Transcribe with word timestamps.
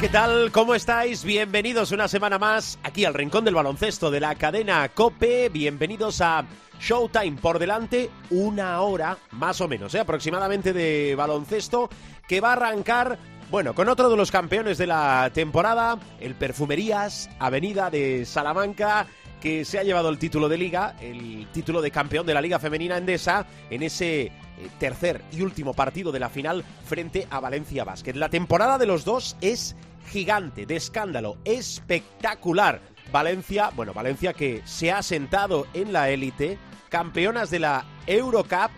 ¿Qué 0.00 0.08
tal? 0.08 0.50
¿Cómo 0.52 0.74
estáis? 0.74 1.22
Bienvenidos 1.22 1.92
una 1.92 2.08
semana 2.08 2.38
más 2.38 2.78
aquí 2.82 3.04
al 3.04 3.12
Rincón 3.14 3.44
del 3.44 3.54
Baloncesto 3.54 4.10
de 4.10 4.20
la 4.20 4.34
cadena 4.36 4.88
Cope. 4.88 5.50
Bienvenidos 5.50 6.20
a 6.22 6.44
Showtime 6.80 7.36
por 7.40 7.58
delante, 7.58 8.10
una 8.30 8.80
hora 8.80 9.18
más 9.32 9.60
o 9.60 9.68
menos, 9.68 9.94
¿eh? 9.94 10.00
aproximadamente 10.00 10.72
de 10.72 11.14
baloncesto 11.14 11.90
que 12.26 12.40
va 12.40 12.50
a 12.50 12.52
arrancar, 12.52 13.18
bueno, 13.50 13.74
con 13.74 13.88
otro 13.88 14.08
de 14.08 14.16
los 14.16 14.30
campeones 14.30 14.78
de 14.78 14.86
la 14.86 15.30
temporada, 15.34 15.98
el 16.20 16.34
Perfumerías 16.36 17.28
Avenida 17.38 17.90
de 17.90 18.24
Salamanca 18.24 19.06
que 19.42 19.64
se 19.64 19.80
ha 19.80 19.82
llevado 19.82 20.08
el 20.08 20.18
título 20.18 20.48
de 20.48 20.56
liga, 20.56 20.94
el 21.00 21.48
título 21.52 21.82
de 21.82 21.90
campeón 21.90 22.24
de 22.24 22.32
la 22.32 22.40
Liga 22.40 22.60
Femenina 22.60 22.96
Endesa 22.96 23.44
en 23.70 23.82
ese 23.82 24.22
eh, 24.22 24.32
tercer 24.78 25.20
y 25.32 25.42
último 25.42 25.74
partido 25.74 26.12
de 26.12 26.20
la 26.20 26.30
final 26.30 26.64
frente 26.84 27.26
a 27.28 27.40
Valencia 27.40 27.82
Basket. 27.82 28.14
La 28.14 28.28
temporada 28.28 28.78
de 28.78 28.86
los 28.86 29.04
dos 29.04 29.36
es 29.40 29.74
gigante, 30.12 30.64
de 30.64 30.76
escándalo, 30.76 31.38
espectacular. 31.44 32.80
Valencia, 33.10 33.70
bueno, 33.74 33.92
Valencia 33.92 34.32
que 34.32 34.62
se 34.64 34.92
ha 34.92 35.02
sentado 35.02 35.66
en 35.74 35.92
la 35.92 36.08
élite, 36.10 36.56
campeonas 36.88 37.50
de 37.50 37.58
la 37.58 37.84
Eurocup, 38.06 38.70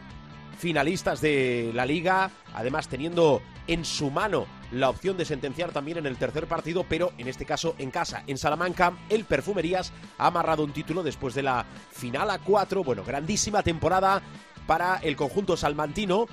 finalistas 0.58 1.20
de 1.20 1.72
la 1.74 1.84
liga, 1.84 2.30
además 2.54 2.88
teniendo 2.88 3.42
en 3.66 3.84
su 3.84 4.10
mano 4.10 4.46
la 4.72 4.90
opción 4.90 5.16
de 5.16 5.24
sentenciar 5.24 5.72
también 5.72 5.98
en 5.98 6.06
el 6.06 6.16
tercer 6.16 6.46
partido, 6.46 6.84
pero 6.88 7.12
en 7.18 7.28
este 7.28 7.44
caso 7.44 7.74
en 7.78 7.90
casa, 7.90 8.24
en 8.26 8.38
Salamanca, 8.38 8.96
el 9.08 9.24
Perfumerías 9.24 9.92
ha 10.18 10.26
amarrado 10.26 10.64
un 10.64 10.72
título 10.72 11.02
después 11.02 11.34
de 11.34 11.42
la 11.42 11.64
final 11.92 12.30
a 12.30 12.38
cuatro. 12.38 12.82
Bueno, 12.84 13.04
grandísima 13.04 13.62
temporada 13.62 14.22
para 14.66 14.96
el 14.96 15.16
conjunto 15.16 15.56
salmantino. 15.56 16.26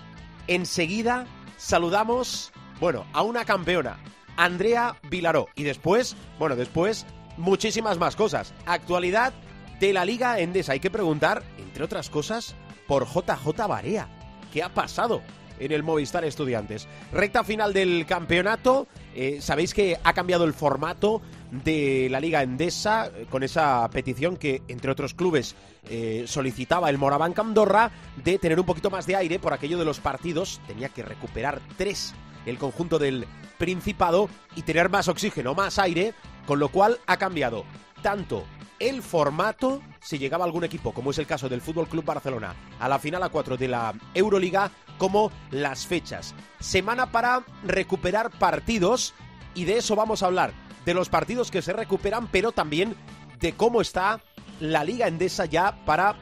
Enseguida 0.48 1.26
saludamos, 1.58 2.52
bueno, 2.80 3.06
a 3.14 3.22
una 3.22 3.46
campeona, 3.46 3.98
Andrea 4.38 4.96
Vilaró. 5.10 5.48
Y 5.56 5.64
después, 5.64 6.16
bueno, 6.40 6.56
después 6.56 7.06
muchísimas 7.38 7.98
más 7.98 8.16
cosas. 8.16 8.54
Actualidad 8.66 9.34
de 9.80 9.94
la 9.94 10.06
Liga 10.06 10.40
Endesa. 10.40 10.74
Hay 10.74 10.80
que 10.80 10.92
preguntar, 10.92 11.44
entre 11.58 11.84
otras 11.84 12.10
cosas, 12.10 12.56
por 12.88 13.06
JJ 13.06 13.68
Barea. 13.68 14.10
¿Qué 14.52 14.64
ha 14.64 14.70
pasado? 14.70 15.22
En 15.62 15.72
el 15.72 15.84
Movistar 15.84 16.26
Estudiantes. 16.26 16.88
Recta 17.14 17.44
final 17.44 17.72
del 17.72 18.06
campeonato. 18.06 18.88
Eh, 19.16 19.38
Sabéis 19.42 19.74
que 19.74 19.98
ha 20.04 20.14
cambiado 20.14 20.44
el 20.44 20.54
formato 20.54 21.22
de 21.52 22.08
la 22.10 22.20
Liga 22.20 22.44
Endesa 22.44 23.08
eh, 23.08 23.26
con 23.30 23.44
esa 23.44 23.88
petición 23.90 24.38
que, 24.38 24.62
entre 24.68 24.92
otros 24.92 25.14
clubes, 25.14 25.56
eh, 25.90 26.26
solicitaba 26.28 26.90
el 26.90 26.98
Moraván 26.98 27.34
Andorra 27.38 27.92
de 28.24 28.38
tener 28.40 28.60
un 28.60 28.66
poquito 28.66 28.90
más 28.90 29.06
de 29.06 29.16
aire 29.16 29.40
por 29.40 29.54
aquello 29.54 29.78
de 29.78 29.86
los 29.86 30.00
partidos. 30.00 30.60
Tenía 30.68 30.90
que 30.90 31.04
recuperar 31.04 31.62
tres 31.78 32.14
el 32.46 32.58
conjunto 32.58 33.00
del 33.00 33.28
Principado 33.58 34.28
y 34.56 34.64
tener 34.64 34.90
más 34.90 35.08
oxígeno, 35.08 35.54
más 35.54 35.78
aire, 35.78 36.16
con 36.48 36.58
lo 36.58 36.70
cual 36.70 36.98
ha 37.06 37.18
cambiado 37.18 37.64
tanto 38.02 38.44
el 38.82 39.04
formato, 39.04 39.82
si 40.00 40.18
llegaba 40.18 40.44
algún 40.44 40.64
equipo, 40.64 40.92
como 40.92 41.12
es 41.12 41.18
el 41.20 41.28
caso 41.28 41.48
del 41.48 41.62
Fútbol 41.62 41.88
Club 41.88 42.04
Barcelona, 42.04 42.56
a 42.80 42.90
la 42.90 42.98
final 42.98 43.22
a 43.22 43.30
4 43.30 43.56
de 43.56 43.68
la 43.68 43.94
Euroliga, 44.14 44.72
como 44.98 45.32
las 45.52 45.86
fechas. 45.86 46.34
Semana 46.60 47.12
para 47.12 47.44
recuperar 47.64 48.32
partidos 48.32 49.14
y 49.54 49.66
de 49.66 49.78
eso 49.78 49.96
vamos 49.96 50.24
a 50.24 50.26
hablar, 50.26 50.52
de 50.84 50.96
los 50.96 51.10
partidos 51.10 51.52
que 51.52 51.62
se 51.62 51.74
recuperan, 51.74 52.28
pero 52.28 52.52
también 52.52 52.96
de 53.40 53.54
cómo 53.54 53.82
está 53.82 54.20
la 54.60 54.84
Liga 54.84 55.08
Endesa 55.08 55.46
ya 55.46 55.86
para 55.86 56.16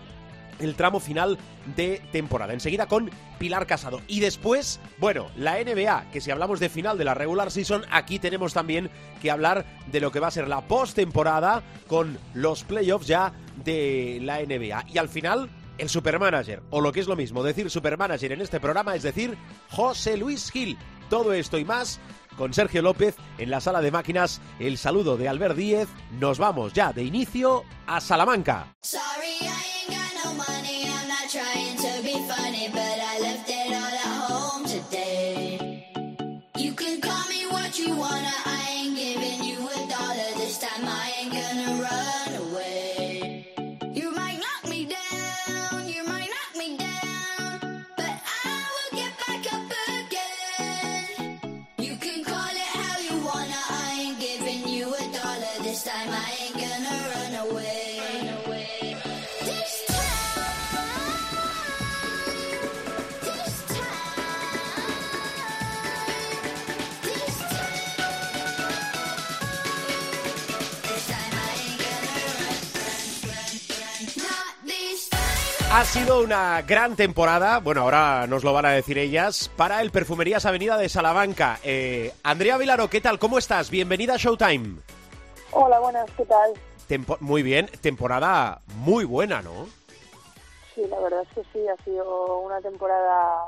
el 0.59 0.75
tramo 0.75 0.99
final 0.99 1.37
de 1.77 2.01
temporada. 2.11 2.53
Enseguida 2.53 2.87
con 2.87 3.09
Pilar 3.39 3.65
Casado. 3.65 4.01
Y 4.07 4.19
después, 4.19 4.79
bueno, 4.99 5.27
la 5.35 5.55
NBA, 5.63 6.11
que 6.11 6.21
si 6.21 6.29
hablamos 6.29 6.59
de 6.59 6.69
final 6.69 6.97
de 6.97 7.05
la 7.05 7.15
regular 7.15 7.49
season, 7.49 7.83
aquí 7.89 8.19
tenemos 8.19 8.53
también 8.53 8.91
que 9.21 9.31
hablar 9.31 9.65
de 9.87 9.99
lo 9.99 10.11
que 10.11 10.19
va 10.19 10.27
a 10.27 10.31
ser 10.31 10.47
la 10.47 10.67
postemporada 10.67 11.63
con 11.87 12.19
los 12.33 12.63
playoffs 12.63 13.07
ya 13.07 13.33
de 13.63 14.19
la 14.21 14.39
NBA. 14.39 14.85
Y 14.89 14.97
al 14.97 15.09
final, 15.09 15.49
el 15.77 15.89
supermanager, 15.89 16.61
o 16.69 16.81
lo 16.81 16.91
que 16.91 16.99
es 16.99 17.07
lo 17.07 17.15
mismo, 17.15 17.41
decir 17.41 17.69
supermanager 17.69 18.33
en 18.33 18.41
este 18.41 18.59
programa 18.59 18.95
es 18.95 19.03
decir 19.03 19.37
José 19.69 20.17
Luis 20.17 20.51
Gil. 20.51 20.77
Todo 21.09 21.33
esto 21.33 21.57
y 21.57 21.65
más 21.65 21.99
con 22.37 22.53
Sergio 22.53 22.81
López 22.81 23.15
en 23.37 23.49
la 23.49 23.59
sala 23.59 23.81
de 23.81 23.91
máquinas. 23.91 24.41
El 24.59 24.77
saludo 24.77 25.17
de 25.17 25.27
Albert 25.27 25.55
Díez. 25.55 25.89
Nos 26.19 26.37
vamos 26.37 26.73
ya 26.73 26.93
de 26.93 27.03
inicio 27.03 27.63
a 27.87 27.99
Salamanca. 27.99 28.75
Ha 75.79 75.85
sido 75.85 76.21
una 76.21 76.61
gran 76.63 76.97
temporada, 76.97 77.59
bueno, 77.59 77.83
ahora 77.83 78.27
nos 78.27 78.43
lo 78.43 78.51
van 78.51 78.65
a 78.65 78.73
decir 78.73 78.97
ellas, 78.97 79.49
para 79.55 79.81
el 79.81 79.91
Perfumerías 79.91 80.45
Avenida 80.45 80.77
de 80.77 80.89
Salamanca. 80.89 81.57
Eh, 81.63 82.11
Andrea 82.21 82.57
Vilaro, 82.57 82.89
¿qué 82.89 82.99
tal? 82.99 83.17
¿Cómo 83.17 83.37
estás? 83.37 83.71
Bienvenida 83.71 84.15
a 84.15 84.17
Showtime. 84.17 84.81
Hola, 85.51 85.79
buenas, 85.79 86.11
¿qué 86.17 86.25
tal? 86.25 86.51
muy 87.21 87.43
bien, 87.43 87.67
temporada 87.81 88.59
muy 88.75 89.05
buena, 89.05 89.41
¿no? 89.41 89.67
Sí, 90.75 90.85
la 90.85 90.99
verdad 90.99 91.21
es 91.21 91.29
que 91.33 91.43
sí, 91.53 91.65
ha 91.69 91.81
sido 91.85 92.39
una 92.39 92.59
temporada 92.59 93.47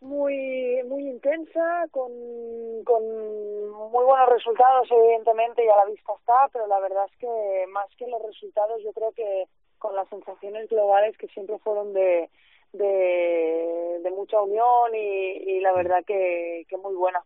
muy 0.00 0.84
muy 0.84 1.02
intensa, 1.02 1.84
con, 1.90 2.12
con 2.84 3.02
muy 3.90 4.04
buenos 4.04 4.28
resultados, 4.28 4.86
evidentemente, 4.88 5.64
y 5.64 5.68
a 5.68 5.78
la 5.78 5.86
vista 5.86 6.12
está, 6.16 6.48
pero 6.52 6.68
la 6.68 6.78
verdad 6.78 7.06
es 7.10 7.18
que 7.18 7.66
más 7.72 7.88
que 7.98 8.06
los 8.06 8.22
resultados, 8.22 8.80
yo 8.84 8.92
creo 8.92 9.10
que 9.10 9.48
con 9.78 9.94
las 9.94 10.08
sensaciones 10.08 10.68
globales 10.68 11.16
que 11.16 11.28
siempre 11.28 11.58
fueron 11.58 11.92
de, 11.92 12.28
de, 12.72 14.10
mucha 14.16 14.40
unión 14.40 14.94
y, 14.94 15.60
la 15.60 15.72
verdad 15.72 16.04
que, 16.04 16.66
que 16.68 16.76
muy 16.76 16.94
buena 16.94 17.22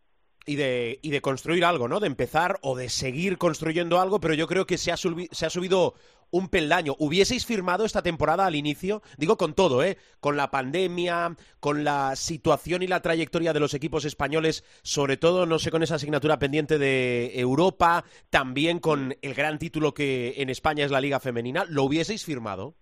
y 0.46 0.56
de, 0.56 0.98
y 1.02 1.10
de 1.10 1.20
construir 1.20 1.64
algo, 1.64 1.88
¿no? 1.88 2.00
De 2.00 2.06
empezar 2.06 2.58
o 2.62 2.76
de 2.76 2.88
seguir 2.88 3.38
construyendo 3.38 4.00
algo, 4.00 4.20
pero 4.20 4.34
yo 4.34 4.46
creo 4.46 4.66
que 4.66 4.78
se 4.78 4.92
ha, 4.92 4.96
se 4.96 5.46
ha 5.46 5.50
subido 5.50 5.94
un 6.32 6.48
peldaño. 6.48 6.96
¿Hubieseis 6.98 7.46
firmado 7.46 7.84
esta 7.84 8.02
temporada 8.02 8.46
al 8.46 8.56
inicio? 8.56 9.02
Digo 9.16 9.36
con 9.36 9.54
todo, 9.54 9.84
¿eh? 9.84 9.96
Con 10.18 10.36
la 10.36 10.50
pandemia, 10.50 11.36
con 11.60 11.84
la 11.84 12.16
situación 12.16 12.82
y 12.82 12.88
la 12.88 13.00
trayectoria 13.00 13.52
de 13.52 13.60
los 13.60 13.74
equipos 13.74 14.04
españoles, 14.04 14.64
sobre 14.82 15.16
todo, 15.16 15.46
no 15.46 15.60
sé, 15.60 15.70
con 15.70 15.84
esa 15.84 15.94
asignatura 15.94 16.40
pendiente 16.40 16.78
de 16.78 17.38
Europa, 17.38 18.04
también 18.30 18.80
con 18.80 19.14
el 19.22 19.34
gran 19.34 19.58
título 19.58 19.94
que 19.94 20.34
en 20.38 20.50
España 20.50 20.84
es 20.84 20.90
la 20.90 21.00
Liga 21.00 21.20
Femenina. 21.20 21.64
¿Lo 21.68 21.84
hubieseis 21.84 22.24
firmado? 22.24 22.74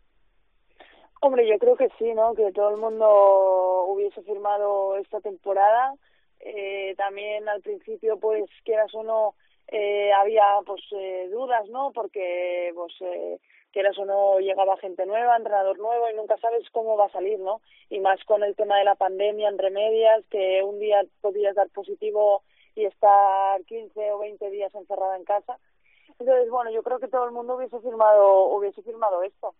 Hombre, 1.20 1.46
yo 1.46 1.58
creo 1.58 1.76
que 1.76 1.88
sí, 1.98 2.14
¿no? 2.14 2.32
Que 2.34 2.50
todo 2.52 2.70
el 2.70 2.80
mundo 2.80 3.84
hubiese 3.88 4.22
firmado 4.22 4.96
esta 4.96 5.20
temporada. 5.20 5.94
Eh, 6.38 6.94
también 6.96 7.46
al 7.48 7.60
principio, 7.60 8.19
pues, 8.19 8.44
quieras 8.64 8.94
o 8.94 9.02
no, 9.02 9.34
eh, 9.70 10.12
había 10.12 10.44
pues 10.67 10.82
eh, 10.93 11.28
dudas, 11.31 11.69
¿no? 11.69 11.93
Porque 11.93 12.72
pues 12.75 12.93
eh, 13.00 13.38
quieras 13.72 13.96
o 13.99 14.05
no 14.05 14.40
llegaba 14.40 14.76
gente 14.78 15.06
nueva, 15.06 15.37
entrenador 15.37 15.78
nuevo 15.78 16.11
y 16.11 16.14
nunca 16.14 16.37
sabes 16.38 16.69
cómo 16.70 16.96
va 16.96 17.06
a 17.06 17.12
salir, 17.12 17.38
¿no? 17.38 17.61
Y 17.88 18.00
más 18.00 18.22
con 18.25 18.43
el 18.43 18.56
tema 18.56 18.78
de 18.78 18.84
la 18.84 18.96
pandemia 18.96 19.49
entre 19.49 19.70
medias, 19.70 20.25
que 20.28 20.62
un 20.64 20.81
día 20.81 21.02
podías 21.20 21.55
dar 21.55 21.69
positivo 21.70 22.43
y 22.75 22.84
estar 22.84 23.62
15 23.64 24.12
o 24.12 24.19
20 24.19 24.50
días 24.50 24.75
encerrada 24.75 25.17
en 25.17 25.25
casa. 25.25 25.58
Entonces, 26.19 26.50
bueno, 26.50 26.70
yo 26.70 26.82
creo 26.82 26.99
que 26.99 27.08
todo 27.08 27.25
el 27.25 27.32
mundo 27.32 27.56
hubiese 27.56 27.78
firmado 27.81 28.46
hubiese 28.46 28.82
firmado 28.82 29.23
esto. 29.23 29.55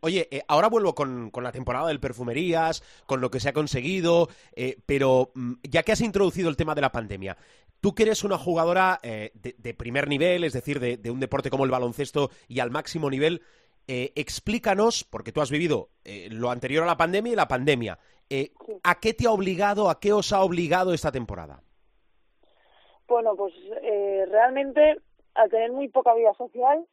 Oye, 0.00 0.28
eh, 0.30 0.42
ahora 0.48 0.68
vuelvo 0.68 0.94
con, 0.94 1.30
la 1.32 1.52
temporada 1.52 1.88
del 1.88 2.00
perfumerías, 2.00 2.82
con 3.06 3.20
lo 3.20 3.30
que 3.30 3.38
se 3.38 3.48
ha 3.48 3.52
conseguido, 3.52 4.28
eh, 4.54 4.78
pero 4.84 5.30
mm, 5.34 5.54
ya 5.62 5.82
que 5.82 5.92
has 5.92 6.00
introducido 6.00 6.48
el 6.48 6.56
tema 6.56 6.74
de 6.74 6.80
la 6.80 6.92
pandemia, 6.92 7.36
tú 7.80 7.94
que 7.94 8.02
eres 8.02 8.24
una 8.24 8.36
jugadora 8.36 8.98
eh, 9.02 9.30
de, 9.34 9.74
primer 9.74 10.08
nivel, 10.08 10.42
es 10.42 10.52
decir, 10.52 10.80
de, 10.80 11.10
un 11.10 11.20
deporte 11.20 11.50
como 11.50 11.64
el 11.64 11.70
baloncesto 11.70 12.30
y 12.48 12.60
al 12.60 12.70
máximo 12.70 13.10
nivel, 13.10 13.42
explícanos, 13.86 15.02
porque 15.02 15.32
tú 15.32 15.40
has 15.40 15.50
vivido 15.50 15.88
lo 16.30 16.52
anterior 16.52 16.84
a 16.84 16.86
la 16.86 16.96
pandemia 16.96 17.32
y 17.32 17.36
la 17.36 17.48
pandemia, 17.48 17.98
¿a 18.84 19.00
qué 19.00 19.14
te 19.14 19.26
ha 19.26 19.32
obligado, 19.32 19.90
a 19.90 19.98
qué 19.98 20.12
os 20.12 20.32
ha 20.32 20.42
obligado 20.42 20.94
esta 20.94 21.10
temporada? 21.10 21.60
Bueno, 23.08 23.34
pues 23.34 23.52
realmente 24.28 25.00
a 25.34 25.48
tener 25.48 25.72
muy 25.72 25.88
poca 25.88 26.14
vida 26.14 26.32
social, 26.34 26.86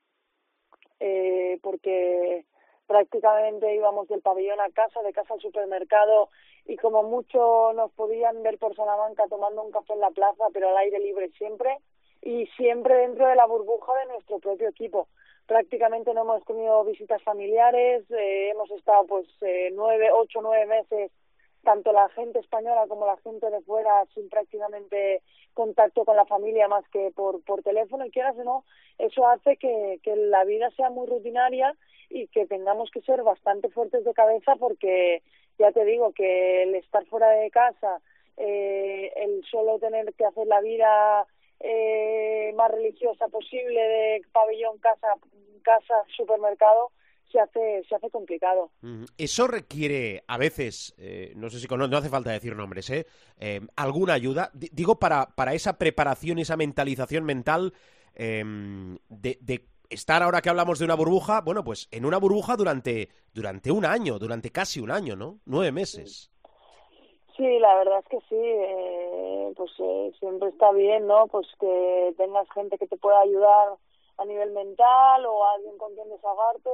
porque 1.61 2.45
prácticamente 2.87 3.75
íbamos 3.75 4.07
del 4.07 4.21
pabellón 4.21 4.59
a 4.61 4.69
casa, 4.71 5.01
de 5.03 5.13
casa 5.13 5.33
al 5.33 5.41
supermercado 5.41 6.29
y 6.65 6.77
como 6.77 7.03
mucho 7.03 7.73
nos 7.73 7.91
podían 7.91 8.41
ver 8.43 8.57
por 8.57 8.75
Salamanca 8.75 9.25
tomando 9.29 9.61
un 9.63 9.71
café 9.71 9.93
en 9.93 9.99
la 9.99 10.11
plaza, 10.11 10.45
pero 10.53 10.69
al 10.69 10.77
aire 10.77 10.99
libre 10.99 11.29
siempre 11.37 11.77
y 12.21 12.47
siempre 12.57 12.95
dentro 12.95 13.27
de 13.27 13.35
la 13.35 13.45
burbuja 13.45 13.93
de 13.99 14.05
nuestro 14.07 14.39
propio 14.39 14.69
equipo. 14.69 15.07
Prácticamente 15.45 16.13
no 16.13 16.21
hemos 16.21 16.43
tenido 16.45 16.83
visitas 16.83 17.21
familiares, 17.23 18.03
eh, 18.11 18.49
hemos 18.49 18.69
estado 18.71 19.05
pues 19.05 19.27
eh, 19.41 19.69
nueve, 19.73 20.09
ocho, 20.11 20.39
nueve 20.41 20.65
meses 20.65 21.11
tanto 21.63 21.91
la 21.91 22.07
gente 22.09 22.39
española 22.39 22.85
como 22.87 23.05
la 23.05 23.17
gente 23.17 23.49
de 23.49 23.59
fuera 23.61 24.05
sin 24.13 24.29
prácticamente 24.29 25.21
contacto 25.53 26.05
con 26.05 26.15
la 26.15 26.25
familia 26.25 26.69
más 26.69 26.87
que 26.87 27.11
por, 27.13 27.43
por 27.43 27.61
teléfono 27.61 28.05
y 28.05 28.11
quieras 28.11 28.37
o 28.37 28.43
no, 28.45 28.63
eso 28.97 29.27
hace 29.27 29.57
que, 29.57 29.99
que 30.01 30.15
la 30.15 30.45
vida 30.45 30.69
sea 30.77 30.89
muy 30.89 31.07
rutinaria 31.07 31.75
y 32.17 32.27
que 32.27 32.47
tengamos 32.47 32.89
que 32.91 33.01
ser 33.01 33.21
bastante 33.23 33.69
fuertes 33.69 34.03
de 34.03 34.13
cabeza 34.13 34.55
porque 34.55 35.21
ya 35.59 35.71
te 35.71 35.85
digo 35.85 36.11
que 36.13 36.63
el 36.63 36.75
estar 36.75 37.05
fuera 37.05 37.29
de 37.29 37.49
casa, 37.51 37.99
eh, 38.37 39.11
el 39.15 39.43
solo 39.49 39.79
tener 39.79 40.13
que 40.13 40.25
hacer 40.25 40.47
la 40.47 40.61
vida 40.61 41.25
eh, 41.59 42.53
más 42.55 42.71
religiosa 42.71 43.27
posible 43.27 43.79
de 43.79 44.21
pabellón, 44.31 44.77
casa, 44.79 45.07
casa, 45.63 45.95
supermercado, 46.15 46.91
se 47.31 47.39
hace, 47.39 47.83
se 47.87 47.95
hace 47.95 48.09
complicado. 48.09 48.71
Eso 49.17 49.47
requiere 49.47 50.23
a 50.27 50.37
veces, 50.37 50.95
eh, 50.97 51.33
no 51.35 51.49
sé 51.49 51.59
si 51.59 51.67
no, 51.67 51.87
no, 51.87 51.97
hace 51.97 52.09
falta 52.09 52.31
decir 52.31 52.55
nombres, 52.55 52.89
¿eh? 52.89 53.05
eh 53.39 53.61
alguna 53.75 54.13
ayuda. 54.13 54.51
digo, 54.53 54.99
para, 54.99 55.27
para 55.35 55.53
esa 55.53 55.77
preparación, 55.77 56.39
esa 56.39 56.57
mentalización 56.57 57.25
mental 57.25 57.73
em, 58.15 58.97
de, 59.09 59.37
de 59.41 59.65
estar 59.89 60.23
ahora 60.23 60.41
que 60.41 60.49
hablamos 60.49 60.79
de 60.79 60.85
una 60.85 60.95
burbuja, 60.95 61.41
bueno, 61.41 61.63
pues 61.63 61.87
en 61.91 62.05
una 62.05 62.17
burbuja 62.17 62.55
durante, 62.55 63.09
durante 63.33 63.71
un 63.71 63.85
año, 63.85 64.19
durante 64.19 64.51
casi 64.51 64.79
un 64.79 64.91
año, 64.91 65.15
¿no? 65.15 65.39
Nueve 65.45 65.71
meses. 65.71 66.31
Sí, 67.35 67.59
la 67.59 67.75
verdad 67.75 67.99
es 67.99 68.07
que 68.07 68.19
sí, 68.29 68.35
eh, 68.35 69.53
pues 69.55 69.71
eh, 69.79 70.11
siempre 70.19 70.49
está 70.49 70.71
bien, 70.71 71.05
¿no? 71.05 71.27
Pues 71.27 71.47
que 71.59 72.13
tengas 72.17 72.49
gente 72.51 72.77
que 72.77 72.87
te 72.87 72.97
pueda 72.97 73.19
ayudar 73.19 73.77
a 74.17 74.25
nivel 74.25 74.51
mental 74.51 75.25
o 75.25 75.45
alguien 75.45 75.77
con 75.77 75.93
quien 75.93 76.09
desahogarte. 76.09 76.69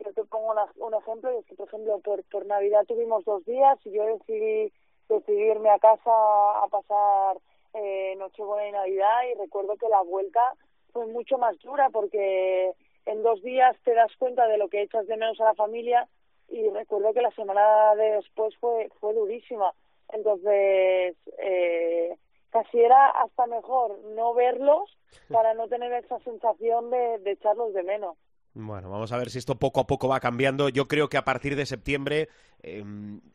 Yo 0.00 0.12
te 0.12 0.24
pongo 0.24 0.54
un 0.76 0.94
ejemplo, 0.94 1.32
y 1.32 1.36
es 1.38 1.46
que, 1.46 1.54
por 1.54 1.68
ejemplo, 1.68 1.98
por, 2.00 2.22
por 2.24 2.46
Navidad 2.46 2.84
tuvimos 2.86 3.24
dos 3.24 3.44
días 3.44 3.78
y 3.84 3.92
yo 3.92 4.04
decidí, 4.04 4.72
decidirme 5.08 5.70
a 5.70 5.78
casa 5.78 6.10
a 6.10 6.66
pasar 6.70 7.38
eh, 7.74 8.14
Nochebuena 8.16 8.68
y 8.68 8.72
Navidad 8.72 9.22
y 9.30 9.38
recuerdo 9.38 9.76
que 9.76 9.88
la 9.88 10.02
vuelta 10.02 10.40
fue 10.98 11.06
mucho 11.06 11.38
más 11.38 11.56
dura 11.60 11.90
porque 11.90 12.72
en 13.06 13.22
dos 13.22 13.40
días 13.42 13.76
te 13.84 13.94
das 13.94 14.10
cuenta 14.18 14.48
de 14.48 14.58
lo 14.58 14.68
que 14.68 14.82
echas 14.82 15.06
de 15.06 15.16
menos 15.16 15.40
a 15.40 15.44
la 15.44 15.54
familia 15.54 16.08
y 16.48 16.68
recuerdo 16.70 17.14
que 17.14 17.22
la 17.22 17.30
semana 17.30 17.94
de 17.94 18.16
después 18.16 18.52
fue 18.56 18.88
fue 18.98 19.14
durísima 19.14 19.72
entonces 20.12 21.14
eh, 21.38 22.16
casi 22.50 22.80
era 22.80 23.10
hasta 23.10 23.46
mejor 23.46 23.96
no 24.16 24.34
verlos 24.34 24.90
para 25.28 25.54
no 25.54 25.68
tener 25.68 25.92
esa 25.92 26.18
sensación 26.20 26.90
de, 26.90 27.20
echarlos 27.26 27.72
de 27.74 27.84
menos 27.84 28.16
bueno, 28.54 28.90
vamos 28.90 29.12
a 29.12 29.18
ver 29.18 29.30
si 29.30 29.38
esto 29.38 29.56
poco 29.56 29.78
a 29.78 29.86
poco 29.86 30.08
va 30.08 30.18
cambiando. 30.18 30.68
Yo 30.68 30.88
creo 30.88 31.08
que 31.08 31.16
a 31.16 31.24
partir 31.24 31.54
de 31.54 31.64
septiembre, 31.64 32.28
eh, 32.60 32.82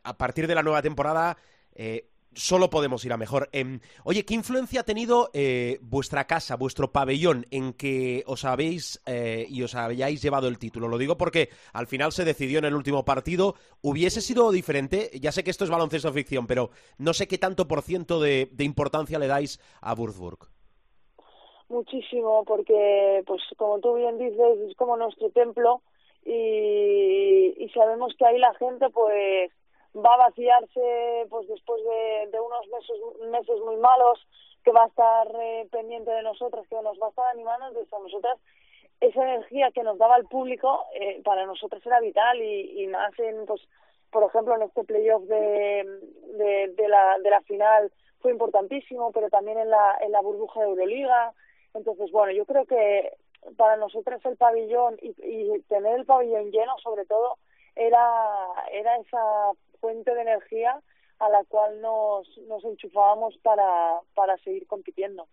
a 0.02 0.18
partir 0.18 0.46
de 0.46 0.54
la 0.54 0.62
nueva 0.62 0.82
temporada, 0.82 1.38
eh, 1.74 2.10
solo 2.34 2.70
podemos 2.70 3.04
ir 3.04 3.12
a 3.12 3.16
mejor. 3.16 3.48
Em, 3.52 3.80
oye, 4.04 4.24
¿qué 4.24 4.34
influencia 4.34 4.80
ha 4.80 4.84
tenido 4.84 5.30
eh, 5.32 5.78
vuestra 5.82 6.26
casa, 6.26 6.56
vuestro 6.56 6.92
pabellón, 6.92 7.46
en 7.50 7.72
que 7.72 8.22
os 8.26 8.44
habéis 8.44 9.02
eh, 9.06 9.46
y 9.48 9.62
os 9.62 9.74
hayáis 9.74 10.22
llevado 10.22 10.48
el 10.48 10.58
título? 10.58 10.88
Lo 10.88 10.98
digo 10.98 11.16
porque 11.16 11.48
al 11.72 11.86
final 11.86 12.12
se 12.12 12.24
decidió 12.24 12.58
en 12.58 12.66
el 12.66 12.74
último 12.74 13.04
partido. 13.04 13.54
¿Hubiese 13.82 14.20
sido 14.20 14.50
diferente? 14.50 15.10
Ya 15.20 15.32
sé 15.32 15.44
que 15.44 15.50
esto 15.50 15.64
es 15.64 15.70
baloncesto 15.70 16.12
ficción, 16.12 16.46
pero 16.46 16.70
no 16.98 17.12
sé 17.12 17.26
qué 17.26 17.38
tanto 17.38 17.66
por 17.66 17.82
ciento 17.82 18.20
de, 18.20 18.48
importancia 18.58 19.18
le 19.18 19.26
dais 19.26 19.60
a 19.80 19.94
Würzburg. 19.94 20.38
Muchísimo, 21.68 22.44
porque, 22.44 23.22
pues 23.26 23.42
como 23.56 23.80
tú 23.80 23.94
bien 23.94 24.18
dices, 24.18 24.58
es 24.68 24.76
como 24.76 24.96
nuestro 24.96 25.30
templo 25.30 25.82
y, 26.24 27.54
y 27.58 27.68
sabemos 27.74 28.14
que 28.18 28.26
ahí 28.26 28.38
la 28.38 28.54
gente, 28.54 28.88
pues 28.90 29.50
va 29.96 30.14
a 30.14 30.28
vaciarse 30.28 31.26
pues 31.30 31.46
después 31.48 31.82
de, 32.30 32.40
unos 32.40 32.66
meses, 32.68 32.96
meses 33.30 33.60
muy 33.64 33.76
malos, 33.76 34.26
que 34.64 34.72
va 34.72 34.84
a 34.84 34.88
estar 34.88 35.28
eh, 35.40 35.68
pendiente 35.70 36.10
de 36.10 36.22
nosotras, 36.22 36.66
que 36.68 36.80
nos 36.82 36.98
va 37.00 37.06
a 37.06 37.10
estar 37.10 37.26
animando, 37.32 37.68
entonces 37.68 37.92
nosotras 37.92 38.38
esa 39.00 39.22
energía 39.22 39.70
que 39.72 39.82
nos 39.82 39.98
daba 39.98 40.16
el 40.16 40.24
público 40.24 40.84
eh, 40.94 41.20
para 41.24 41.44
nosotros 41.46 41.84
era 41.84 42.00
vital 42.00 42.40
y, 42.40 42.82
y 42.82 42.86
más 42.86 43.16
en, 43.18 43.44
pues, 43.44 43.60
por 44.10 44.24
ejemplo, 44.24 44.54
en 44.54 44.62
este 44.62 44.84
playoff 44.84 45.24
de, 45.24 45.84
de, 46.38 46.72
de, 46.74 46.88
la, 46.88 47.18
de 47.18 47.30
la 47.30 47.42
final 47.42 47.92
fue 48.20 48.30
importantísimo, 48.30 49.12
pero 49.12 49.28
también 49.28 49.58
en 49.58 49.68
la, 49.68 49.98
en 50.00 50.12
la 50.12 50.20
burbuja 50.22 50.60
de 50.60 50.66
Euroliga. 50.66 51.32
Entonces, 51.74 52.10
bueno, 52.12 52.32
yo 52.32 52.46
creo 52.46 52.64
que 52.64 53.12
para 53.56 53.76
nosotras 53.76 54.24
el 54.24 54.36
pabellón 54.36 54.96
y, 55.02 55.14
y 55.18 55.60
tener 55.68 55.98
el 55.98 56.06
pabellón 56.06 56.50
lleno, 56.50 56.78
sobre 56.78 57.04
todo, 57.04 57.36
era, 57.76 58.00
era 58.72 58.96
esa 58.96 59.50
fuente 59.84 60.14
de 60.14 60.22
energía 60.22 60.80
a 61.18 61.28
la 61.28 61.44
cual 61.44 61.78
nos, 61.82 62.26
nos 62.48 62.64
enchufábamos 62.64 63.36
para, 63.42 64.00
para 64.14 64.34
seguir 64.38 64.66
compitiendo. 64.66 65.28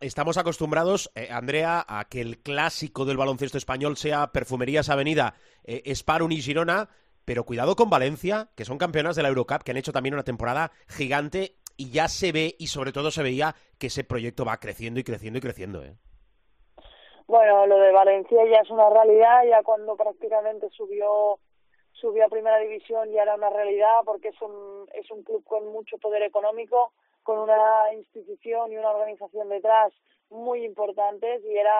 Estamos 0.00 0.38
acostumbrados, 0.38 1.12
eh, 1.14 1.28
Andrea, 1.30 1.84
a 1.86 2.04
que 2.08 2.20
el 2.20 2.38
clásico 2.38 3.04
del 3.04 3.16
baloncesto 3.16 3.58
español 3.58 3.96
sea 3.96 4.32
Perfumerías 4.32 4.90
Avenida, 4.90 5.34
eh, 5.62 5.94
Sparun 5.94 6.32
y 6.32 6.42
Girona, 6.42 6.88
pero 7.24 7.44
cuidado 7.44 7.76
con 7.76 7.90
Valencia, 7.90 8.48
que 8.56 8.64
son 8.64 8.76
campeonas 8.76 9.14
de 9.14 9.22
la 9.22 9.28
Eurocup, 9.28 9.62
que 9.62 9.70
han 9.70 9.76
hecho 9.76 9.92
también 9.92 10.14
una 10.14 10.24
temporada 10.24 10.72
gigante 10.88 11.54
y 11.76 11.92
ya 11.92 12.08
se 12.08 12.32
ve 12.32 12.56
y 12.58 12.66
sobre 12.66 12.90
todo 12.90 13.12
se 13.12 13.22
veía 13.22 13.54
que 13.78 13.86
ese 13.86 14.02
proyecto 14.02 14.44
va 14.44 14.58
creciendo 14.58 14.98
y 14.98 15.04
creciendo 15.04 15.38
y 15.38 15.42
creciendo. 15.42 15.84
¿eh? 15.84 15.94
Bueno, 17.28 17.66
lo 17.68 17.78
de 17.78 17.92
Valencia 17.92 18.38
ya 18.50 18.62
es 18.62 18.70
una 18.70 18.90
realidad, 18.90 19.44
ya 19.48 19.62
cuando 19.62 19.94
prácticamente 19.96 20.68
subió 20.70 21.38
subió 22.02 22.26
a 22.26 22.28
primera 22.28 22.58
división 22.58 23.10
y 23.10 23.16
era 23.16 23.36
una 23.36 23.48
realidad 23.48 24.00
porque 24.04 24.28
es 24.28 24.42
un, 24.42 24.88
es 24.92 25.08
un 25.10 25.22
club 25.22 25.42
con 25.44 25.66
mucho 25.68 25.96
poder 25.98 26.22
económico, 26.22 26.92
con 27.22 27.38
una 27.38 27.94
institución 27.94 28.72
y 28.72 28.76
una 28.76 28.90
organización 28.90 29.48
detrás 29.48 29.92
muy 30.28 30.64
importantes 30.64 31.42
y 31.44 31.56
era, 31.56 31.72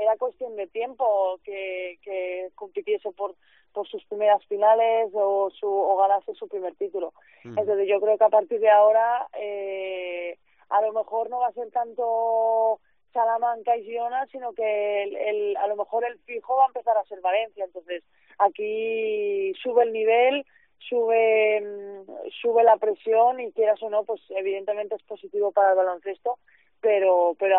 era 0.00 0.16
cuestión 0.16 0.56
de 0.56 0.66
tiempo 0.66 1.38
que, 1.44 1.98
que 2.02 2.50
compitiese 2.56 3.12
por, 3.12 3.36
por 3.72 3.86
sus 3.86 4.04
primeras 4.06 4.44
finales 4.46 5.10
o, 5.14 5.50
su, 5.50 5.68
o 5.68 5.96
ganase 5.96 6.34
su 6.34 6.48
primer 6.48 6.74
título. 6.74 7.12
Entonces 7.44 7.86
yo 7.86 8.00
creo 8.00 8.18
que 8.18 8.24
a 8.24 8.30
partir 8.30 8.58
de 8.58 8.70
ahora 8.70 9.28
eh, 9.38 10.38
a 10.70 10.82
lo 10.82 10.92
mejor 10.92 11.30
no 11.30 11.38
va 11.38 11.48
a 11.48 11.52
ser 11.52 11.70
tanto 11.70 12.80
Salamanca 13.18 13.76
y 13.76 13.82
Girona, 13.82 14.26
sino 14.26 14.52
que 14.52 15.02
el, 15.02 15.16
el, 15.16 15.56
a 15.56 15.66
lo 15.66 15.74
mejor 15.74 16.04
el 16.04 16.18
fijo 16.20 16.56
va 16.56 16.64
a 16.64 16.68
empezar 16.68 16.96
a 16.96 17.04
ser 17.04 17.20
Valencia. 17.20 17.64
Entonces 17.64 18.04
aquí 18.38 19.52
sube 19.60 19.82
el 19.82 19.92
nivel, 19.92 20.46
sube, 20.88 21.60
mm, 21.60 22.30
sube 22.40 22.62
la 22.62 22.76
presión 22.76 23.40
y 23.40 23.50
quieras 23.52 23.82
o 23.82 23.90
no, 23.90 24.04
pues 24.04 24.20
evidentemente 24.30 24.94
es 24.94 25.02
positivo 25.02 25.50
para 25.50 25.70
el 25.70 25.76
baloncesto, 25.76 26.38
pero, 26.80 27.34
pero 27.40 27.58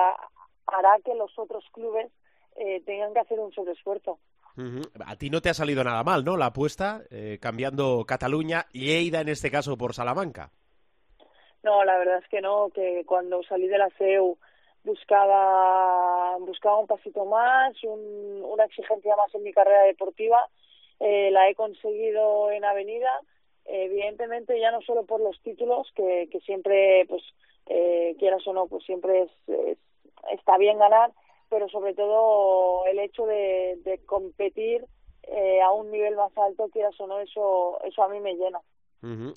hará 0.67 0.97
que 1.03 1.13
los 1.13 1.37
otros 1.37 1.65
clubes 1.73 2.09
eh, 2.55 2.81
tengan 2.85 3.13
que 3.13 3.19
hacer 3.19 3.39
un 3.39 3.51
sobreesfuerzo. 3.51 4.17
A 5.05 5.15
ti 5.15 5.29
no 5.29 5.41
te 5.41 5.49
ha 5.49 5.53
salido 5.53 5.83
nada 5.83 6.03
mal, 6.03 6.25
¿no? 6.25 6.35
La 6.35 6.47
apuesta, 6.47 7.01
eh, 7.11 7.37
cambiando 7.41 8.03
Cataluña, 8.05 8.65
Lleida 8.73 9.21
en 9.21 9.29
este 9.29 9.49
caso 9.49 9.77
por 9.77 9.93
Salamanca. 9.93 10.51
No, 11.63 11.83
la 11.85 11.97
verdad 11.97 12.19
es 12.21 12.27
que 12.29 12.41
no, 12.41 12.69
que 12.73 13.03
cuando 13.05 13.41
salí 13.43 13.67
de 13.67 13.77
la 13.77 13.89
CEU 13.97 14.37
buscaba, 14.83 16.37
buscaba 16.39 16.79
un 16.79 16.87
pasito 16.87 17.25
más, 17.25 17.75
un, 17.83 18.43
una 18.43 18.65
exigencia 18.65 19.15
más 19.15 19.33
en 19.35 19.43
mi 19.43 19.51
carrera 19.51 19.83
deportiva 19.83 20.47
eh, 20.99 21.31
la 21.31 21.49
he 21.49 21.55
conseguido 21.55 22.51
en 22.51 22.65
Avenida, 22.65 23.09
evidentemente 23.65 24.59
ya 24.59 24.71
no 24.71 24.81
solo 24.81 25.05
por 25.05 25.21
los 25.21 25.39
títulos, 25.41 25.89
que, 25.95 26.27
que 26.31 26.39
siempre, 26.41 27.05
pues, 27.07 27.23
eh, 27.67 28.15
quieras 28.19 28.45
o 28.47 28.53
no, 28.53 28.67
pues 28.67 28.83
siempre 28.83 29.21
es, 29.21 29.77
está 30.31 30.57
bien 30.57 30.77
ganar, 30.77 31.11
pero 31.49 31.69
sobre 31.69 31.93
todo 31.93 32.85
el 32.85 32.99
hecho 32.99 33.25
de, 33.25 33.79
de 33.83 33.99
competir 34.05 34.85
eh, 35.23 35.61
a 35.61 35.71
un 35.71 35.89
nivel 35.89 36.15
más 36.15 36.37
alto, 36.37 36.69
quieras 36.69 36.99
o 36.99 37.07
no, 37.07 37.19
eso, 37.19 37.79
eso 37.83 38.03
a 38.03 38.09
mí 38.09 38.19
me 38.19 38.35
llena. 38.35 38.59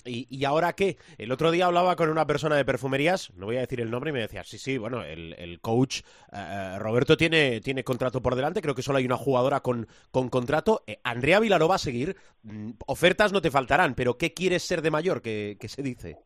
¿Y, 0.05 0.43
ahora 0.45 0.73
qué? 0.73 0.97
El 1.17 1.31
otro 1.31 1.51
día 1.51 1.67
hablaba 1.67 1.95
con 1.95 2.09
una 2.09 2.27
persona 2.27 2.55
de 2.55 2.65
perfumerías, 2.65 3.33
no 3.35 3.45
voy 3.45 3.57
a 3.57 3.61
decir 3.61 3.79
el 3.79 3.91
nombre, 3.91 4.09
y 4.09 4.13
me 4.13 4.19
decía, 4.19 4.43
sí, 4.43 4.57
sí, 4.57 4.77
bueno, 4.77 5.03
el, 5.03 5.59
coach 5.61 5.99
eh, 5.99 6.03
eh, 6.33 6.79
Roberto 6.79 7.15
tiene, 7.15 7.61
tiene 7.61 7.83
contrato 7.83 8.21
por 8.21 8.35
delante, 8.35 8.61
creo 8.61 8.75
que 8.75 8.81
solo 8.81 8.97
hay 8.97 9.05
una 9.05 9.17
jugadora 9.17 9.61
con, 9.61 9.87
con 10.11 10.29
contrato. 10.29 10.83
Eh, 10.85 10.99
Andrea 11.03 11.39
Vilaro 11.39 11.67
va 11.67 11.75
a 11.75 11.79
seguir, 11.79 12.17
mm, 12.43 12.71
ofertas 12.87 13.31
no 13.31 13.41
te 13.41 13.51
faltarán, 13.51 13.95
pero 13.95 14.17
¿qué 14.17 14.33
quieres 14.33 14.63
ser 14.63 14.81
de 14.81 14.91
mayor? 14.91 15.21
¿Qué, 15.21 15.57
qué 15.59 15.67
se 15.69 15.81
dice? 15.81 16.17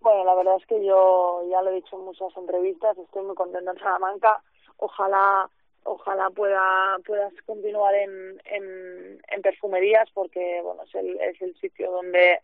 Bueno, 0.00 0.24
la 0.24 0.34
verdad 0.34 0.56
es 0.60 0.66
que 0.66 0.84
yo 0.84 1.42
ya 1.50 1.62
lo 1.62 1.70
he 1.70 1.76
dicho 1.76 1.96
en 1.96 2.04
muchas 2.04 2.36
entrevistas, 2.36 2.96
estoy 2.98 3.22
muy 3.24 3.34
contenta 3.34 3.70
en 3.70 3.78
Salamanca. 3.78 4.42
Ojalá 4.78 5.50
ojalá 5.84 6.30
pueda 6.30 6.96
puedas 7.06 7.32
continuar 7.46 7.94
en, 7.94 8.40
en, 8.44 9.22
en, 9.28 9.42
perfumerías 9.42 10.08
porque 10.12 10.60
bueno 10.62 10.82
es 10.82 10.94
el, 10.94 11.20
es 11.20 11.40
el 11.40 11.54
sitio 11.60 11.90
donde 11.90 12.40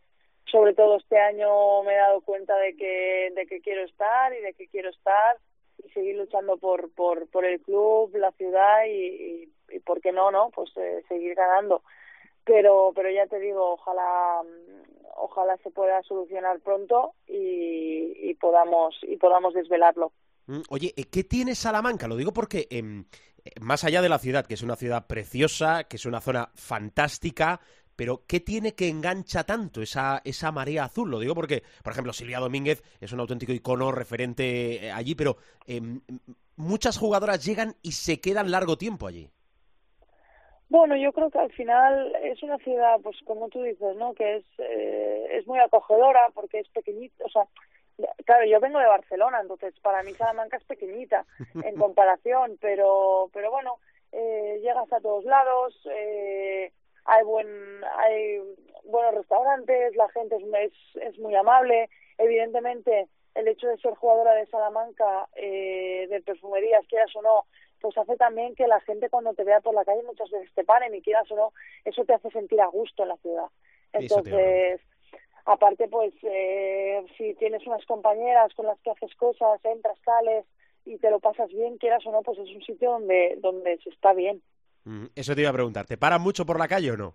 sobre 0.46 0.74
todo 0.74 0.96
este 0.96 1.18
año 1.18 1.82
me 1.82 1.94
he 1.94 1.96
dado 1.96 2.20
cuenta 2.22 2.56
de 2.56 2.76
que 2.76 3.32
de 3.34 3.46
que 3.46 3.60
quiero 3.60 3.84
estar 3.84 4.32
y 4.32 4.40
de 4.40 4.54
que 4.54 4.68
quiero 4.68 4.90
estar 4.90 5.38
y 5.84 5.88
seguir 5.90 6.16
luchando 6.16 6.56
por 6.56 6.92
por 6.94 7.28
por 7.28 7.44
el 7.44 7.60
club 7.60 8.14
la 8.16 8.32
ciudad 8.32 8.84
y, 8.86 9.50
y, 9.70 9.78
por 9.80 10.00
qué 10.00 10.12
no 10.12 10.30
no 10.30 10.50
pues 10.54 10.70
eh, 10.76 11.02
seguir 11.08 11.34
ganando. 11.34 11.82
Pero 12.44 12.92
pero 12.94 13.10
ya 13.10 13.26
te 13.26 13.38
digo 13.40 13.72
ojalá 13.72 14.42
ojalá 15.16 15.56
se 15.58 15.70
pueda 15.70 16.02
solucionar 16.02 16.60
pronto 16.60 17.14
y, 17.26 18.12
y 18.30 18.34
podamos 18.34 18.96
y 19.02 19.16
podamos 19.16 19.54
desvelarlo 19.54 20.12
Oye, 20.68 20.92
¿qué 21.10 21.24
tiene 21.24 21.54
Salamanca? 21.54 22.06
Lo 22.06 22.16
digo 22.16 22.32
porque 22.32 22.66
eh, 22.70 23.04
más 23.60 23.84
allá 23.84 24.02
de 24.02 24.08
la 24.08 24.18
ciudad, 24.18 24.46
que 24.46 24.54
es 24.54 24.62
una 24.62 24.76
ciudad 24.76 25.06
preciosa, 25.06 25.84
que 25.84 25.96
es 25.96 26.06
una 26.06 26.20
zona 26.20 26.50
fantástica, 26.54 27.60
pero 27.96 28.22
¿qué 28.26 28.40
tiene 28.40 28.74
que 28.74 28.88
engancha 28.88 29.44
tanto 29.44 29.80
esa, 29.80 30.20
esa 30.24 30.50
marea 30.52 30.84
azul? 30.84 31.10
Lo 31.10 31.20
digo 31.20 31.34
porque, 31.34 31.62
por 31.82 31.92
ejemplo, 31.92 32.12
Silvia 32.12 32.40
Domínguez 32.40 32.82
es 33.00 33.12
un 33.12 33.20
auténtico 33.20 33.52
icono 33.52 33.92
referente 33.92 34.86
eh, 34.86 34.90
allí, 34.90 35.14
pero 35.14 35.36
em, 35.66 36.00
muchas 36.56 36.98
jugadoras 36.98 37.44
llegan 37.44 37.74
y 37.82 37.92
se 37.92 38.20
quedan 38.20 38.50
largo 38.50 38.76
tiempo 38.76 39.06
allí. 39.06 39.30
Bueno, 40.68 40.96
yo 40.96 41.12
creo 41.12 41.30
que 41.30 41.38
al 41.38 41.52
final 41.52 42.12
es 42.22 42.42
una 42.42 42.58
ciudad, 42.58 42.98
pues 43.02 43.16
como 43.24 43.48
tú 43.48 43.62
dices, 43.62 43.94
¿no? 43.96 44.12
Que 44.14 44.38
es, 44.38 44.44
eh, 44.58 45.26
es 45.32 45.46
muy 45.46 45.58
acogedora 45.60 46.20
porque 46.34 46.60
es 46.60 46.68
pequeñita, 46.70 47.24
o 47.24 47.28
sea, 47.28 47.42
Claro, 48.24 48.44
yo 48.46 48.58
vengo 48.60 48.78
de 48.80 48.86
Barcelona, 48.86 49.40
entonces 49.40 49.78
para 49.80 50.02
mí 50.02 50.12
Salamanca 50.14 50.56
es 50.56 50.64
pequeñita 50.64 51.24
en 51.64 51.76
comparación, 51.76 52.58
pero 52.60 53.30
pero 53.32 53.50
bueno, 53.50 53.78
eh, 54.12 54.58
llegas 54.62 54.92
a 54.92 55.00
todos 55.00 55.24
lados, 55.24 55.74
eh, 55.90 56.72
hay 57.04 57.24
buen 57.24 57.46
hay 57.98 58.40
buenos 58.84 59.14
restaurantes, 59.14 59.94
la 59.96 60.08
gente 60.08 60.36
es, 60.36 60.72
es, 61.02 61.18
muy 61.18 61.34
amable, 61.34 61.88
evidentemente 62.18 63.08
el 63.34 63.48
hecho 63.48 63.68
de 63.68 63.78
ser 63.78 63.94
jugadora 63.94 64.34
de 64.34 64.46
Salamanca, 64.46 65.28
eh, 65.36 66.06
de 66.08 66.20
perfumerías, 66.20 66.86
quieras 66.86 67.14
o 67.16 67.22
no, 67.22 67.46
pues 67.80 67.96
hace 67.98 68.16
también 68.16 68.54
que 68.54 68.66
la 68.66 68.80
gente 68.80 69.10
cuando 69.10 69.34
te 69.34 69.44
vea 69.44 69.60
por 69.60 69.74
la 69.74 69.84
calle 69.84 70.02
muchas 70.04 70.30
veces 70.30 70.52
te 70.54 70.64
paren 70.64 70.94
y 70.94 71.02
quieras 71.02 71.30
o 71.30 71.36
no, 71.36 71.52
eso 71.84 72.04
te 72.04 72.14
hace 72.14 72.30
sentir 72.30 72.60
a 72.60 72.66
gusto 72.66 73.02
en 73.02 73.08
la 73.08 73.16
ciudad. 73.18 73.46
Entonces, 73.92 74.80
aparte 75.44 75.88
pues 75.88 76.14
eh, 76.22 77.04
si 77.16 77.34
tienes 77.34 77.66
unas 77.66 77.84
compañeras 77.86 78.52
con 78.54 78.66
las 78.66 78.78
que 78.80 78.90
haces 78.90 79.14
cosas 79.16 79.60
entras 79.64 79.98
sales 80.04 80.44
y 80.84 80.98
te 80.98 81.10
lo 81.10 81.20
pasas 81.20 81.48
bien 81.50 81.78
quieras 81.78 82.04
o 82.06 82.12
no 82.12 82.22
pues 82.22 82.38
es 82.38 82.50
un 82.54 82.62
sitio 82.62 82.92
donde 82.92 83.36
donde 83.40 83.78
se 83.78 83.90
está 83.90 84.12
bien. 84.12 84.42
Eso 85.14 85.34
te 85.34 85.40
iba 85.40 85.50
a 85.50 85.54
preguntar 85.54 85.86
te 85.86 85.96
paran 85.96 86.22
mucho 86.22 86.44
por 86.44 86.58
la 86.58 86.68
calle 86.68 86.90
o 86.92 86.96
no 86.96 87.14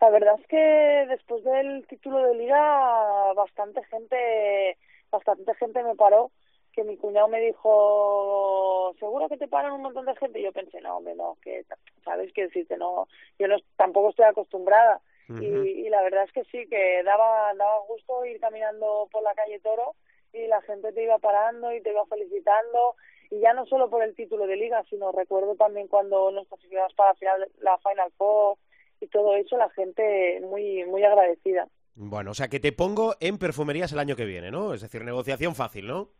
la 0.00 0.10
verdad 0.10 0.34
es 0.40 0.46
que 0.46 1.06
después 1.08 1.42
del 1.44 1.86
título 1.86 2.22
de 2.22 2.34
liga 2.34 3.32
bastante 3.34 3.82
gente 3.84 4.76
bastante 5.10 5.54
gente 5.54 5.82
me 5.82 5.94
paró 5.94 6.30
que 6.72 6.84
mi 6.84 6.96
cuñado 6.96 7.28
me 7.28 7.40
dijo 7.40 8.94
seguro 8.98 9.28
que 9.28 9.38
te 9.38 9.48
paran 9.48 9.72
un 9.72 9.82
montón 9.82 10.06
de 10.06 10.16
gente 10.16 10.40
y 10.40 10.42
yo 10.42 10.52
pensé 10.52 10.80
no 10.80 10.98
hombre 10.98 11.14
no 11.14 11.36
que 11.42 11.64
sabes 12.04 12.32
que 12.32 12.42
decirte 12.42 12.76
no 12.76 13.08
yo 13.38 13.48
no 13.48 13.56
tampoco 13.76 14.10
estoy 14.10 14.26
acostumbrada 14.26 15.00
y, 15.28 15.88
la 15.88 16.02
verdad 16.02 16.24
es 16.24 16.32
que 16.32 16.44
sí, 16.44 16.68
que 16.68 17.02
daba, 17.04 17.52
daba 17.54 17.80
gusto 17.88 18.24
ir 18.26 18.38
caminando 18.40 19.08
por 19.10 19.22
la 19.22 19.34
calle 19.34 19.58
Toro 19.60 19.94
y 20.32 20.46
la 20.46 20.60
gente 20.62 20.92
te 20.92 21.02
iba 21.02 21.18
parando 21.18 21.72
y 21.72 21.80
te 21.80 21.90
iba 21.90 22.06
felicitando 22.06 22.94
y 23.30 23.40
ya 23.40 23.52
no 23.52 23.66
solo 23.66 23.90
por 23.90 24.02
el 24.02 24.14
título 24.14 24.46
de 24.46 24.56
liga, 24.56 24.84
sino 24.88 25.10
recuerdo 25.10 25.56
también 25.56 25.88
cuando 25.88 26.30
nos 26.30 26.46
clasificamos 26.46 26.94
para 26.94 27.10
la 27.10 27.16
final, 27.16 27.50
la 27.58 27.78
Final 27.78 28.12
Four 28.16 28.56
y 29.00 29.08
todo 29.08 29.34
eso, 29.34 29.56
la 29.56 29.70
gente 29.70 30.40
muy 30.42 30.84
muy 30.84 31.02
agradecida. 31.02 31.68
Bueno, 31.94 32.32
o 32.32 32.34
sea 32.34 32.48
que 32.48 32.60
te 32.60 32.72
pongo 32.72 33.14
en 33.20 33.38
perfumerías 33.38 33.92
el 33.92 33.98
año 33.98 34.16
que 34.16 34.26
viene, 34.26 34.50
¿no? 34.50 34.74
Es 34.74 34.82
decir, 34.82 35.02
negociación 35.02 35.54
fácil, 35.54 35.86
¿no? 35.86 36.10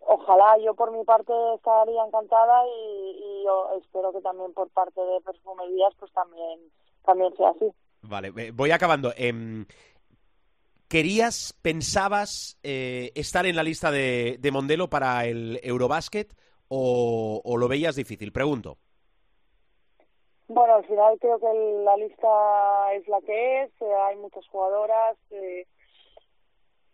Ojalá, 0.00 0.58
yo 0.58 0.74
por 0.74 0.92
mi 0.92 1.02
parte 1.04 1.32
estaría 1.56 2.04
encantada 2.04 2.62
y, 2.68 3.40
y 3.40 3.44
yo 3.44 3.70
espero 3.80 4.12
que 4.12 4.20
también 4.20 4.52
por 4.52 4.68
parte 4.70 5.00
de 5.00 5.20
perfumerías 5.22 5.94
pues 5.98 6.12
también 6.12 6.60
también 7.04 7.34
sea 7.36 7.50
así. 7.50 7.72
Vale, 8.06 8.52
voy 8.52 8.70
acabando. 8.70 9.12
Em, 9.16 9.66
¿Querías, 10.88 11.58
pensabas 11.62 12.58
eh, 12.62 13.10
estar 13.14 13.46
en 13.46 13.56
la 13.56 13.62
lista 13.62 13.90
de, 13.90 14.36
de 14.38 14.50
Mondelo 14.50 14.88
para 14.88 15.24
el 15.24 15.58
Eurobasket 15.62 16.36
o, 16.68 17.56
lo 17.58 17.68
veías 17.68 17.96
difícil? 17.96 18.32
Pregunto. 18.32 18.76
Bueno, 20.46 20.74
al 20.74 20.86
final 20.86 21.18
creo 21.18 21.40
que 21.40 21.82
la 21.84 21.96
lista 21.96 22.92
es 22.94 23.08
la 23.08 23.20
que 23.22 23.62
es, 23.62 23.70
eh, 23.80 23.94
hay 24.06 24.16
muchas 24.16 24.46
jugadoras. 24.48 25.16
Eh, 25.30 25.66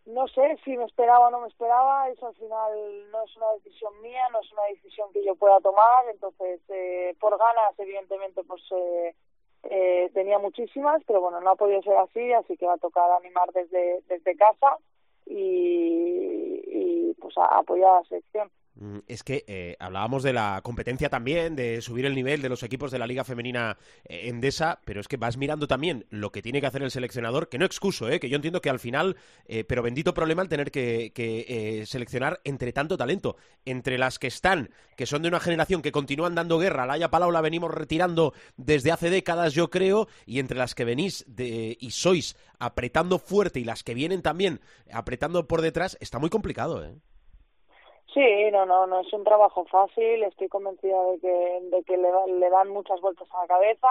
no 0.07 0.29
sé 0.29 0.57
si 0.65 0.77
me 0.77 0.85
esperaba 0.85 1.29
o 1.29 1.31
no 1.31 1.41
me 1.41 1.49
esperaba, 1.49 2.09
eso 2.09 2.29
al 2.29 2.35
final 2.37 3.11
no 3.11 3.25
es 3.25 3.37
una 3.37 3.53
decisión 3.63 4.01
mía, 4.01 4.23
no 4.33 4.41
es 4.41 4.53
una 4.53 4.63
decisión 4.71 5.13
que 5.13 5.25
yo 5.25 5.35
pueda 5.35 5.61
tomar, 5.61 6.07
entonces 6.11 6.61
por 7.19 7.37
ganas 7.37 7.79
evidentemente 7.79 8.43
pues 8.45 8.63
eh, 9.65 10.11
tenía 10.15 10.39
muchísimas, 10.39 11.03
pero 11.07 11.21
bueno, 11.21 11.41
no 11.41 11.51
ha 11.51 11.57
podido 11.57 11.83
ser 11.83 11.97
así, 11.97 12.33
así 12.33 12.57
que 12.57 12.67
va 12.67 12.75
a 12.75 12.79
tocar 12.79 13.11
animar 13.11 13.53
desde, 13.53 14.01
desde 14.09 14.37
casa 14.37 14.79
y, 15.27 16.63
y 16.67 17.15
pues 17.21 17.37
a, 17.39 17.59
apoyar 17.59 18.01
la 18.03 18.09
selección. 18.09 18.51
Mm, 18.81 19.01
es 19.09 19.23
que 19.23 19.45
eh, 19.47 19.77
hablábamos 19.79 20.23
de 20.23 20.33
la 20.33 20.61
competencia 20.63 21.11
también, 21.11 21.55
de 21.55 21.83
subir 21.83 22.07
el 22.07 22.15
nivel 22.15 22.41
de 22.41 22.49
los 22.49 22.63
equipos 22.63 22.91
de 22.91 22.99
la 22.99 23.07
Liga 23.07 23.25
Femenina 23.25 23.77
eh, 24.05 24.29
Endesa, 24.29 24.81
pero 24.87 25.03
es 25.03 25.09
que 25.09 25.19
vas 25.19 25.37
mirando 25.37 25.69
también 25.69 26.07
lo 26.09 26.33
que 26.33 26.41
tiene 26.41 26.63
que 26.63 26.67
hacer 26.67 26.83
el 26.83 26.91
seleccionador, 26.91 27.51
que 27.51 27.59
no 27.59 27.67
excuso, 27.67 28.09
eh, 28.09 28.19
que 28.19 28.31
yo 28.31 28.37
entiendo 28.37 28.63
que 28.63 28.71
al 28.71 28.79
final, 28.79 29.17
eh, 29.45 29.65
pero 29.65 29.83
bendito 29.83 30.15
problema 30.15 30.41
el 30.41 30.49
tener 30.49 30.71
que, 30.71 31.13
seleccionar 31.87 32.41
entre 32.45 32.73
tanto 32.73 32.97
talento, 32.97 33.37
entre 33.67 33.99
las 33.99 34.19
que 34.19 34.29
están, 34.29 34.71
que 34.97 35.05
son 35.05 35.21
de 35.23 35.29
una 35.29 35.41
generación 35.41 35.83
que 35.83 35.93
continúan 35.93 36.35
dando 36.35 36.59
guerra, 36.59 36.87
la 36.87 36.95
Haya 36.95 37.11
Palau 37.11 37.31
la 37.31 37.43
venimos 37.43 37.71
retirando 37.71 38.33
desde 38.57 38.93
hace 38.93 39.11
décadas, 39.11 39.53
yo 39.53 39.69
creo, 39.69 40.09
y 40.25 40.39
entre 40.39 40.57
las 40.57 40.75
que 40.75 40.87
venís 40.87 41.27
de, 41.29 41.77
y 41.79 41.91
sois 41.91 42.35
apretando 42.59 43.19
fuerte 43.19 43.61
y 43.61 43.65
las 43.65 43.83
que 43.83 43.93
vienen 43.93 44.23
también 44.23 44.61
apretando 44.91 45.47
por 45.47 45.61
detrás, 45.61 45.99
está 46.01 46.19
muy 46.19 46.31
complicado, 46.31 46.83
¿eh? 46.83 46.95
Sí, 48.13 48.51
no, 48.51 48.67
no, 48.67 48.87
no 48.87 49.01
es 49.01 49.13
un 49.13 49.25
trabajo 49.25 49.65
fácil. 49.67 50.25
Estoy 50.25 50.49
convencida 50.49 51.01
de 51.13 51.21
que, 51.21 51.59
de 51.71 51.85
que 51.85 51.97
le, 51.97 52.11
le 52.39 52.51
dan 52.51 52.69
muchas 52.69 53.01
vueltas 53.01 53.29
a 53.33 53.43
la 53.43 53.47
cabeza 53.47 53.89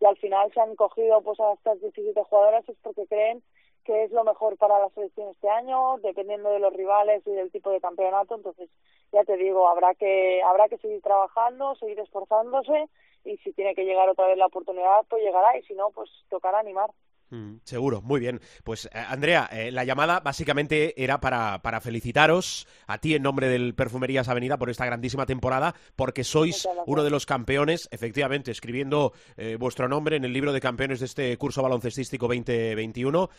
y 0.00 0.06
al 0.06 0.16
final 0.16 0.52
se 0.52 0.60
han 0.60 0.74
cogido 0.76 1.22
pues 1.22 1.38
a 1.40 1.52
estas 1.52 1.80
17 1.80 2.20
jugadoras 2.24 2.68
es 2.68 2.76
porque 2.82 3.06
creen 3.06 3.42
que 3.84 4.04
es 4.04 4.10
lo 4.10 4.24
mejor 4.24 4.56
para 4.56 4.78
la 4.78 4.88
selección 4.90 5.28
este 5.28 5.48
año, 5.48 5.98
dependiendo 5.98 6.50
de 6.50 6.58
los 6.58 6.72
rivales 6.72 7.26
y 7.26 7.30
del 7.30 7.50
tipo 7.50 7.70
de 7.70 7.80
campeonato. 7.80 8.34
Entonces, 8.34 8.68
ya 9.12 9.24
te 9.24 9.36
digo, 9.36 9.68
habrá 9.68 9.94
que 9.94 10.42
habrá 10.42 10.68
que 10.68 10.78
seguir 10.78 11.00
trabajando, 11.02 11.74
seguir 11.76 11.98
esforzándose 12.00 12.88
y 13.24 13.36
si 13.38 13.52
tiene 13.52 13.74
que 13.74 13.84
llegar 13.84 14.08
otra 14.08 14.26
vez 14.26 14.38
la 14.38 14.46
oportunidad, 14.46 15.04
pues 15.08 15.22
llegará 15.22 15.56
y 15.56 15.62
si 15.62 15.74
no, 15.74 15.90
pues 15.90 16.10
tocará 16.28 16.58
animar. 16.58 16.90
Mm, 17.30 17.58
seguro, 17.64 18.02
muy 18.02 18.18
bien. 18.20 18.40
Pues 18.64 18.86
eh, 18.86 18.90
Andrea, 18.94 19.48
eh, 19.52 19.70
la 19.70 19.84
llamada 19.84 20.20
básicamente 20.20 21.02
era 21.02 21.20
para, 21.20 21.62
para, 21.62 21.80
felicitaros 21.80 22.66
a 22.86 22.98
ti 22.98 23.14
en 23.14 23.22
nombre 23.22 23.48
del 23.48 23.74
Perfumerías 23.74 24.28
Avenida 24.28 24.58
por 24.58 24.68
esta 24.68 24.84
grandísima 24.84 25.26
temporada, 25.26 25.74
porque 25.94 26.24
sois 26.24 26.68
uno 26.86 27.04
de 27.04 27.10
los 27.10 27.26
campeones, 27.26 27.88
efectivamente, 27.92 28.50
escribiendo 28.50 29.12
eh, 29.36 29.56
vuestro 29.58 29.88
nombre 29.88 30.16
en 30.16 30.24
el 30.24 30.32
libro 30.32 30.52
de 30.52 30.60
campeones 30.60 31.00
de 31.00 31.06
este 31.06 31.36
curso 31.38 31.62
baloncestístico 31.62 32.26
2021. 32.26 33.30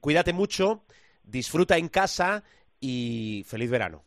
cuídate 0.00 0.32
mucho, 0.32 0.84
disfruta 1.22 1.76
en 1.76 1.88
casa 1.88 2.42
y 2.80 3.44
feliz 3.46 3.70
verano. 3.70 4.02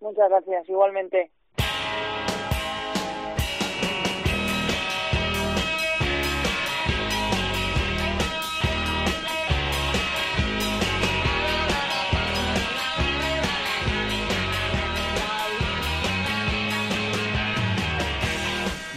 Muchas 0.00 0.28
gracias, 0.30 0.68
igualmente. 0.68 1.30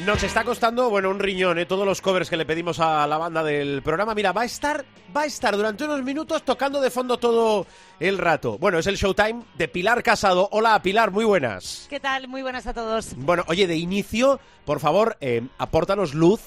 Nos 0.06 0.22
está 0.22 0.44
costando, 0.44 0.90
bueno, 0.90 1.10
un 1.10 1.20
riñón, 1.20 1.60
¿eh? 1.60 1.66
todos 1.66 1.86
los 1.86 2.02
covers 2.02 2.30
que 2.30 2.36
le 2.36 2.46
pedimos 2.46 2.80
a 2.80 3.08
la 3.08 3.18
banda 3.18 3.42
del 3.42 3.82
programa. 3.82 4.14
Mira, 4.14 4.34
va 4.34 4.42
a 4.42 4.46
estar, 4.46 4.84
va 5.16 5.22
a 5.22 5.26
estar 5.26 5.56
durante 5.56 5.86
unos 5.86 6.04
minutos 6.04 6.44
tocando 6.44 6.82
de 6.82 6.92
fondo 6.92 7.18
todo 7.18 7.66
el 8.02 8.18
rato. 8.18 8.58
Bueno, 8.58 8.80
es 8.80 8.88
el 8.88 8.98
showtime 8.98 9.44
de 9.58 9.68
Pilar 9.70 10.04
Casado. 10.04 10.50
Hola, 10.52 10.82
Pilar, 10.82 11.12
muy 11.12 11.24
buenas. 11.24 11.88
¿Qué 11.90 12.02
tal? 12.02 12.28
Muy 12.28 12.42
buenas 12.42 12.68
a 12.68 12.74
todos. 12.74 13.16
Bueno, 13.16 13.46
oye, 13.48 13.66
de 13.66 13.78
inicio, 13.78 14.42
por 14.66 14.82
favor, 14.82 15.16
eh, 15.22 15.48
apórtanos 15.58 16.14
luz. 16.14 16.42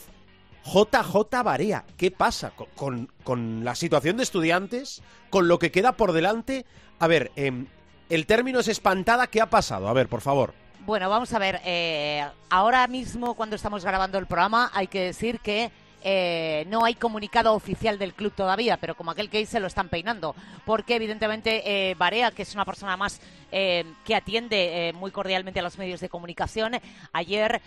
JJ 0.65 1.43
Barea, 1.45 1.85
¿qué 1.97 2.11
pasa 2.11 2.51
con, 2.51 2.67
con, 2.75 3.09
con, 3.23 3.65
la 3.65 3.75
situación 3.75 4.17
de 4.17 4.25
estudiantes? 4.25 5.03
¿Con 5.31 5.49
lo 5.49 5.59
que 5.59 5.71
queda 5.71 5.93
por 5.93 6.13
delante? 6.13 6.67
A 6.99 7.07
ver, 7.07 7.31
eh, 7.37 7.65
el 8.11 8.27
término 8.27 8.61
es 8.61 8.69
espantada, 8.69 9.29
¿qué 9.29 9.41
ha 9.41 9.49
pasado? 9.49 9.89
A 9.89 9.93
ver, 9.93 10.09
por 10.09 10.21
favor. 10.21 10.66
Bueno, 10.87 11.11
vamos 11.11 11.33
a 11.33 11.41
ver. 11.41 11.61
Eh, 11.65 12.25
ahora 12.49 12.87
mismo, 12.87 13.35
cuando 13.35 13.57
estamos 13.57 13.85
grabando 13.85 14.19
el 14.19 14.27
programa, 14.27 14.71
hay 14.73 14.87
que 14.87 15.01
decir 15.01 15.41
que 15.41 15.73
eh, 16.09 16.65
no 16.69 16.85
hay 16.85 16.95
comunicado 16.95 17.53
oficial 17.53 17.99
del 17.99 18.15
club 18.15 18.33
todavía, 18.33 18.77
pero 18.77 18.95
como 18.95 19.11
aquel 19.11 19.29
que 19.29 19.39
dice 19.39 19.59
lo 19.59 19.67
están 19.67 19.89
peinando, 19.89 20.37
porque 20.65 20.95
evidentemente 20.95 21.91
eh, 21.91 21.97
Barea, 21.97 22.31
que 22.31 22.43
es 22.43 22.55
una 22.55 22.65
persona 22.65 22.97
más 22.97 23.21
eh, 23.51 23.85
que 24.05 24.15
atiende 24.15 24.89
eh, 24.89 24.93
muy 24.93 25.11
cordialmente 25.11 25.59
a 25.59 25.65
los 25.65 25.79
medios 25.79 25.99
de 25.99 26.09
comunicación, 26.09 26.75
ayer 27.13 27.61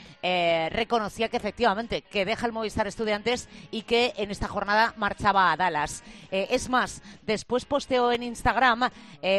reconocía 0.71 1.27
que 1.27 1.35
efectivamente 1.35 2.01
que 2.01 2.23
deja 2.23 2.45
el 2.45 2.53
Movistar 2.53 2.87
Estudiantes 2.87 3.49
y 3.71 3.81
que 3.81 4.13
en 4.15 4.31
esta 4.31 4.47
jornada 4.47 4.93
marchaba 4.95 5.51
a 5.51 5.57
Dallas. 5.57 6.03
Es 6.31 6.69
más, 6.69 7.01
después 7.23 7.65
posteó 7.65 8.11
en 8.11 8.23
Instagram 8.23 8.89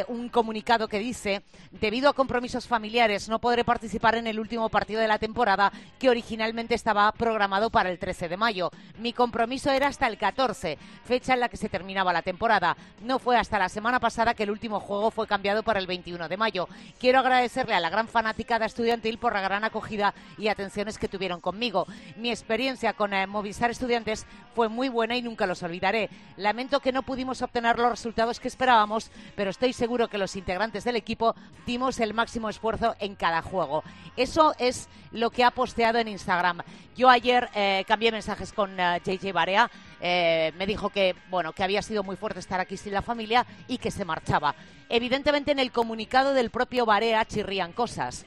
un 0.09 0.29
comunicado 0.29 0.89
que 0.89 0.99
dice, 0.99 1.43
debido 1.71 2.11
a 2.11 2.15
compromisos 2.15 2.67
familiares 2.67 3.29
no 3.29 3.39
podré 3.39 3.65
participar 3.65 4.17
en 4.17 4.27
el 4.27 4.41
último 4.41 4.69
partido 4.69 5.01
de 5.01 5.09
la 5.09 5.19
temporada 5.19 5.73
que 5.99 6.11
originalmente 6.11 6.75
estaba 6.75 7.11
programado 7.13 7.71
para 7.71 7.91
el 7.91 7.99
13 7.99 8.29
de 8.29 8.37
mayo. 8.37 8.71
Mi 8.99 9.13
compromiso 9.13 9.71
era 9.71 9.89
hasta 9.89 10.07
el 10.07 10.19
14, 10.19 10.79
fecha 11.05 11.35
en 11.35 11.41
la 11.41 11.49
que 11.49 11.57
se 11.57 11.69
terminaba 11.69 12.13
la 12.13 12.23
temporada. 12.23 12.77
No 13.03 13.19
fue 13.19 13.37
hasta 13.37 13.59
la 13.59 13.69
semana 13.69 14.01
pasada 14.01 14.35
que 14.35 14.43
el 14.43 14.51
último 14.51 14.81
juego 14.81 15.11
fue 15.11 15.27
cambiado 15.27 15.63
para 15.63 15.81
el 15.81 15.87
21 15.87 16.29
de 16.29 16.37
mayo. 16.37 16.69
Quiero 16.99 17.21
agradecerle 17.21 17.75
a 17.75 17.81
la 17.81 17.91
gran 17.91 18.09
fanaticada 18.09 18.67
estudiantil 18.67 19.19
por 19.19 19.33
la 19.33 19.41
gran 19.41 19.65
acogida 19.65 20.15
y 20.39 20.49
atenciones 20.49 20.99
que 20.99 21.09
tuvieron 21.09 21.41
conmigo. 21.41 21.87
Mi 22.17 22.31
experiencia 22.31 22.93
con 22.93 23.15
eh, 23.15 23.27
Movistar 23.27 23.71
Estudiantes 23.71 24.27
fue 24.55 24.69
muy 24.69 24.89
buena 24.89 25.17
y 25.17 25.23
nunca 25.23 25.47
los 25.47 25.63
olvidaré. 25.63 26.11
Lamento 26.37 26.81
que 26.81 26.93
no 26.93 27.03
pudimos 27.03 27.43
obtener 27.43 27.79
los 27.79 27.91
resultados 27.91 28.41
que 28.41 28.49
esperábamos, 28.49 29.11
pero 29.37 29.51
estoy 29.51 29.73
seguro 29.73 30.09
que 30.09 30.19
los 30.19 30.37
integrantes 30.37 30.85
del 30.85 30.97
equipo 30.97 31.35
dimos 31.67 32.01
el 32.01 32.15
máximo 32.15 32.49
esfuerzo 32.49 32.97
en 32.99 33.15
cada 33.15 33.43
juego. 33.43 33.83
Eso 34.17 34.55
es 34.59 34.89
lo 35.13 35.31
que 35.31 35.45
ha 35.45 35.51
posteado 35.51 35.99
en 35.99 36.09
Instagram. 36.09 36.63
Yo 36.97 37.09
ayer 37.09 37.49
eh, 37.55 37.85
cambié 37.87 38.13
mensajes 38.13 38.53
con 38.53 38.79
JJ 38.81 39.33
Barea. 39.33 39.71
Eh, 40.01 40.53
me 40.57 40.67
dijo 40.67 40.91
que 40.91 41.15
bueno 41.29 41.53
que 41.53 41.63
había 41.63 41.83
sido 41.83 42.03
muy 42.03 42.17
fuerte 42.17 42.41
estar 42.41 42.61
aquí 42.61 42.77
sin 42.77 42.93
la 42.93 43.03
familia 43.03 43.47
y 43.69 43.79
que 43.79 43.91
se 43.91 44.05
marchaba. 44.05 44.55
Evidentemente 44.89 45.53
en 45.53 45.59
el 45.59 45.73
comunicado 45.73 46.33
del 46.35 46.51
propio 46.51 46.87
Barea 46.87 47.25
chirrían 47.25 47.73
cosas, 47.73 48.27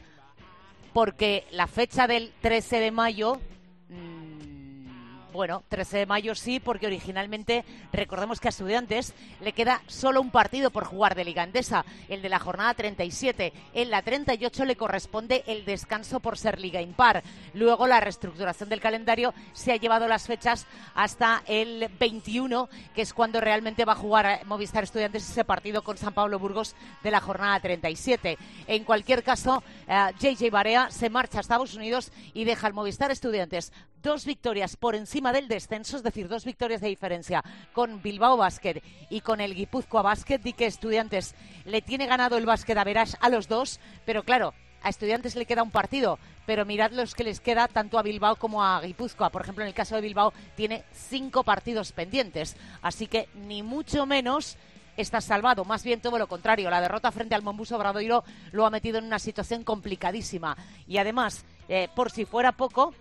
porque 0.93 1.45
la 1.51 1.67
fecha 1.67 2.07
del 2.07 2.31
13 2.41 2.79
de 2.79 2.91
mayo 2.91 3.39
bueno, 5.33 5.63
13 5.67 5.97
de 5.97 6.05
mayo 6.05 6.35
sí, 6.35 6.59
porque 6.59 6.85
originalmente 6.85 7.65
recordemos 7.91 8.39
que 8.39 8.47
a 8.47 8.49
Estudiantes 8.49 9.13
le 9.41 9.51
queda 9.51 9.81
solo 9.87 10.21
un 10.21 10.29
partido 10.29 10.69
por 10.69 10.85
jugar 10.85 11.15
de 11.15 11.25
Liga 11.25 11.43
Endesa, 11.43 11.83
el 12.07 12.21
de 12.21 12.29
la 12.29 12.39
jornada 12.39 12.73
37. 12.75 13.51
En 13.73 13.89
la 13.89 14.03
38 14.03 14.65
le 14.65 14.75
corresponde 14.75 15.43
el 15.47 15.65
descanso 15.65 16.19
por 16.19 16.37
ser 16.37 16.59
Liga 16.61 16.81
Impar. 16.81 17.23
Luego 17.53 17.87
la 17.87 17.99
reestructuración 17.99 18.69
del 18.69 18.79
calendario 18.79 19.33
se 19.53 19.71
ha 19.71 19.77
llevado 19.77 20.07
las 20.07 20.27
fechas 20.27 20.67
hasta 20.93 21.43
el 21.47 21.89
21, 21.99 22.69
que 22.93 23.01
es 23.01 23.13
cuando 23.13 23.41
realmente 23.41 23.85
va 23.85 23.93
a 23.93 23.97
jugar 23.97 24.45
Movistar 24.45 24.83
Estudiantes 24.83 25.27
ese 25.27 25.43
partido 25.43 25.83
con 25.83 25.97
San 25.97 26.13
Pablo 26.13 26.37
Burgos 26.37 26.75
de 27.01 27.11
la 27.11 27.19
jornada 27.19 27.59
37. 27.59 28.37
En 28.67 28.83
cualquier 28.83 29.23
caso, 29.23 29.63
uh, 29.87 29.91
eh, 29.91 30.13
JJ 30.19 30.51
Barea 30.51 30.91
se 30.91 31.09
marcha 31.09 31.39
a 31.39 31.41
Estados 31.41 31.73
Unidos 31.73 32.11
y 32.33 32.43
deja 32.43 32.67
al 32.67 32.73
Movistar 32.73 33.09
Estudiantes 33.09 33.71
dos 34.03 34.25
victorias 34.25 34.75
por 34.75 34.95
encima 34.95 35.22
del 35.31 35.47
descenso, 35.47 35.97
es 35.97 36.03
decir, 36.03 36.27
dos 36.27 36.43
victorias 36.43 36.81
de 36.81 36.89
diferencia 36.89 37.43
con 37.71 38.01
Bilbao 38.01 38.37
Basket 38.37 38.81
y 39.09 39.21
con 39.21 39.39
el 39.39 39.55
Guipúzcoa 39.55 40.01
Basket, 40.01 40.41
y 40.43 40.53
que 40.53 40.65
Estudiantes 40.65 41.35
le 41.65 41.81
tiene 41.81 42.07
ganado 42.07 42.37
el 42.37 42.45
básquet 42.45 42.77
a 42.77 42.83
Verás 42.83 43.17
a 43.21 43.29
los 43.29 43.47
dos, 43.47 43.79
pero 44.05 44.23
claro, 44.23 44.53
a 44.81 44.89
Estudiantes 44.89 45.35
le 45.35 45.45
queda 45.45 45.63
un 45.63 45.71
partido, 45.71 46.19
pero 46.45 46.65
mirad 46.65 46.91
los 46.91 47.15
que 47.15 47.23
les 47.23 47.39
queda 47.39 47.67
tanto 47.67 47.97
a 47.97 48.03
Bilbao 48.03 48.35
como 48.35 48.63
a 48.63 48.81
Guipúzcoa. 48.81 49.29
Por 49.29 49.41
ejemplo, 49.41 49.63
en 49.63 49.69
el 49.69 49.73
caso 49.73 49.95
de 49.95 50.01
Bilbao 50.01 50.33
tiene 50.55 50.83
cinco 50.91 51.43
partidos 51.43 51.93
pendientes, 51.93 52.57
así 52.81 53.07
que 53.07 53.29
ni 53.33 53.63
mucho 53.63 54.05
menos 54.05 54.57
está 54.97 55.21
salvado, 55.21 55.65
más 55.65 55.83
bien 55.83 56.01
todo 56.01 56.17
lo 56.17 56.27
contrario. 56.27 56.69
La 56.69 56.81
derrota 56.81 57.11
frente 57.11 57.35
al 57.35 57.41
Mombuso 57.41 57.77
Obradoiro 57.77 58.23
lo 58.51 58.65
ha 58.65 58.69
metido 58.69 58.99
en 58.99 59.05
una 59.05 59.19
situación 59.19 59.63
complicadísima. 59.63 60.57
Y 60.87 60.97
además, 60.97 61.45
eh, 61.67 61.87
por 61.95 62.11
si 62.11 62.25
fuera 62.25 62.51
poco, 62.51 62.93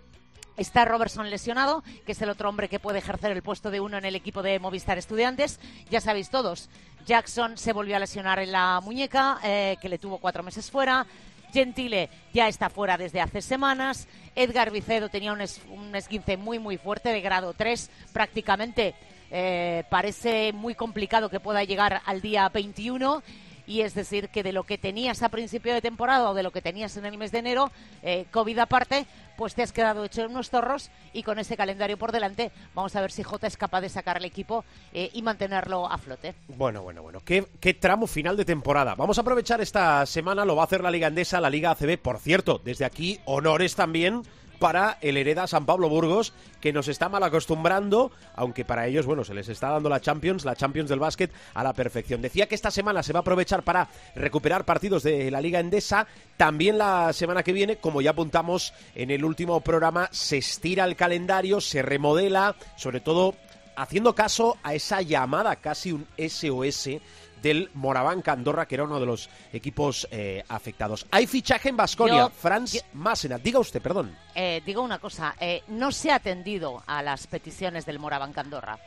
Está 0.57 0.85
Robertson 0.85 1.31
lesionado, 1.31 1.83
que 2.05 2.13
es 2.13 2.23
el 2.23 2.29
otro 2.29 2.49
hombre 2.49 2.69
que 2.69 2.79
puede 2.79 2.99
ejercer 2.99 3.33
el 3.33 3.43
puesto 3.43 3.71
de 3.71 3.81
uno 3.81 3.97
en 3.97 4.05
el 4.05 4.15
equipo 4.15 4.43
de 4.43 4.59
Movistar 4.59 4.99
Estudiantes. 4.99 5.59
Ya 5.91 6.01
sabéis 6.01 6.29
todos, 6.29 6.69
Jackson 7.07 7.57
se 7.57 7.73
volvió 7.73 7.97
a 7.97 7.99
lesionar 7.99 8.39
en 8.39 8.53
la 8.53 8.81
muñeca, 8.83 9.39
eh, 9.43 9.77
que 9.81 9.89
le 9.89 9.99
tuvo 9.99 10.19
cuatro 10.19 10.43
meses 10.43 10.71
fuera. 10.71 11.07
Gentile 11.53 12.09
ya 12.33 12.49
está 12.49 12.71
fuera 12.71 12.97
desde 12.97 13.21
hace 13.21 13.43
semanas. 13.43 14.09
Edgar 14.35 14.71
Vicedo 14.71 15.09
tenía 15.09 15.33
un, 15.33 15.41
es, 15.41 15.61
un 15.71 15.95
esguince 15.95 16.37
muy, 16.37 16.59
muy 16.59 16.79
fuerte, 16.79 17.11
de 17.11 17.21
grado 17.21 17.55
3, 17.55 17.91
prácticamente. 18.13 18.95
Eh, 19.31 19.85
parece 19.89 20.53
muy 20.53 20.75
complicado 20.75 21.31
que 21.31 21.41
pueda 21.41 21.65
llegar 21.65 22.03
al 22.05 22.21
día 22.21 22.49
21 22.51 23.23
y 23.67 23.83
es 23.83 23.95
decir 23.95 24.29
que 24.29 24.43
de 24.43 24.53
lo 24.53 24.65
que 24.65 24.79
tenías 24.79 25.23
a 25.23 25.29
principio 25.29 25.75
de 25.75 25.81
temporada 25.81 26.31
o 26.31 26.35
de 26.35 26.43
lo 26.43 26.51
que 26.51 26.63
tenías 26.63 26.97
en 26.97 27.07
el 27.07 27.19
mes 27.19 27.33
de 27.33 27.39
enero, 27.39 27.71
eh, 28.03 28.27
COVID 28.31 28.59
aparte, 28.59 29.07
pues 29.37 29.55
te 29.55 29.63
has 29.63 29.73
quedado 29.73 30.05
hecho 30.05 30.27
unos 30.27 30.51
zorros 30.51 30.91
y 31.13 31.23
con 31.23 31.39
ese 31.39 31.57
calendario 31.57 31.97
por 31.97 32.13
delante 32.13 32.53
vamos 32.75 32.95
a 32.97 33.01
ver 33.01 33.13
si 33.13 33.23
Jota 33.23 33.47
es 33.47 33.57
capaz 33.57 33.81
de 33.81 33.89
sacar 33.89 34.17
el 34.17 34.25
equipo 34.25 34.65
eh, 34.93 35.11
y 35.13 35.23
mantenerlo 35.23 35.91
a 35.91 35.99
flote. 35.99 36.35
Bueno, 36.49 36.83
bueno, 36.83 37.03
bueno, 37.03 37.21
¿Qué, 37.25 37.47
¿Qué, 37.61 37.75
tramo 37.75 38.07
final 38.07 38.37
de 38.37 38.45
temporada. 38.45 38.95
Vamos 38.95 39.19
a 39.19 39.23
aprovechar 39.23 39.61
esta 39.61 40.05
semana, 40.07 40.45
lo 40.45 40.57
va 40.57 40.63
a 40.63 40.67
hacer 40.67 40.83
la 40.83 40.91
Liga 40.91 41.09
Endesa, 41.09 41.41
la 41.41 41.51
Liga 41.51 41.71
ACB, 41.71 41.99
por 41.99 42.19
cierto, 42.19 42.61
desde 42.65 42.85
aquí 42.85 43.21
honores 43.25 43.75
también 43.75 44.23
para 44.63 44.97
el 45.01 45.17
Hereda 45.17 45.49
San 45.49 45.67
Pablo 45.67 45.89
Burgos, 45.89 46.33
que 46.61 46.73
nos 46.73 46.87
está 46.87 47.09
mal 47.09 47.25
acostumbrando, 47.25 48.13
aunque 48.37 48.65
para 48.65 48.87
ellos, 48.87 49.07
bueno, 49.07 49.25
se 49.25 49.35
les 49.35 49.49
está 49.49 49.71
dando 49.71 49.89
la 49.89 50.01
Champions, 50.01 50.45
la 50.45 50.55
Champions 50.55 50.89
del 50.89 51.01
básquet, 51.01 51.33
a 51.53 51.65
la 51.65 51.73
perfección. 51.73 52.23
Decía 52.23 52.47
que 52.47 52.55
esta 52.55 52.71
semana 52.71 53.03
se 53.03 53.13
va 53.13 53.19
a 53.19 53.23
aprovechar 53.23 53.65
para 53.65 53.89
recuperar 54.15 54.65
partidos 54.65 55.03
de 55.03 55.33
la 55.33 55.41
Liga 55.41 55.59
Endesa. 55.59 56.07
También 56.37 56.79
la 56.79 57.13
semana 57.13 57.43
que 57.43 57.53
viene, 57.53 57.79
como 57.79 58.03
ya 58.03 58.11
apuntamos 58.11 58.73
en 58.95 59.11
el 59.11 59.25
último 59.25 59.61
programa, 59.63 60.09
se 60.13 60.39
estira 60.39 60.85
el 60.85 60.95
calendario, 60.95 61.61
se 61.61 61.83
remodela, 61.83 62.55
sobre 62.77 63.01
todo 63.01 63.35
haciendo 63.75 64.15
caso 64.15 64.59
a 64.63 64.75
esa 64.75 65.03
llamada, 65.03 65.57
casi 65.57 65.91
un 65.91 66.07
SOS 66.17 67.01
del 67.43 67.71
Moraván 67.75 68.23
Andorra, 68.25 68.67
que 68.67 68.77
era 68.77 68.85
uno 68.85 69.01
de 69.01 69.07
los 69.07 69.29
equipos 69.53 70.09
eh, 70.11 70.45
afectados. 70.49 71.07
Hay 71.11 71.27
fichaje 71.27 71.69
en 71.69 71.77
Basconia, 71.77 72.31
Franz 72.31 72.83
Massena. 72.95 73.39
Diga 73.39 73.59
usted, 73.59 73.83
perdón. 73.83 74.17
Eh, 74.35 74.63
digo 74.65 74.83
una 74.83 74.99
cosa, 74.99 75.35
eh, 75.41 75.63
no 75.69 75.93
se 75.93 76.11
ha 76.11 76.17
atendido 76.17 76.83
a 76.87 77.03
las 77.03 77.27
peticiones 77.27 77.85
del 77.85 77.99
Moraván 77.99 78.33
Andorra. 78.37 78.79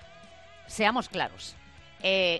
Seamos 0.68 1.10
claros. 1.10 1.56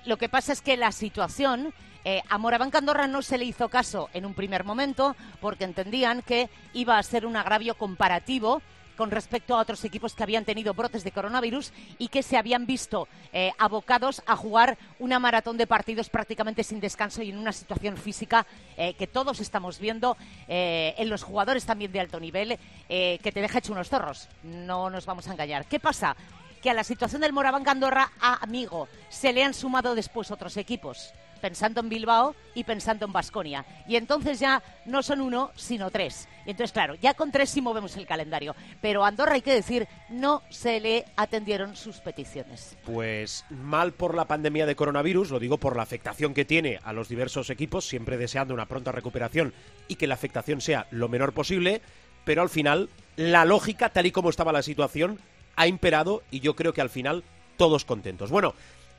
Lo 0.06 0.18
que 0.18 0.30
pasa 0.30 0.54
es 0.54 0.62
que 0.62 0.78
la 0.78 0.92
situación 0.92 1.74
eh, 2.08 2.22
a 2.30 2.38
Moraván 2.38 2.70
Andorra 2.72 3.08
no 3.08 3.24
se 3.24 3.40
le 3.40 3.46
hizo 3.46 3.68
caso 3.68 4.10
en 4.14 4.28
un 4.28 4.36
primer 4.36 4.64
momento 4.64 5.16
porque 5.42 5.64
entendían 5.64 6.22
que 6.22 6.52
iba 6.74 7.00
a 7.00 7.04
ser 7.04 7.26
un 7.26 7.36
agravio 7.36 7.74
comparativo 7.74 8.62
con 8.96 9.12
respecto 9.12 9.56
a 9.56 9.62
otros 9.62 9.84
equipos 9.84 10.14
que 10.14 10.24
habían 10.24 10.46
tenido 10.46 10.74
brotes 10.74 11.04
de 11.04 11.12
coronavirus 11.12 11.72
y 11.98 12.08
que 12.08 12.24
se 12.24 12.38
habían 12.38 12.66
visto 12.66 13.08
eh, 13.34 13.52
abocados 13.58 14.22
a 14.26 14.36
jugar 14.36 14.78
una 15.00 15.20
maratón 15.20 15.58
de 15.58 15.68
partidos 15.68 16.10
prácticamente 16.10 16.64
sin 16.64 16.80
descanso 16.80 17.22
y 17.22 17.30
en 17.30 17.38
una 17.38 17.52
situación 17.52 17.98
física 17.98 18.46
eh, 18.78 18.94
que 18.94 19.08
todos 19.08 19.40
estamos 19.40 19.80
viendo 19.80 20.18
eh, 20.48 20.96
en 20.98 21.10
los 21.10 21.24
jugadores 21.24 21.66
también 21.66 21.92
de 21.92 22.00
alto 22.00 22.20
nivel 22.20 22.58
que 22.88 23.32
te 23.34 23.42
deja 23.42 23.60
hecho 23.60 23.74
unos 23.74 23.90
zorros. 23.90 24.28
No 24.44 24.90
nos 24.90 25.06
vamos 25.06 25.28
a 25.28 25.32
engañar. 25.32 25.66
¿Qué 25.66 25.80
pasa? 25.80 26.16
Que 26.62 26.70
a 26.70 26.74
la 26.74 26.84
situación 26.84 27.22
del 27.22 27.34
Moraván 27.34 27.68
Andorra, 27.68 28.12
amigo, 28.20 28.88
se 29.10 29.34
le 29.34 29.44
han 29.44 29.54
sumado 29.54 29.96
después 29.96 30.32
otros 30.32 30.58
equipos 30.58 31.14
pensando 31.46 31.80
en 31.80 31.90
Bilbao 31.90 32.36
y 32.56 32.64
pensando 32.64 33.06
en 33.06 33.14
Basconia. 33.14 33.64
Y 33.88 33.98
entonces 33.98 34.40
ya 34.40 34.64
no 34.86 35.04
son 35.04 35.22
uno, 35.22 35.52
sino 35.56 35.92
tres. 35.92 36.28
Y 36.48 36.50
entonces, 36.50 36.72
claro, 36.72 36.96
ya 36.96 37.14
con 37.14 37.32
tres 37.32 37.52
sí 37.52 37.62
movemos 37.62 37.96
el 37.98 38.08
calendario. 38.08 38.56
Pero 38.82 39.06
Andorra, 39.06 39.36
hay 39.36 39.44
que 39.44 39.54
decir, 39.54 39.88
no 40.10 40.42
se 40.50 40.80
le 40.80 41.06
atendieron 41.16 41.76
sus 41.76 41.98
peticiones. 41.98 42.76
Pues 42.84 43.46
mal 43.52 43.92
por 43.92 44.16
la 44.16 44.26
pandemia 44.26 44.66
de 44.66 44.76
coronavirus, 44.76 45.30
lo 45.30 45.40
digo 45.40 45.60
por 45.60 45.76
la 45.76 45.84
afectación 45.84 46.34
que 46.34 46.46
tiene 46.46 46.80
a 46.84 46.94
los 46.94 47.10
diversos 47.10 47.52
equipos, 47.52 47.88
siempre 47.88 48.18
deseando 48.18 48.56
una 48.56 48.66
pronta 48.66 48.92
recuperación 48.92 49.54
y 49.88 49.98
que 49.98 50.08
la 50.08 50.16
afectación 50.16 50.62
sea 50.62 50.88
lo 50.90 51.10
menor 51.10 51.34
posible 51.34 51.84
pero 52.24 52.42
al 52.42 52.50
final 52.50 52.90
la 53.18 53.46
lógica, 53.46 53.90
tal 53.90 54.08
y 54.08 54.12
como 54.12 54.32
estaba 54.32 54.52
la 54.52 54.64
situación, 54.64 55.20
ha 55.56 55.68
imperado 55.68 56.24
y 56.32 56.40
yo 56.40 56.56
creo 56.56 56.74
que 56.74 56.82
al 56.82 56.90
final 56.90 57.24
todos 57.56 57.86
contentos. 57.86 58.32
Bueno, 58.32 58.56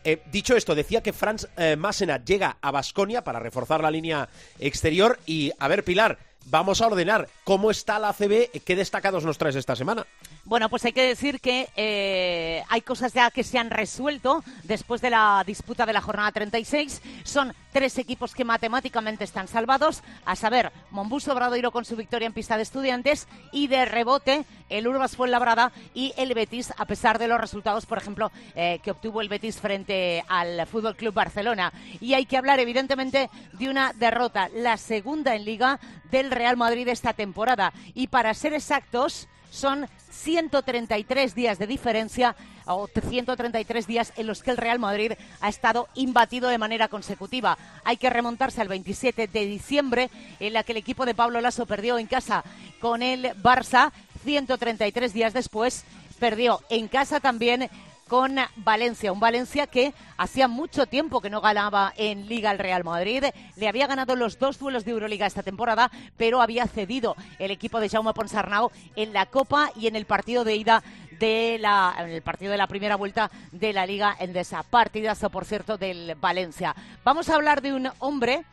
eh, 0.06 0.22
dicho 0.30 0.54
esto, 0.54 0.76
decía 0.76 1.02
que 1.02 1.12
Franz 1.12 1.48
eh, 1.56 1.74
Massenat 1.74 2.24
llega 2.24 2.58
a 2.60 2.70
Basconia 2.70 3.24
para 3.24 3.40
reforzar 3.40 3.82
la 3.82 3.90
línea 3.90 4.28
exterior 4.60 5.18
y, 5.26 5.50
a 5.58 5.66
ver, 5.66 5.82
Pilar, 5.82 6.16
vamos 6.44 6.80
a 6.80 6.86
ordenar 6.86 7.28
cómo 7.42 7.72
está 7.72 7.98
la 7.98 8.10
ACB, 8.10 8.62
qué 8.64 8.76
destacados 8.76 9.24
nos 9.24 9.36
traes 9.36 9.56
esta 9.56 9.74
semana. 9.74 10.06
Bueno, 10.44 10.68
pues 10.68 10.84
hay 10.84 10.92
que 10.92 11.02
decir 11.02 11.40
que 11.40 11.68
eh, 11.74 12.62
hay 12.68 12.82
cosas 12.82 13.12
ya 13.12 13.32
que 13.32 13.42
se 13.42 13.58
han 13.58 13.68
resuelto 13.68 14.44
después 14.62 15.00
de 15.00 15.10
la 15.10 15.42
disputa 15.44 15.84
de 15.86 15.92
la 15.92 16.00
jornada 16.00 16.30
36. 16.30 17.02
Son 17.24 17.52
tres 17.76 17.98
equipos 17.98 18.34
que 18.34 18.42
matemáticamente 18.42 19.22
están 19.22 19.48
salvados, 19.48 20.02
a 20.24 20.34
saber, 20.34 20.72
Mombuso 20.90 21.34
Bradoiro 21.34 21.72
con 21.72 21.84
su 21.84 21.94
victoria 21.94 22.24
en 22.24 22.32
pista 22.32 22.56
de 22.56 22.62
estudiantes 22.62 23.28
y 23.52 23.66
de 23.66 23.84
rebote 23.84 24.46
el 24.70 24.88
Urbas 24.88 25.14
Fuenlabrada 25.14 25.72
y 25.92 26.14
el 26.16 26.32
Betis, 26.32 26.72
a 26.78 26.86
pesar 26.86 27.18
de 27.18 27.28
los 27.28 27.38
resultados, 27.38 27.84
por 27.84 27.98
ejemplo, 27.98 28.32
eh, 28.54 28.80
que 28.82 28.92
obtuvo 28.92 29.20
el 29.20 29.28
Betis 29.28 29.60
frente 29.60 30.24
al 30.26 30.66
Fútbol 30.66 30.96
Club 30.96 31.12
Barcelona. 31.12 31.70
Y 32.00 32.14
hay 32.14 32.24
que 32.24 32.38
hablar, 32.38 32.60
evidentemente, 32.60 33.28
de 33.52 33.68
una 33.68 33.92
derrota, 33.92 34.48
la 34.54 34.78
segunda 34.78 35.34
en 35.34 35.44
Liga 35.44 35.78
del 36.10 36.30
Real 36.30 36.56
Madrid 36.56 36.88
esta 36.88 37.12
temporada. 37.12 37.74
Y 37.92 38.06
para 38.06 38.32
ser 38.32 38.54
exactos, 38.54 39.28
son 39.56 39.88
133 40.10 41.34
días 41.34 41.58
de 41.58 41.66
diferencia 41.66 42.36
o 42.66 42.88
133 42.88 43.86
días 43.86 44.12
en 44.16 44.26
los 44.26 44.42
que 44.42 44.50
el 44.50 44.56
Real 44.56 44.78
Madrid 44.78 45.12
ha 45.40 45.48
estado 45.48 45.88
imbatido 45.94 46.48
de 46.48 46.58
manera 46.58 46.88
consecutiva. 46.88 47.56
Hay 47.84 47.96
que 47.96 48.10
remontarse 48.10 48.60
al 48.60 48.68
27 48.68 49.28
de 49.28 49.46
diciembre, 49.46 50.10
en 50.40 50.52
la 50.52 50.62
que 50.62 50.72
el 50.72 50.78
equipo 50.78 51.06
de 51.06 51.14
Pablo 51.14 51.40
Lasso 51.40 51.64
perdió 51.64 51.98
en 51.98 52.06
casa 52.06 52.44
con 52.80 53.02
el 53.02 53.34
Barça. 53.42 53.92
133 54.24 55.12
días 55.12 55.32
después 55.32 55.84
perdió 56.18 56.60
en 56.68 56.88
casa 56.88 57.20
también 57.20 57.70
con 58.08 58.36
Valencia. 58.56 59.12
Un 59.12 59.20
Valencia 59.20 59.66
que 59.66 59.92
hacía 60.16 60.48
mucho 60.48 60.86
tiempo 60.86 61.20
que 61.20 61.30
no 61.30 61.40
ganaba 61.40 61.92
en 61.96 62.28
Liga 62.28 62.50
el 62.50 62.58
Real 62.58 62.84
Madrid. 62.84 63.24
Le 63.56 63.68
había 63.68 63.86
ganado 63.86 64.16
los 64.16 64.38
dos 64.38 64.58
duelos 64.58 64.84
de 64.84 64.92
Euroliga 64.92 65.26
esta 65.26 65.42
temporada, 65.42 65.90
pero 66.16 66.40
había 66.40 66.66
cedido 66.66 67.16
el 67.38 67.50
equipo 67.50 67.80
de 67.80 67.88
Jaume 67.88 68.14
Ponsarnau 68.14 68.70
en 68.94 69.12
la 69.12 69.26
Copa 69.26 69.70
y 69.76 69.86
en 69.88 69.96
el 69.96 70.06
partido 70.06 70.44
de 70.44 70.56
ida 70.56 70.82
de 71.18 71.58
la, 71.60 71.94
en 71.98 72.10
el 72.10 72.22
partido 72.22 72.52
de 72.52 72.58
la 72.58 72.66
primera 72.66 72.96
vuelta 72.96 73.30
de 73.52 73.72
la 73.72 73.86
Liga 73.86 74.16
Endesa. 74.18 74.62
Partidazo, 74.62 75.30
por 75.30 75.44
cierto, 75.44 75.78
del 75.78 76.14
Valencia. 76.16 76.74
Vamos 77.04 77.28
a 77.28 77.34
hablar 77.34 77.62
de 77.62 77.72
un 77.72 77.90
hombre 77.98 78.44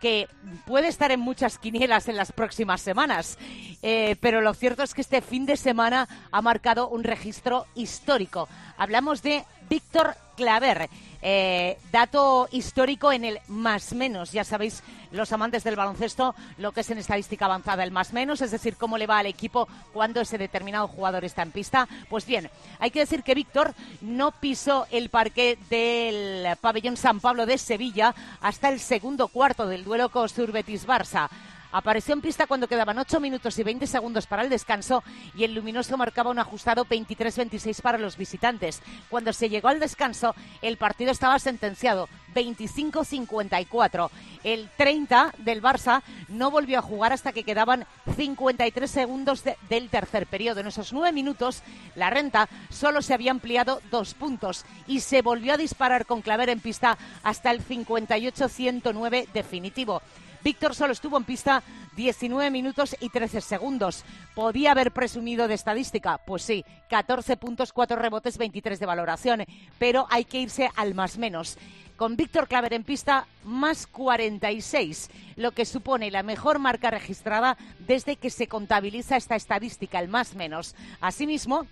que 0.00 0.28
puede 0.66 0.88
estar 0.88 1.12
en 1.12 1.20
muchas 1.20 1.58
quinielas 1.58 2.08
en 2.08 2.16
las 2.16 2.32
próximas 2.32 2.80
semanas. 2.80 3.38
Eh, 3.82 4.16
pero 4.20 4.40
lo 4.40 4.54
cierto 4.54 4.82
es 4.82 4.94
que 4.94 5.02
este 5.02 5.20
fin 5.20 5.46
de 5.46 5.56
semana 5.56 6.08
ha 6.32 6.42
marcado 6.42 6.88
un 6.88 7.04
registro 7.04 7.66
histórico. 7.74 8.48
Hablamos 8.76 9.22
de 9.22 9.44
Víctor 9.68 10.16
Claver. 10.36 10.88
Eh, 11.22 11.78
dato 11.92 12.48
histórico 12.50 13.12
en 13.12 13.24
el 13.24 13.40
más 13.48 13.92
menos. 13.92 14.32
Ya 14.32 14.44
sabéis, 14.44 14.82
los 15.12 15.32
amantes 15.32 15.64
del 15.64 15.76
baloncesto, 15.76 16.34
lo 16.58 16.72
que 16.72 16.80
es 16.80 16.90
en 16.90 16.98
estadística 16.98 17.44
avanzada 17.44 17.84
el 17.84 17.90
más 17.90 18.12
menos, 18.12 18.40
es 18.40 18.50
decir, 18.50 18.76
cómo 18.76 18.96
le 18.96 19.06
va 19.06 19.18
al 19.18 19.26
equipo 19.26 19.68
cuando 19.92 20.20
ese 20.20 20.38
determinado 20.38 20.88
jugador 20.88 21.24
está 21.24 21.42
en 21.42 21.52
pista. 21.52 21.88
Pues 22.08 22.26
bien, 22.26 22.50
hay 22.78 22.90
que 22.90 23.00
decir 23.00 23.22
que 23.22 23.34
Víctor 23.34 23.74
no 24.00 24.32
pisó 24.32 24.86
el 24.90 25.10
parque 25.10 25.58
del 25.68 26.56
pabellón 26.60 26.96
San 26.96 27.20
Pablo 27.20 27.46
de 27.46 27.58
Sevilla 27.58 28.14
hasta 28.40 28.68
el 28.68 28.80
segundo 28.80 29.28
cuarto 29.28 29.66
del 29.66 29.84
duelo 29.84 30.10
con 30.10 30.28
Surbetis 30.28 30.86
Barça. 30.86 31.28
Apareció 31.72 32.14
en 32.14 32.20
pista 32.20 32.46
cuando 32.46 32.66
quedaban 32.66 32.98
8 32.98 33.20
minutos 33.20 33.58
y 33.58 33.62
20 33.62 33.86
segundos 33.86 34.26
para 34.26 34.42
el 34.42 34.50
descanso 34.50 35.04
y 35.36 35.44
el 35.44 35.54
luminoso 35.54 35.96
marcaba 35.96 36.30
un 36.30 36.38
ajustado 36.40 36.84
23-26 36.84 37.80
para 37.80 37.98
los 37.98 38.16
visitantes. 38.16 38.82
Cuando 39.08 39.32
se 39.32 39.48
llegó 39.48 39.68
al 39.68 39.78
descanso, 39.78 40.34
el 40.62 40.76
partido 40.78 41.12
estaba 41.12 41.38
sentenciado 41.38 42.08
25-54. 42.34 44.10
El 44.42 44.68
30 44.76 45.34
del 45.38 45.62
Barça 45.62 46.02
no 46.28 46.50
volvió 46.50 46.78
a 46.78 46.82
jugar 46.82 47.12
hasta 47.12 47.32
que 47.32 47.44
quedaban 47.44 47.86
53 48.16 48.90
segundos 48.90 49.44
del 49.68 49.88
tercer 49.90 50.26
periodo. 50.26 50.60
En 50.60 50.66
esos 50.66 50.92
nueve 50.92 51.12
minutos, 51.12 51.62
la 51.94 52.10
renta 52.10 52.48
solo 52.68 53.00
se 53.00 53.14
había 53.14 53.30
ampliado 53.30 53.80
dos 53.92 54.14
puntos 54.14 54.64
y 54.88 55.00
se 55.00 55.22
volvió 55.22 55.54
a 55.54 55.56
disparar 55.56 56.04
con 56.06 56.22
Claver 56.22 56.48
en 56.48 56.60
pista 56.60 56.98
hasta 57.22 57.52
el 57.52 57.64
58-109 57.64 59.28
definitivo. 59.32 60.02
Víctor 60.42 60.74
solo 60.74 60.92
estuvo 60.92 61.16
en 61.16 61.24
pista 61.24 61.62
19 61.96 62.50
minutos 62.50 62.96
y 63.00 63.10
13 63.10 63.40
segundos. 63.40 64.04
¿Podía 64.34 64.72
haber 64.72 64.90
presumido 64.92 65.48
de 65.48 65.54
estadística? 65.54 66.18
Pues 66.18 66.42
sí, 66.42 66.64
14 66.88 67.36
puntos, 67.36 67.72
4 67.72 67.96
rebotes, 67.96 68.38
23 68.38 68.80
de 68.80 68.86
valoración. 68.86 69.44
Pero 69.78 70.06
hay 70.10 70.24
que 70.24 70.40
irse 70.40 70.70
al 70.76 70.94
más 70.94 71.18
menos 71.18 71.58
con 72.00 72.16
Víctor 72.16 72.48
Claver 72.48 72.72
en 72.72 72.82
pista 72.82 73.26
más 73.44 73.86
46, 73.86 75.10
lo 75.36 75.52
que 75.52 75.66
supone 75.66 76.10
la 76.10 76.22
mejor 76.22 76.58
marca 76.58 76.90
registrada 76.90 77.58
desde 77.78 78.16
que 78.16 78.30
se 78.30 78.46
contabiliza 78.46 79.18
esta 79.18 79.36
estadística, 79.36 79.98
el 79.98 80.08
más 80.08 80.34
menos. 80.34 80.74
Asimismo, 81.02 81.66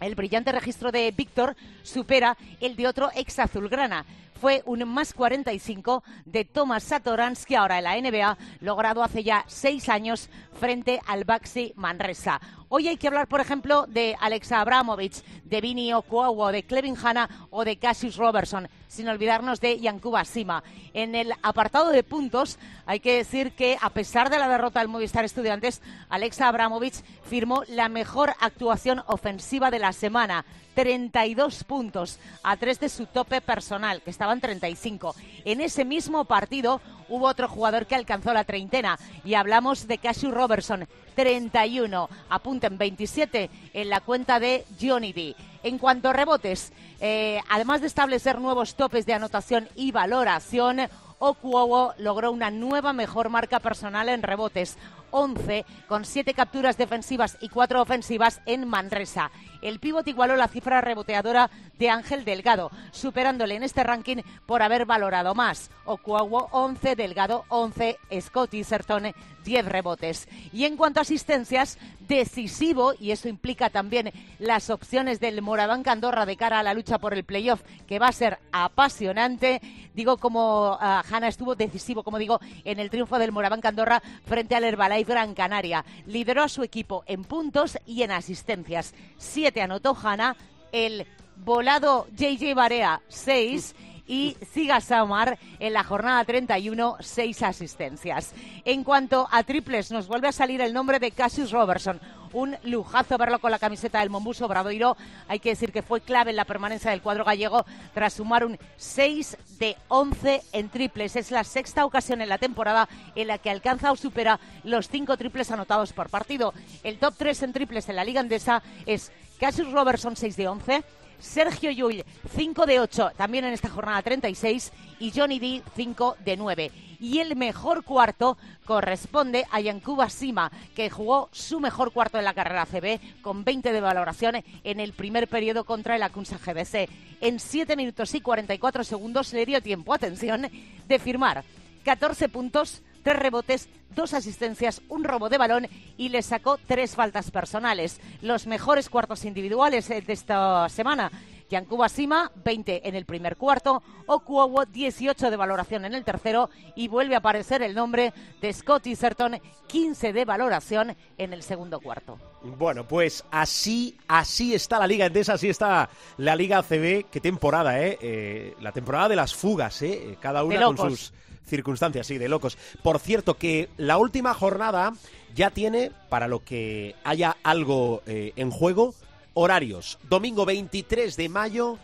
el 0.00 0.14
brillante 0.14 0.52
registro 0.52 0.92
de 0.92 1.10
Víctor 1.10 1.56
supera 1.84 2.36
el 2.60 2.76
de 2.76 2.86
otro 2.86 3.08
ex 3.14 3.38
azulgrana 3.38 4.04
fue 4.42 4.60
un 4.66 4.82
más 4.88 5.14
45 5.14 6.02
de 6.24 6.44
Thomas 6.44 6.82
Satoransky, 6.82 7.54
ahora 7.54 7.78
en 7.78 7.84
la 7.84 7.96
NBA, 7.96 8.36
logrado 8.58 9.04
hace 9.04 9.22
ya 9.22 9.44
seis 9.46 9.88
años 9.88 10.28
frente 10.58 11.00
al 11.06 11.22
Baxi 11.22 11.72
Manresa. 11.76 12.40
Hoy 12.68 12.88
hay 12.88 12.96
que 12.96 13.06
hablar, 13.06 13.28
por 13.28 13.40
ejemplo, 13.40 13.86
de 13.86 14.16
Alexa 14.18 14.60
Abramovich, 14.60 15.22
de 15.44 15.60
Vini 15.60 15.92
Okuawo, 15.92 16.50
de 16.50 16.64
Clevin 16.64 16.96
Hanna 16.96 17.28
o 17.50 17.64
de 17.64 17.76
Cassius 17.76 18.16
Robertson, 18.16 18.66
sin 18.88 19.08
olvidarnos 19.08 19.60
de 19.60 19.78
Yankuba 19.78 20.24
Sima. 20.24 20.64
En 20.92 21.14
el 21.14 21.34
apartado 21.44 21.90
de 21.90 22.02
puntos, 22.02 22.58
hay 22.84 22.98
que 22.98 23.18
decir 23.18 23.52
que, 23.52 23.78
a 23.80 23.90
pesar 23.90 24.28
de 24.28 24.40
la 24.40 24.48
derrota 24.48 24.80
del 24.80 24.88
Movistar 24.88 25.24
Estudiantes, 25.24 25.82
Alexa 26.08 26.48
Abramovich 26.48 27.04
firmó 27.22 27.62
la 27.68 27.88
mejor 27.88 28.34
actuación 28.40 29.04
ofensiva 29.06 29.70
de 29.70 29.78
la 29.78 29.92
semana. 29.92 30.44
32 30.74 31.64
puntos 31.64 32.18
a 32.42 32.56
tres 32.56 32.80
de 32.80 32.88
su 32.88 33.06
tope 33.06 33.40
personal, 33.40 34.02
que 34.02 34.10
estaba 34.10 34.32
en 34.32 34.40
35. 34.40 35.14
En 35.44 35.60
ese 35.60 35.84
mismo 35.84 36.24
partido 36.24 36.80
hubo 37.08 37.26
otro 37.26 37.48
jugador 37.48 37.86
que 37.86 37.94
alcanzó 37.94 38.32
la 38.32 38.44
treintena 38.44 38.98
y 39.24 39.34
hablamos 39.34 39.86
de 39.86 39.98
Cassius 39.98 40.34
Robertson, 40.34 40.88
31. 41.14 42.08
Apunten 42.28 42.78
27 42.78 43.50
en 43.74 43.90
la 43.90 44.00
cuenta 44.00 44.40
de 44.40 44.64
Johnny 44.80 45.12
B. 45.12 45.34
En 45.62 45.78
cuanto 45.78 46.08
a 46.08 46.12
rebotes, 46.12 46.72
eh, 47.00 47.40
además 47.48 47.80
de 47.80 47.86
establecer 47.86 48.40
nuevos 48.40 48.74
topes 48.74 49.06
de 49.06 49.14
anotación 49.14 49.68
y 49.76 49.92
valoración, 49.92 50.80
Okuowo 51.18 51.94
logró 51.98 52.32
una 52.32 52.50
nueva 52.50 52.92
mejor 52.92 53.28
marca 53.28 53.60
personal 53.60 54.08
en 54.08 54.24
rebotes, 54.24 54.76
11 55.12 55.64
con 55.86 56.04
7 56.04 56.34
capturas 56.34 56.76
defensivas 56.76 57.38
y 57.40 57.48
4 57.48 57.80
ofensivas 57.80 58.40
en 58.44 58.66
Manresa. 58.66 59.30
El 59.62 59.78
pívot 59.78 60.06
igualó 60.06 60.36
la 60.36 60.48
cifra 60.48 60.80
reboteadora 60.80 61.50
de 61.78 61.88
Ángel 61.88 62.24
Delgado, 62.24 62.70
superándole 62.90 63.54
en 63.54 63.62
este 63.62 63.82
ranking 63.82 64.18
por 64.44 64.60
haber 64.62 64.84
valorado 64.86 65.34
más. 65.34 65.70
Okuowo 65.84 66.48
11, 66.50 66.96
Delgado 66.96 67.44
11, 67.48 67.98
Scotty 68.20 68.64
Sertone 68.64 69.14
10 69.44 69.66
rebotes. 69.66 70.28
Y 70.52 70.64
en 70.64 70.76
cuanto 70.76 71.00
a 71.00 71.02
asistencias, 71.02 71.78
decisivo, 72.00 72.94
y 72.98 73.10
eso 73.10 73.28
implica 73.28 73.70
también 73.70 74.12
las 74.38 74.70
opciones 74.70 75.20
del 75.20 75.42
Moraván 75.42 75.82
Candorra 75.82 76.26
de 76.26 76.36
cara 76.36 76.60
a 76.60 76.62
la 76.62 76.74
lucha 76.74 76.98
por 76.98 77.14
el 77.14 77.24
playoff, 77.24 77.62
que 77.86 77.98
va 77.98 78.08
a 78.08 78.12
ser 78.12 78.38
apasionante. 78.52 79.60
Digo, 79.94 80.16
como 80.16 80.72
uh, 80.72 80.78
Hanna 80.80 81.28
estuvo 81.28 81.54
decisivo, 81.54 82.02
como 82.02 82.18
digo, 82.18 82.40
en 82.64 82.78
el 82.78 82.90
triunfo 82.90 83.18
del 83.18 83.32
Moraván 83.32 83.60
Candorra 83.60 84.02
frente 84.26 84.54
al 84.54 84.64
Herbalife 84.64 85.12
Gran 85.12 85.34
Canaria. 85.34 85.84
Lideró 86.06 86.42
a 86.42 86.48
su 86.48 86.62
equipo 86.62 87.04
en 87.06 87.24
puntos 87.24 87.78
y 87.86 88.02
en 88.02 88.12
asistencias. 88.12 88.94
Siete 89.18 89.51
anotó 89.60 89.96
Hanna, 90.00 90.36
el 90.70 91.06
volado 91.36 92.06
JJ 92.16 92.54
Barea, 92.54 93.02
seis 93.08 93.74
y 94.06 94.36
Siga 94.52 94.80
Samar 94.80 95.38
en 95.58 95.72
la 95.72 95.84
jornada 95.84 96.24
31, 96.24 96.96
seis 97.00 97.42
asistencias. 97.42 98.34
En 98.64 98.84
cuanto 98.84 99.28
a 99.30 99.42
triples, 99.42 99.90
nos 99.90 100.08
vuelve 100.08 100.28
a 100.28 100.32
salir 100.32 100.60
el 100.60 100.72
nombre 100.72 100.98
de 100.98 101.10
Cassius 101.12 101.50
Robertson. 101.50 102.00
Un 102.32 102.56
lujazo 102.62 103.18
verlo 103.18 103.38
con 103.40 103.50
la 103.50 103.58
camiseta 103.58 104.00
del 104.00 104.08
Mombuso 104.08 104.48
Bradoiro. 104.48 104.96
Hay 105.28 105.38
que 105.38 105.50
decir 105.50 105.70
que 105.70 105.82
fue 105.82 106.00
clave 106.00 106.30
en 106.30 106.36
la 106.36 106.46
permanencia 106.46 106.90
del 106.90 107.02
cuadro 107.02 107.24
gallego 107.24 107.66
tras 107.92 108.14
sumar 108.14 108.44
un 108.44 108.58
6 108.76 109.36
de 109.58 109.76
11 109.88 110.42
en 110.52 110.70
triples. 110.70 111.16
Es 111.16 111.30
la 111.30 111.44
sexta 111.44 111.84
ocasión 111.84 112.22
en 112.22 112.30
la 112.30 112.38
temporada 112.38 112.88
en 113.14 113.28
la 113.28 113.36
que 113.36 113.50
alcanza 113.50 113.92
o 113.92 113.96
supera 113.96 114.40
los 114.64 114.88
cinco 114.88 115.18
triples 115.18 115.50
anotados 115.50 115.92
por 115.92 116.08
partido. 116.08 116.54
El 116.82 116.98
top 116.98 117.14
3 117.18 117.42
en 117.42 117.52
triples 117.52 117.88
en 117.90 117.96
la 117.96 118.04
Liga 118.04 118.20
Andesa 118.20 118.62
es 118.86 119.12
Cassius 119.42 119.72
Robertson 119.72 120.14
6 120.14 120.36
de 120.36 120.46
11. 120.46 120.84
Sergio 121.18 121.72
Llull, 121.72 122.04
5 122.36 122.64
de 122.64 122.78
8, 122.78 123.10
también 123.16 123.44
en 123.44 123.52
esta 123.52 123.68
jornada 123.68 124.00
36, 124.00 124.72
y 125.00 125.10
Johnny 125.10 125.40
D, 125.40 125.62
5 125.74 126.16
de 126.24 126.36
9. 126.36 126.70
Y 127.00 127.18
el 127.18 127.34
mejor 127.34 127.84
cuarto 127.84 128.38
corresponde 128.64 129.44
a 129.50 129.60
Yankuba 129.60 130.10
Sima, 130.10 130.52
que 130.76 130.90
jugó 130.90 131.28
su 131.32 131.58
mejor 131.58 131.92
cuarto 131.92 132.18
en 132.18 132.24
la 132.24 132.34
carrera 132.34 132.66
CB 132.66 133.00
con 133.20 133.42
20 133.42 133.72
de 133.72 133.80
valoración 133.80 134.44
en 134.62 134.78
el 134.78 134.92
primer 134.92 135.26
periodo 135.26 135.64
contra 135.64 135.96
el 135.96 136.04
Acunsa 136.04 136.38
GBC. 136.38 136.88
En 137.20 137.40
7 137.40 137.74
minutos 137.74 138.14
y 138.14 138.20
44 138.20 138.84
segundos 138.84 139.32
le 139.32 139.44
dio 139.44 139.60
tiempo, 139.60 139.92
atención, 139.92 140.48
de 140.86 140.98
firmar 141.00 141.42
14 141.84 142.28
puntos, 142.28 142.82
3 143.02 143.18
rebotes, 143.18 143.68
dos 143.94 144.14
asistencias, 144.14 144.82
un 144.88 145.04
robo 145.04 145.28
de 145.28 145.38
balón 145.38 145.68
y 145.96 146.08
le 146.08 146.22
sacó 146.22 146.58
tres 146.66 146.94
faltas 146.94 147.30
personales. 147.30 148.00
Los 148.20 148.46
mejores 148.46 148.88
cuartos 148.88 149.24
individuales 149.24 149.90
eh, 149.90 150.02
de 150.02 150.12
esta 150.12 150.68
semana. 150.68 151.10
Yankuba 151.52 151.90
Sima, 151.90 152.32
20 152.34 152.88
en 152.88 152.94
el 152.94 153.04
primer 153.04 153.36
cuarto, 153.36 153.82
Okuowo, 154.06 154.64
18 154.64 155.30
de 155.30 155.36
valoración 155.36 155.84
en 155.84 155.92
el 155.92 156.02
tercero 156.02 156.48
y 156.74 156.88
vuelve 156.88 157.14
a 157.14 157.18
aparecer 157.18 157.62
el 157.62 157.74
nombre 157.74 158.14
de 158.40 158.50
Scotty 158.50 158.96
Serton, 158.96 159.38
15 159.66 160.14
de 160.14 160.24
valoración 160.24 160.96
en 161.18 161.32
el 161.34 161.42
segundo 161.42 161.78
cuarto. 161.80 162.18
Bueno, 162.42 162.88
pues 162.88 163.22
así, 163.30 163.98
así 164.08 164.54
está 164.54 164.78
la 164.78 164.86
Liga 164.86 165.04
Endesa, 165.04 165.34
así 165.34 165.50
está 165.50 165.90
la 166.16 166.34
Liga 166.34 166.56
ACB. 166.56 167.10
Qué 167.10 167.20
temporada, 167.20 167.78
¿eh? 167.82 167.98
eh 168.00 168.54
la 168.62 168.72
temporada 168.72 169.10
de 169.10 169.16
las 169.16 169.34
fugas, 169.34 169.82
¿eh? 169.82 170.16
Cada 170.20 170.44
una 170.44 170.64
con 170.64 170.78
sus 170.78 171.12
circunstancias, 171.46 172.06
sí, 172.06 172.18
de 172.18 172.28
locos. 172.28 172.58
Por 172.82 172.98
cierto, 172.98 173.34
que 173.34 173.68
la 173.76 173.98
última 173.98 174.34
jornada 174.34 174.92
ya 175.34 175.50
tiene, 175.50 175.90
para 176.08 176.28
lo 176.28 176.44
que 176.44 176.94
haya 177.04 177.36
algo 177.42 178.02
eh, 178.06 178.32
en 178.36 178.50
juego, 178.50 178.94
horarios. 179.34 179.98
Domingo 180.08 180.44
23 180.44 181.16
de 181.16 181.28
mayo, 181.28 181.78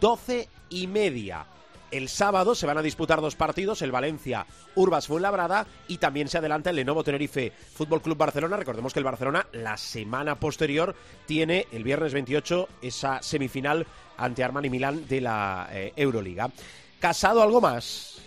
12 0.00 0.48
y 0.70 0.86
media. 0.86 1.46
El 1.90 2.08
sábado 2.08 2.54
se 2.54 2.66
van 2.66 2.78
a 2.78 2.82
disputar 2.82 3.20
dos 3.20 3.36
partidos, 3.36 3.80
el 3.80 3.92
Valencia 3.92 4.44
Urbas 4.74 5.06
Fuenlabrada 5.06 5.66
y 5.86 5.98
también 5.98 6.28
se 6.28 6.38
adelanta 6.38 6.70
el 6.70 6.76
Lenovo 6.76 7.04
Tenerife 7.04 7.52
Fútbol 7.74 8.02
Club 8.02 8.18
Barcelona. 8.18 8.56
Recordemos 8.56 8.92
que 8.92 8.98
el 8.98 9.04
Barcelona 9.04 9.46
la 9.52 9.76
semana 9.76 10.34
posterior 10.34 10.96
tiene 11.26 11.66
el 11.70 11.84
viernes 11.84 12.12
28 12.12 12.68
esa 12.82 13.22
semifinal 13.22 13.86
ante 14.16 14.42
Armani 14.42 14.68
Milán 14.68 15.06
de 15.06 15.20
la 15.20 15.68
eh, 15.70 15.92
Euroliga. 15.94 16.50
¿Casado 16.98 17.40
algo 17.40 17.60
más? 17.60 18.20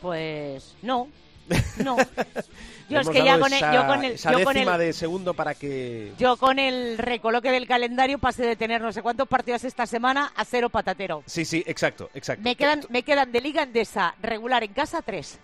Pues 0.00 0.74
no, 0.82 1.08
no. 1.84 1.96
Yo 2.88 3.00
es 3.00 3.08
que 3.08 3.22
ya 3.22 3.38
con 3.38 3.52
el, 3.52 3.60
yo 3.60 3.86
con 3.86 4.04
el, 4.04 4.16
yo 4.16 4.44
con 4.44 4.56
el, 4.56 4.78
de 4.78 4.92
segundo 4.92 5.34
para 5.34 5.54
que 5.54 6.12
yo 6.18 6.36
con 6.36 6.58
el 6.58 6.96
recoloque 6.96 7.50
del 7.50 7.66
calendario 7.66 8.18
pasé 8.18 8.46
de 8.46 8.56
tener 8.56 8.80
no 8.80 8.92
sé 8.92 9.02
cuántos 9.02 9.28
partidos 9.28 9.64
esta 9.64 9.86
semana 9.86 10.32
a 10.34 10.44
cero 10.44 10.70
patatero. 10.70 11.22
Sí, 11.26 11.44
sí, 11.44 11.62
exacto, 11.66 12.10
exacto. 12.14 12.42
Me 12.42 12.56
quedan, 12.56 12.80
me 12.88 13.02
quedan 13.02 13.30
de 13.30 13.40
liga 13.40 13.62
andesa 13.62 14.14
regular 14.22 14.64
en 14.64 14.72
casa 14.72 15.02
tres. 15.02 15.38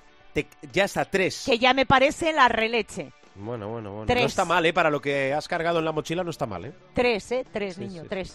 ya 0.73 0.85
está 0.85 1.05
tres. 1.05 1.43
Que 1.45 1.59
ya 1.59 1.75
me 1.75 1.85
parece 1.85 2.33
la 2.33 2.49
releche. 2.49 3.13
Bueno, 3.35 3.69
bueno, 3.69 3.93
bueno. 3.93 4.15
No 4.15 4.21
está 4.21 4.45
mal, 4.45 4.65
¿eh? 4.65 4.73
Para 4.73 4.91
lo 4.91 5.01
que 5.01 5.35
has 5.35 5.49
cargado 5.49 5.81
en 5.81 5.85
la 5.85 5.93
mochila 5.93 6.23
no 6.23 6.31
está 6.31 6.47
mal, 6.47 6.67
¿eh? 6.67 6.73
Tres, 6.95 7.33
¿eh? 7.33 7.45
Tres, 7.53 7.79
niño, 7.79 8.05
tres. 8.09 8.33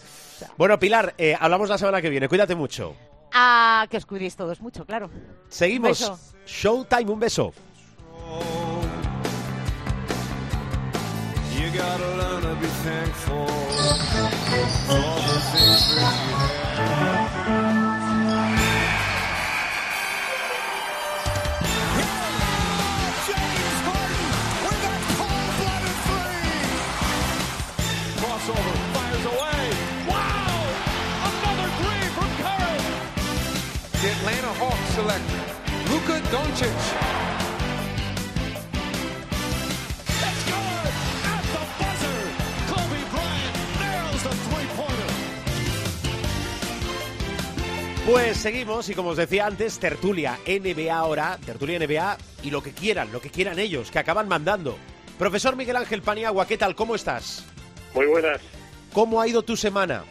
Bueno, 0.58 0.78
Pilar, 0.78 1.14
eh, 1.16 1.34
hablamos 1.38 1.68
la 1.68 1.78
semana 1.78 2.02
que 2.02 2.10
viene. 2.10 2.28
Cuídate 2.28 2.54
mucho. 2.54 2.94
A 3.32 3.86
que 3.88 3.96
os 3.96 4.04
cuidéis 4.04 4.34
todos 4.34 4.60
mucho, 4.60 4.84
claro. 4.84 5.10
Seguimos. 5.48 6.00
Showtime, 6.46 7.10
un 7.10 7.20
beso. 7.20 7.52
You 11.54 11.70
gotta 11.76 12.08
learn 12.16 12.42
to 12.42 12.54
be 12.60 12.66
thankful 12.82 13.46
for 13.46 14.96
the 14.96 15.40
things 15.52 15.94
that 15.96 16.39
Pues 48.06 48.36
seguimos 48.36 48.88
y 48.88 48.94
como 48.94 49.10
os 49.10 49.16
decía 49.16 49.46
antes, 49.46 49.78
tertulia 49.78 50.38
NBA 50.46 50.94
ahora, 50.94 51.38
tertulia 51.44 51.78
NBA 51.78 52.16
y 52.44 52.50
lo 52.50 52.62
que 52.62 52.72
quieran, 52.72 53.12
lo 53.12 53.20
que 53.20 53.30
quieran 53.30 53.58
ellos, 53.58 53.90
que 53.90 53.98
acaban 53.98 54.28
mandando. 54.28 54.76
Profesor 55.18 55.56
Miguel 55.56 55.76
Ángel 55.76 56.02
Paniagua, 56.02 56.46
¿qué 56.46 56.56
tal? 56.56 56.74
¿Cómo 56.74 56.94
estás? 56.94 57.44
Muy 57.94 58.06
buenas. 58.06 58.40
¿Cómo 58.92 59.20
ha 59.20 59.26
ido 59.28 59.42
tu 59.42 59.56
semana? 59.56 60.04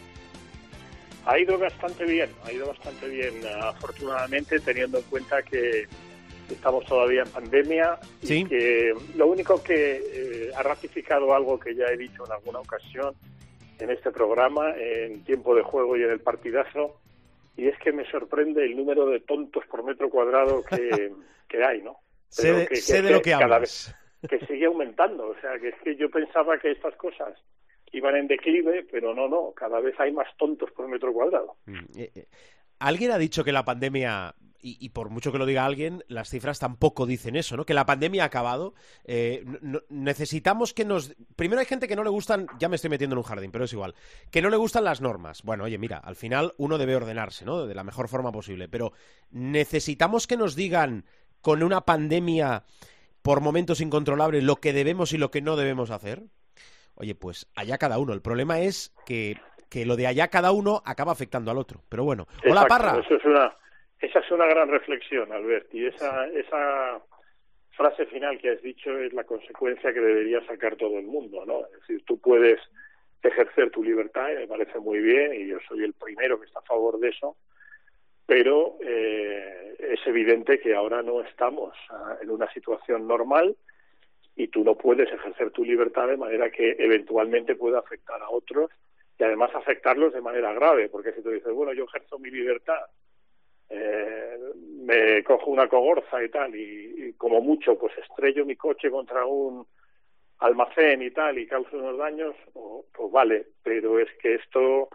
Ha 1.26 1.40
ido 1.40 1.58
bastante 1.58 2.06
bien, 2.06 2.30
ha 2.46 2.52
ido 2.52 2.68
bastante 2.68 3.08
bien, 3.08 3.36
afortunadamente, 3.62 4.60
teniendo 4.60 4.98
en 5.00 5.04
cuenta 5.06 5.42
que 5.44 5.88
estamos 6.56 6.86
todavía 6.86 7.24
en 7.24 7.30
pandemia 7.30 8.00
y 8.22 8.46
que 8.46 8.94
lo 9.16 9.28
único 9.28 9.62
que 9.64 10.02
eh, 10.14 10.52
ha 10.56 10.64
ratificado 10.64 11.34
algo 11.34 11.60
que 11.60 11.76
ya 11.76 11.86
he 11.86 11.98
dicho 11.98 12.26
en 12.26 12.32
alguna 12.32 12.60
ocasión 12.60 13.14
en 13.80 13.90
este 13.90 14.12
programa, 14.12 14.74
en 14.78 15.24
tiempo 15.24 15.56
de 15.56 15.64
juego 15.64 15.96
y 15.96 16.04
en 16.04 16.12
el 16.12 16.20
partidazo, 16.20 17.00
y 17.56 17.68
es 17.68 17.78
que 17.80 17.92
me 17.92 18.10
sorprende 18.10 18.64
el 18.64 18.76
número 18.76 19.06
de 19.06 19.22
tontos 19.22 19.66
por 19.68 19.84
metro 19.84 20.10
cuadrado 20.10 20.64
que, 20.64 21.12
hay, 21.66 21.82
¿no? 21.82 21.98
sé, 22.28 22.68
de, 23.02 23.12
lo 23.12 23.22
que 23.22 23.34
hablas. 23.34 23.96
que 24.30 24.40
sigue 24.46 24.66
aumentando, 24.66 25.30
o 25.30 25.36
sea, 25.40 25.58
que 25.60 25.70
es 25.70 25.76
que 25.84 25.96
yo 25.96 26.10
pensaba 26.10 26.58
que 26.58 26.72
estas 26.72 26.96
cosas 26.96 27.38
iban 27.92 28.16
en 28.16 28.28
declive, 28.28 28.86
pero 28.92 29.14
no, 29.14 29.28
no, 29.28 29.52
cada 29.56 29.80
vez 29.80 30.00
hay 30.00 30.12
más 30.12 30.28
tontos 30.38 30.72
por 30.72 30.88
metro 30.88 31.12
cuadrado. 31.14 31.56
Alguien 32.80 33.12
ha 33.12 33.18
dicho 33.18 33.44
que 33.44 33.52
la 33.52 33.66
pandemia, 33.66 34.36
y, 34.62 34.90
por 34.90 35.10
mucho 35.10 35.32
que 35.32 35.38
lo 35.38 35.46
diga 35.46 35.66
alguien, 35.66 36.04
las 36.08 36.30
cifras 36.30 36.60
tampoco 36.60 37.06
dicen 37.06 37.36
eso, 37.36 37.58
¿no? 37.58 37.66
Que 37.66 37.74
la 37.74 37.86
pandemia 37.86 38.24
ha 38.24 38.28
acabado. 38.28 38.74
Eh, 39.04 39.46
necesitamos 39.90 40.74
que 40.74 40.86
nos... 40.86 41.14
Primero 41.36 41.60
hay 41.60 41.66
gente 41.66 41.88
que 41.88 41.96
no 41.96 42.04
le 42.04 42.10
gustan, 42.10 42.48
ya 42.58 42.70
me 42.70 42.76
estoy 42.76 42.90
metiendo 42.90 43.16
en 43.16 43.20
un 43.20 43.24
jardín, 43.24 43.52
pero 43.52 43.66
es 43.66 43.74
igual, 43.74 43.96
que 44.32 44.42
no 44.42 44.50
le 44.50 44.58
gustan 44.58 44.84
las 44.86 45.02
normas. 45.02 45.44
Bueno, 45.44 45.66
oye, 45.66 45.78
mira, 45.78 45.98
al 45.98 46.16
final 46.16 46.54
uno 46.58 46.78
debe 46.78 46.96
ordenarse, 46.96 47.46
¿no? 47.46 47.66
De 47.66 47.76
la 47.76 47.84
mejor 47.84 48.08
forma 48.08 48.32
posible, 48.32 48.70
pero 48.70 48.94
necesitamos 49.30 50.26
que 50.26 50.38
nos 50.38 50.56
digan 50.56 51.06
con 51.42 51.64
una 51.64 51.82
pandemia 51.82 52.64
por 53.22 53.42
momentos 53.42 53.82
incontrolables 53.82 54.44
lo 54.44 54.58
que 54.58 54.74
debemos 54.74 55.14
y 55.14 55.18
lo 55.18 55.32
que 55.32 55.42
no 55.42 55.56
debemos 55.56 55.92
hacer. 55.92 56.24
Oye, 56.96 57.16
pues 57.16 57.48
allá 57.56 57.78
cada 57.78 57.98
uno. 57.98 58.14
El 58.14 58.22
problema 58.22 58.60
es 58.60 58.94
que, 59.06 59.38
que 59.70 59.86
lo 59.86 59.96
de 59.96 60.08
allá 60.08 60.28
cada 60.28 60.52
uno 60.52 60.82
acaba 60.86 61.12
afectando 61.12 61.52
al 61.52 61.58
otro. 61.58 61.82
Pero 61.90 62.04
bueno. 62.04 62.28
Hola, 62.46 62.66
Parra. 62.68 63.00
Eso 63.00 63.16
es 63.16 63.26
una, 63.26 63.56
esa 64.00 64.20
es 64.20 64.32
una 64.32 64.46
gran 64.48 64.70
reflexión, 64.70 65.32
Albert. 65.32 65.74
Y 65.74 65.86
esa, 65.86 66.28
esa 66.28 67.02
frase 67.72 68.06
final 68.08 68.38
que 68.40 68.50
has 68.50 68.62
dicho 68.62 68.98
es 68.98 69.14
la 69.14 69.24
consecuencia 69.24 69.94
que 69.94 70.00
debería 70.00 70.46
sacar 70.46 70.76
todo 70.76 70.98
el 70.98 71.06
mundo, 71.06 71.46
¿no? 71.46 71.66
Es 71.66 71.80
decir, 71.82 72.04
tú 72.06 72.20
puedes 72.20 72.60
ejercer 73.22 73.70
tu 73.72 73.84
libertad, 73.84 74.30
y 74.32 74.36
me 74.36 74.48
parece 74.48 74.80
muy 74.80 75.00
bien, 75.00 75.34
y 75.34 75.48
yo 75.48 75.58
soy 75.68 75.84
el 75.84 75.94
primero 75.94 76.40
que 76.40 76.46
está 76.46 76.60
a 76.60 76.64
favor 76.64 77.00
de 77.00 77.10
eso, 77.10 77.36
pero 78.26 78.78
eh, 78.82 79.76
es 79.80 80.00
evidente 80.06 80.60
que 80.60 80.76
ahora 80.76 81.02
no 81.02 81.22
estamos 81.22 81.74
ah, 81.90 82.18
en 82.22 82.30
una 82.30 82.52
situación 82.54 83.08
normal 83.08 83.56
y 84.36 84.48
tú 84.48 84.64
no 84.64 84.76
puedes 84.76 85.12
ejercer 85.12 85.52
tu 85.52 85.66
libertad 85.66 86.08
de 86.08 86.18
manera 86.18 86.50
que 86.50 86.76
eventualmente 86.80 87.56
pueda 87.56 87.80
afectar 87.80 88.22
a 88.22 88.30
otros 88.30 88.70
y 89.20 89.24
además 89.24 89.54
afectarlos 89.54 90.14
de 90.14 90.22
manera 90.22 90.54
grave, 90.54 90.88
porque 90.88 91.12
si 91.12 91.22
tú 91.22 91.30
dices, 91.30 91.52
bueno, 91.54 91.74
yo 91.74 91.84
ejerzo 91.84 92.18
mi 92.18 92.32
libertad, 92.32 92.80
eh, 93.70 94.38
me 94.84 95.24
cojo 95.24 95.52
una 95.52 95.68
cogorza 95.68 96.24
y 96.24 96.30
tal, 96.30 96.56
y, 96.56 97.14
como 97.18 97.42
mucho, 97.42 97.78
pues 97.78 97.98
estrello 97.98 98.46
mi 98.46 98.56
coche 98.56 98.90
contra 98.90 99.26
un 99.26 99.68
almacén 100.40 101.02
y 101.02 101.12
tal, 101.12 101.38
y 101.38 101.48
causo 101.48 101.78
unos 101.78 101.98
daños, 101.98 102.34
pues 102.54 103.12
vale, 103.12 103.48
pero 103.62 104.00
es 104.00 104.08
que 104.22 104.36
esto 104.36 104.88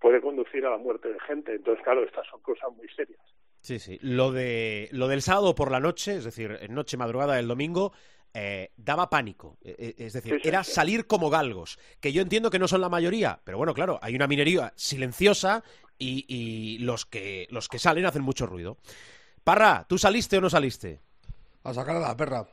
puede 0.00 0.22
conducir 0.22 0.64
a 0.64 0.70
la 0.70 0.78
muerte 0.78 1.12
de 1.12 1.20
gente. 1.20 1.54
Entonces, 1.54 1.84
claro, 1.84 2.04
estas 2.04 2.26
son 2.28 2.40
cosas 2.40 2.72
muy 2.74 2.88
serias. 2.88 3.20
Sí, 3.60 3.78
sí. 3.78 3.98
Lo, 4.00 4.32
de, 4.32 4.88
lo 4.92 5.08
del 5.08 5.20
sábado 5.20 5.54
por 5.54 5.70
la 5.70 5.80
noche, 5.80 6.14
es 6.14 6.24
decir, 6.24 6.58
noche 6.70 6.96
madrugada 6.96 7.34
del 7.34 7.48
domingo, 7.48 7.92
eh, 8.34 8.72
daba 8.76 9.10
pánico. 9.10 9.58
Eh, 9.62 9.74
eh, 9.78 9.94
es 9.98 10.12
decir, 10.12 10.40
era 10.44 10.64
salir 10.64 11.06
como 11.06 11.30
galgos, 11.30 11.78
que 12.00 12.12
yo 12.12 12.22
entiendo 12.22 12.50
que 12.50 12.58
no 12.58 12.68
son 12.68 12.80
la 12.80 12.88
mayoría, 12.88 13.40
pero 13.44 13.58
bueno, 13.58 13.74
claro, 13.74 13.98
hay 14.02 14.14
una 14.14 14.26
minería 14.26 14.72
silenciosa 14.76 15.64
y, 15.98 16.78
los, 16.78 17.06
que, 17.06 17.48
los 17.50 17.68
que 17.68 17.78
salen 17.78 18.06
hacen 18.06 18.22
mucho 18.22 18.46
ruido. 18.46 18.76
Parra, 19.42 19.86
¿tú 19.88 19.98
saliste 19.98 20.38
o 20.38 20.40
no 20.40 20.50
saliste? 20.50 21.00
A 21.64 21.74
sacar 21.74 21.96
a 21.96 22.00
la 22.00 22.16
perra. 22.16 22.46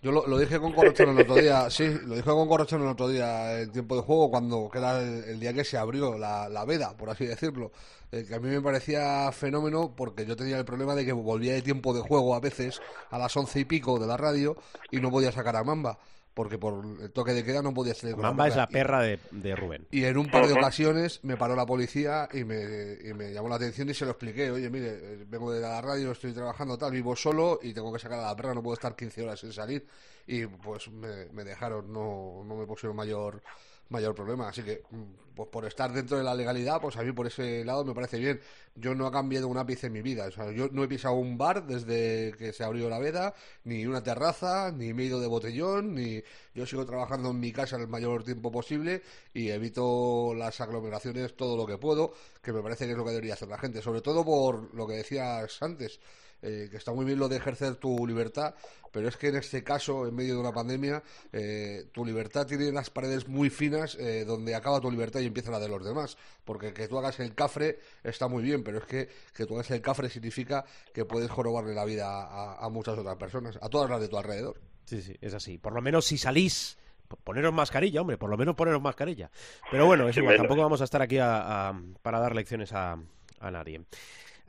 Yo 0.00 0.12
lo, 0.12 0.38
dije 0.38 0.60
con 0.60 0.72
Corrochano 0.72 1.10
el 1.10 1.20
otro 1.20 1.34
día, 1.34 1.68
sí, 1.70 1.88
lo 2.06 2.14
dije 2.14 2.30
con 2.30 2.46
Corrochano 2.46 2.84
el 2.84 2.90
otro 2.90 3.08
día 3.08 3.60
en 3.60 3.72
tiempo 3.72 3.96
de 3.96 4.02
juego, 4.02 4.30
cuando 4.30 4.68
que 4.70 4.78
era 4.78 5.00
el, 5.02 5.40
día 5.40 5.52
que 5.52 5.64
se 5.64 5.76
abrió 5.76 6.16
la, 6.16 6.48
la, 6.48 6.64
veda, 6.64 6.96
por 6.96 7.10
así 7.10 7.26
decirlo. 7.26 7.72
Eh, 8.12 8.24
que 8.26 8.36
a 8.36 8.38
mí 8.38 8.48
me 8.48 8.60
parecía 8.60 9.30
fenómeno 9.32 9.94
porque 9.96 10.24
yo 10.24 10.36
tenía 10.36 10.56
el 10.56 10.64
problema 10.64 10.94
de 10.94 11.04
que 11.04 11.12
volvía 11.12 11.52
de 11.52 11.62
tiempo 11.62 11.92
de 11.94 12.00
juego 12.00 12.36
a 12.36 12.40
veces 12.40 12.80
a 13.10 13.18
las 13.18 13.36
once 13.36 13.58
y 13.58 13.64
pico 13.64 13.98
de 13.98 14.06
la 14.06 14.16
radio 14.16 14.56
y 14.92 15.00
no 15.00 15.10
podía 15.10 15.32
sacar 15.32 15.56
a 15.56 15.64
Mamba 15.64 15.98
porque 16.38 16.56
por 16.56 16.84
el 17.00 17.10
toque 17.10 17.32
de 17.32 17.42
queda 17.42 17.62
no 17.62 17.74
podía 17.74 17.94
salir 17.94 18.14
con 18.14 18.22
Mamba 18.22 18.46
es 18.46 18.54
la 18.54 18.68
perra 18.68 19.02
de, 19.02 19.18
de, 19.32 19.56
Rubén. 19.56 19.88
Y 19.90 20.04
en 20.04 20.16
un 20.16 20.30
par 20.30 20.46
de 20.46 20.52
ocasiones 20.52 21.18
me 21.24 21.36
paró 21.36 21.56
la 21.56 21.66
policía 21.66 22.28
y 22.32 22.44
me, 22.44 22.96
y 23.02 23.12
me, 23.12 23.32
llamó 23.32 23.48
la 23.48 23.56
atención 23.56 23.90
y 23.90 23.94
se 23.94 24.04
lo 24.04 24.12
expliqué. 24.12 24.48
Oye, 24.52 24.70
mire, 24.70 25.24
vengo 25.26 25.50
de 25.50 25.60
la 25.60 25.80
radio, 25.80 26.12
estoy 26.12 26.32
trabajando 26.32 26.78
tal, 26.78 26.92
vivo 26.92 27.16
solo 27.16 27.58
y 27.60 27.74
tengo 27.74 27.92
que 27.92 27.98
sacar 27.98 28.20
a 28.20 28.26
la 28.28 28.36
perra, 28.36 28.54
no 28.54 28.62
puedo 28.62 28.74
estar 28.74 28.94
15 28.94 29.20
horas 29.20 29.40
sin 29.40 29.52
salir. 29.52 29.84
Y 30.28 30.46
pues 30.46 30.88
me, 30.92 31.24
me 31.32 31.42
dejaron, 31.42 31.92
no, 31.92 32.44
no 32.46 32.54
me 32.54 32.66
pusieron 32.66 32.94
mayor 32.94 33.42
mayor 33.88 34.14
problema. 34.14 34.48
Así 34.48 34.62
que, 34.62 34.82
mm, 34.90 35.34
pues 35.34 35.48
por 35.50 35.64
estar 35.66 35.92
dentro 35.92 36.18
de 36.18 36.24
la 36.24 36.34
legalidad, 36.34 36.80
pues 36.80 36.96
a 36.96 37.02
mí 37.02 37.12
por 37.12 37.26
ese 37.26 37.64
lado 37.64 37.84
me 37.84 37.94
parece 37.94 38.18
bien. 38.18 38.40
Yo 38.74 38.94
no 38.94 39.06
he 39.08 39.12
cambiado 39.12 39.48
un 39.48 39.56
ápice 39.56 39.86
en 39.86 39.92
mi 39.92 40.02
vida. 40.02 40.26
O 40.26 40.30
sea, 40.30 40.50
yo 40.52 40.68
no 40.72 40.82
he 40.84 40.88
pisado 40.88 41.14
un 41.14 41.38
bar 41.38 41.66
desde 41.66 42.34
que 42.36 42.52
se 42.52 42.64
abrió 42.64 42.88
la 42.88 42.98
veda, 42.98 43.34
ni 43.64 43.86
una 43.86 44.02
terraza, 44.02 44.72
ni 44.72 44.92
me 44.92 45.04
he 45.04 45.06
ido 45.06 45.20
de 45.20 45.28
botellón, 45.28 45.94
ni 45.94 46.22
yo 46.54 46.66
sigo 46.66 46.84
trabajando 46.86 47.30
en 47.30 47.40
mi 47.40 47.52
casa 47.52 47.76
el 47.76 47.88
mayor 47.88 48.24
tiempo 48.24 48.50
posible 48.50 49.02
y 49.32 49.50
evito 49.50 50.34
las 50.34 50.60
aglomeraciones 50.60 51.36
todo 51.36 51.56
lo 51.56 51.66
que 51.66 51.78
puedo, 51.78 52.12
que 52.42 52.52
me 52.52 52.62
parece 52.62 52.86
que 52.86 52.92
es 52.92 52.98
lo 52.98 53.04
que 53.04 53.10
debería 53.10 53.34
hacer 53.34 53.48
la 53.48 53.58
gente. 53.58 53.80
Sobre 53.82 54.00
todo 54.00 54.24
por 54.24 54.74
lo 54.74 54.86
que 54.86 54.94
decías 54.94 55.62
antes 55.62 56.00
eh, 56.40 56.68
que 56.70 56.76
está 56.76 56.92
muy 56.92 57.04
bien 57.04 57.18
lo 57.18 57.28
de 57.28 57.36
ejercer 57.36 57.74
tu 57.76 58.06
libertad, 58.06 58.54
pero 58.92 59.08
es 59.08 59.16
que 59.16 59.28
en 59.28 59.36
este 59.36 59.64
caso, 59.64 60.06
en 60.06 60.14
medio 60.14 60.34
de 60.34 60.40
una 60.40 60.52
pandemia, 60.52 61.02
eh, 61.32 61.88
tu 61.92 62.04
libertad 62.04 62.46
tiene 62.46 62.70
las 62.70 62.90
paredes 62.90 63.26
muy 63.26 63.50
finas 63.50 63.96
eh, 63.96 64.24
donde 64.24 64.54
acaba 64.54 64.80
tu 64.80 64.90
libertad 64.90 65.20
y 65.20 65.26
empieza 65.26 65.50
la 65.50 65.58
de 65.58 65.68
los 65.68 65.84
demás. 65.84 66.16
Porque 66.44 66.72
que 66.72 66.86
tú 66.86 66.96
hagas 66.96 67.18
el 67.18 67.34
cafre 67.34 67.80
está 68.04 68.28
muy 68.28 68.42
bien, 68.42 68.62
pero 68.62 68.78
es 68.78 68.84
que 68.84 69.08
que 69.34 69.46
tú 69.46 69.54
hagas 69.54 69.70
el 69.72 69.80
cafre 69.80 70.08
significa 70.08 70.64
que 70.92 71.04
puedes 71.04 71.30
jorobarle 71.30 71.74
la 71.74 71.84
vida 71.84 72.06
a, 72.08 72.68
muchas 72.68 72.96
otras 72.96 73.16
personas, 73.16 73.58
a 73.60 73.68
todas 73.68 73.90
las 73.90 74.00
de 74.00 74.08
tu 74.08 74.16
alrededor. 74.16 74.60
Sí, 74.84 75.02
sí, 75.02 75.16
es 75.20 75.34
así. 75.34 75.58
Por 75.58 75.72
lo 75.72 75.82
menos 75.82 76.06
si 76.06 76.18
salís 76.18 76.78
poneros 77.24 77.52
mascarilla, 77.52 78.00
hombre, 78.00 78.16
por 78.16 78.30
lo 78.30 78.36
menos 78.36 78.54
poneros 78.54 78.80
mascarilla. 78.80 79.30
Pero 79.70 79.86
bueno, 79.86 80.08
es 80.08 80.16
igual, 80.16 80.36
tampoco 80.36 80.62
vamos 80.62 80.80
a 80.80 80.84
estar 80.84 81.02
aquí 81.02 81.16
para 81.16 82.20
dar 82.20 82.34
lecciones 82.34 82.72
a, 82.72 82.96
a 83.40 83.50
nadie. 83.50 83.82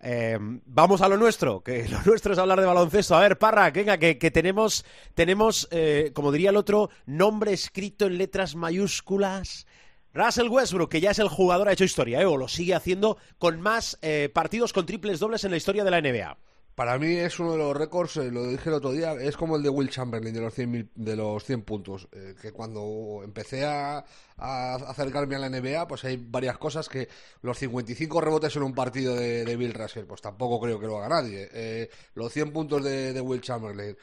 Eh, 0.01 0.37
vamos 0.39 1.01
a 1.01 1.09
lo 1.09 1.17
nuestro, 1.17 1.61
que 1.61 1.87
lo 1.89 2.01
nuestro 2.03 2.33
es 2.33 2.39
hablar 2.39 2.59
de 2.59 2.65
baloncesto. 2.65 3.15
A 3.15 3.21
ver, 3.21 3.37
Parra, 3.37 3.71
venga, 3.71 3.97
que, 3.97 4.15
tenemos, 4.31 4.85
tenemos 5.13 5.67
eh, 5.71 6.11
como 6.13 6.31
diría 6.31 6.51
el 6.51 6.57
otro, 6.57 6.89
nombre 7.05 7.53
escrito 7.53 8.05
en 8.05 8.17
letras 8.17 8.55
mayúsculas. 8.55 9.65
Russell 10.13 10.47
Westbrook, 10.47 10.89
que 10.89 11.01
ya 11.01 11.11
es 11.11 11.19
el 11.19 11.29
jugador, 11.29 11.69
ha 11.69 11.73
hecho 11.73 11.83
historia, 11.83 12.21
¿eh? 12.21 12.25
o 12.25 12.35
lo 12.35 12.47
sigue 12.47 12.73
haciendo 12.73 13.17
con 13.37 13.61
más 13.61 13.97
eh, 14.01 14.29
partidos 14.33 14.73
con 14.73 14.85
triples 14.85 15.19
dobles 15.19 15.43
en 15.43 15.51
la 15.51 15.57
historia 15.57 15.83
de 15.83 15.91
la 15.91 16.01
NBA. 16.01 16.37
Para 16.79 16.97
mí 16.97 17.17
es 17.17 17.37
uno 17.41 17.51
de 17.51 17.57
los 17.57 17.75
récords, 17.75 18.15
eh, 18.15 18.31
lo 18.31 18.47
dije 18.47 18.69
el 18.69 18.75
otro 18.75 18.93
día, 18.93 19.11
es 19.11 19.35
como 19.35 19.57
el 19.57 19.63
de 19.63 19.67
Will 19.67 19.89
Chamberlain 19.89 20.33
de 20.33 20.39
los 20.39 20.53
100, 20.53 20.91
de 20.95 21.15
los 21.17 21.43
100 21.43 21.63
puntos. 21.63 22.07
Eh, 22.13 22.35
que 22.41 22.53
cuando 22.53 23.19
empecé 23.21 23.65
a, 23.65 24.05
acercarme 24.37 25.35
a 25.35 25.39
la 25.39 25.49
NBA, 25.49 25.85
pues 25.89 26.05
hay 26.05 26.15
varias 26.15 26.57
cosas 26.57 26.87
que 26.87 27.09
los 27.41 27.57
55 27.57 28.21
rebotes 28.21 28.55
en 28.55 28.63
un 28.63 28.73
partido 28.73 29.13
de, 29.13 29.57
Bill 29.57 29.73
Russell, 29.73 30.05
pues 30.05 30.21
tampoco 30.21 30.61
creo 30.61 30.79
que 30.79 30.87
lo 30.87 30.99
haga 30.99 31.09
nadie. 31.21 31.49
Eh, 31.51 31.89
los 32.13 32.31
100 32.31 32.53
puntos 32.53 32.81
de, 32.81 33.19
Will 33.19 33.41
Chamberlain, 33.41 33.97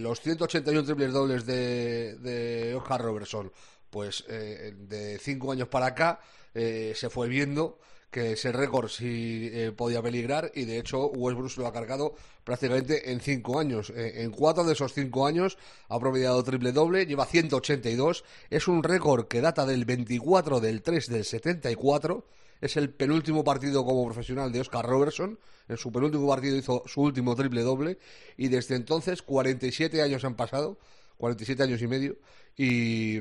los 0.00 0.20
181 0.20 0.82
triples 0.82 1.12
dobles 1.12 1.46
de, 1.46 2.16
de 2.16 2.74
Oscar 2.74 3.02
Robertson, 3.02 3.52
pues 3.88 4.24
de 4.26 5.20
5 5.22 5.52
años 5.52 5.68
para 5.68 5.86
acá 5.86 6.18
se 6.52 7.08
fue 7.08 7.28
viendo 7.28 7.78
que 8.16 8.32
ese 8.32 8.50
récord 8.50 8.88
sí 8.88 9.50
eh, 9.52 9.72
podía 9.76 10.00
peligrar 10.00 10.50
y 10.54 10.64
de 10.64 10.78
hecho 10.78 11.08
Westbrook 11.08 11.54
lo 11.58 11.66
ha 11.66 11.72
cargado 11.74 12.14
prácticamente 12.44 13.12
en 13.12 13.20
cinco 13.20 13.60
años. 13.60 13.90
Eh, 13.90 14.22
en 14.22 14.30
cuatro 14.30 14.64
de 14.64 14.72
esos 14.72 14.94
cinco 14.94 15.26
años 15.26 15.58
ha 15.90 16.00
promediado 16.00 16.42
triple 16.42 16.72
doble, 16.72 17.04
lleva 17.04 17.26
182, 17.26 18.24
es 18.48 18.68
un 18.68 18.82
récord 18.82 19.26
que 19.26 19.42
data 19.42 19.66
del 19.66 19.84
24 19.84 20.60
del 20.60 20.80
3 20.80 21.10
del 21.10 21.26
74, 21.26 22.24
es 22.62 22.78
el 22.78 22.88
penúltimo 22.88 23.44
partido 23.44 23.84
como 23.84 24.06
profesional 24.06 24.50
de 24.50 24.60
Oscar 24.60 24.86
Robertson, 24.86 25.38
en 25.68 25.76
su 25.76 25.92
penúltimo 25.92 26.26
partido 26.26 26.56
hizo 26.56 26.84
su 26.86 27.02
último 27.02 27.36
triple 27.36 27.60
doble 27.60 27.98
y 28.38 28.48
desde 28.48 28.76
entonces 28.76 29.20
47 29.20 30.00
años 30.00 30.24
han 30.24 30.36
pasado 30.36 30.78
47 31.18 31.62
años 31.62 31.82
y 31.82 31.86
medio, 31.86 32.16
y, 32.56 33.18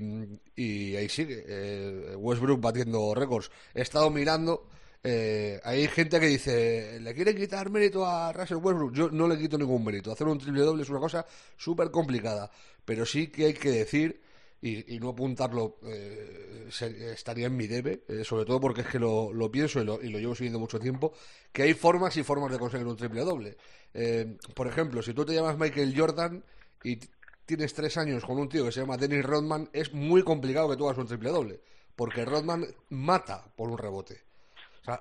y 0.56 0.96
ahí 0.96 1.10
sigue. 1.10 1.44
Eh, 1.48 2.16
Westbrook 2.16 2.62
batiendo 2.62 3.14
récords. 3.14 3.52
He 3.74 3.82
estado 3.82 4.10
mirando 4.10 4.68
eh, 5.08 5.62
hay 5.64 5.88
gente 5.88 6.20
que 6.20 6.26
dice, 6.26 7.00
¿le 7.00 7.14
quieren 7.14 7.38
quitar 7.38 7.70
mérito 7.70 8.08
a 8.08 8.34
Russell 8.34 8.58
Westbrook? 8.58 8.92
Yo 8.92 9.12
no 9.12 9.28
le 9.28 9.38
quito 9.38 9.56
ningún 9.56 9.86
mérito. 9.86 10.12
Hacer 10.12 10.26
un 10.28 10.40
triple 10.40 10.64
doble 10.64 10.82
es 10.82 10.90
una 10.90 11.00
cosa 11.00 11.24
súper 11.56 11.92
complicada. 11.92 12.50
Pero 12.84 13.06
sí 13.06 13.28
que 13.28 13.46
hay 13.46 13.54
que 13.54 13.70
decir, 13.70 14.20
y, 14.62 14.98
no 15.00 15.10
apuntarlo 15.10 15.78
eh, 15.84 16.70
estaría 17.14 17.46
en 17.46 17.56
mi 17.56 17.68
debe, 17.68 18.04
eh, 18.08 18.24
sobre 18.24 18.46
todo 18.46 18.60
porque 18.60 18.82
es 18.82 18.88
que 18.88 18.98
lo, 18.98 19.32
pienso 19.52 19.80
y 19.80 19.86
lo, 19.86 20.00
llevo 20.00 20.34
siguiendo 20.34 20.58
mucho 20.58 20.80
tiempo, 20.80 21.14
que 21.54 21.62
hay 21.62 21.76
formas 21.76 22.18
y 22.18 22.24
formas 22.24 22.52
de 22.52 22.58
conseguir 22.58 22.88
un 22.88 22.98
triple 22.98 23.22
doble. 23.22 23.58
por 24.56 24.66
ejemplo, 24.68 25.04
si 25.04 25.14
tú 25.14 25.24
te 25.24 25.36
llamas 25.36 25.56
Michael 25.60 25.94
Jordan 25.96 26.44
y 26.84 27.00
tienes 27.46 27.76
tres 27.76 27.98
años 27.98 28.26
con 28.26 28.40
un 28.40 28.50
tío 28.50 28.66
que 28.66 28.72
se 28.72 28.80
llama 28.82 28.98
Dennis 28.98 29.24
Rodman, 29.24 29.70
es 29.72 29.94
muy 29.94 30.24
complicado 30.24 30.68
que 30.68 30.78
tú 30.78 30.88
hagas 30.88 30.98
un 30.98 31.08
triple 31.08 31.30
doble. 31.30 31.62
Porque 31.96 32.26
Rodman 32.26 32.66
mata 32.90 33.46
por 33.56 33.70
un 33.70 33.78
rebote. 33.78 34.25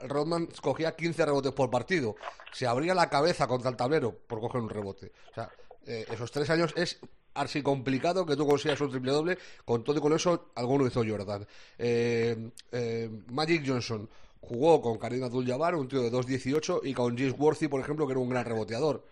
Rodman 0.09 0.49
cogía 0.61 0.97
15 0.97 1.27
rebotes 1.27 1.53
por 1.53 1.71
partido. 1.71 2.17
Se 2.53 2.67
abría 2.67 2.95
la 2.95 3.09
cabeza 3.09 3.47
contra 3.47 3.71
el 3.71 3.77
tablero 3.77 4.13
por 4.13 4.41
coger 4.41 4.61
un 4.61 4.71
rebote. 4.71 5.13
O 5.31 5.35
sea, 5.35 5.51
eh, 5.87 6.07
esos 6.11 6.31
tres 6.31 6.49
años 6.51 6.73
es 6.77 6.99
así 7.35 7.63
complicado 7.63 8.25
que 8.25 8.37
tú 8.37 8.47
consigas 8.47 8.81
un 8.81 8.91
triple 8.91 9.13
doble. 9.13 9.39
Con 9.65 9.85
todo 9.85 9.99
y 9.99 10.01
con 10.01 10.13
eso, 10.13 10.51
alguno 10.55 10.87
hizo 10.87 11.05
Jordan. 11.07 11.47
Eh, 11.79 12.51
eh, 12.73 13.11
Magic 13.29 13.65
Johnson 13.67 14.09
jugó 14.41 14.81
con 14.81 14.99
Karim 14.99 15.25
Abdul-Jabbar, 15.25 15.75
un 15.75 15.89
tío 15.89 16.03
de 16.03 16.11
2.18, 16.11 16.81
y 16.85 16.95
con 16.95 17.17
James 17.17 17.35
Worthy, 17.39 17.69
por 17.69 17.81
ejemplo, 17.81 18.07
que 18.07 18.13
era 18.13 18.21
un 18.21 18.29
gran 18.29 18.45
reboteador. 18.45 19.05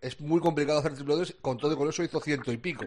Es 0.00 0.20
muy 0.20 0.40
complicado 0.40 0.78
hacer 0.78 0.94
triple 0.94 1.14
dobles. 1.14 1.36
Con 1.40 1.58
todo 1.58 1.72
y 1.72 1.76
con 1.76 1.88
eso 1.88 2.02
hizo 2.02 2.20
ciento 2.20 2.52
y 2.52 2.56
pico. 2.56 2.86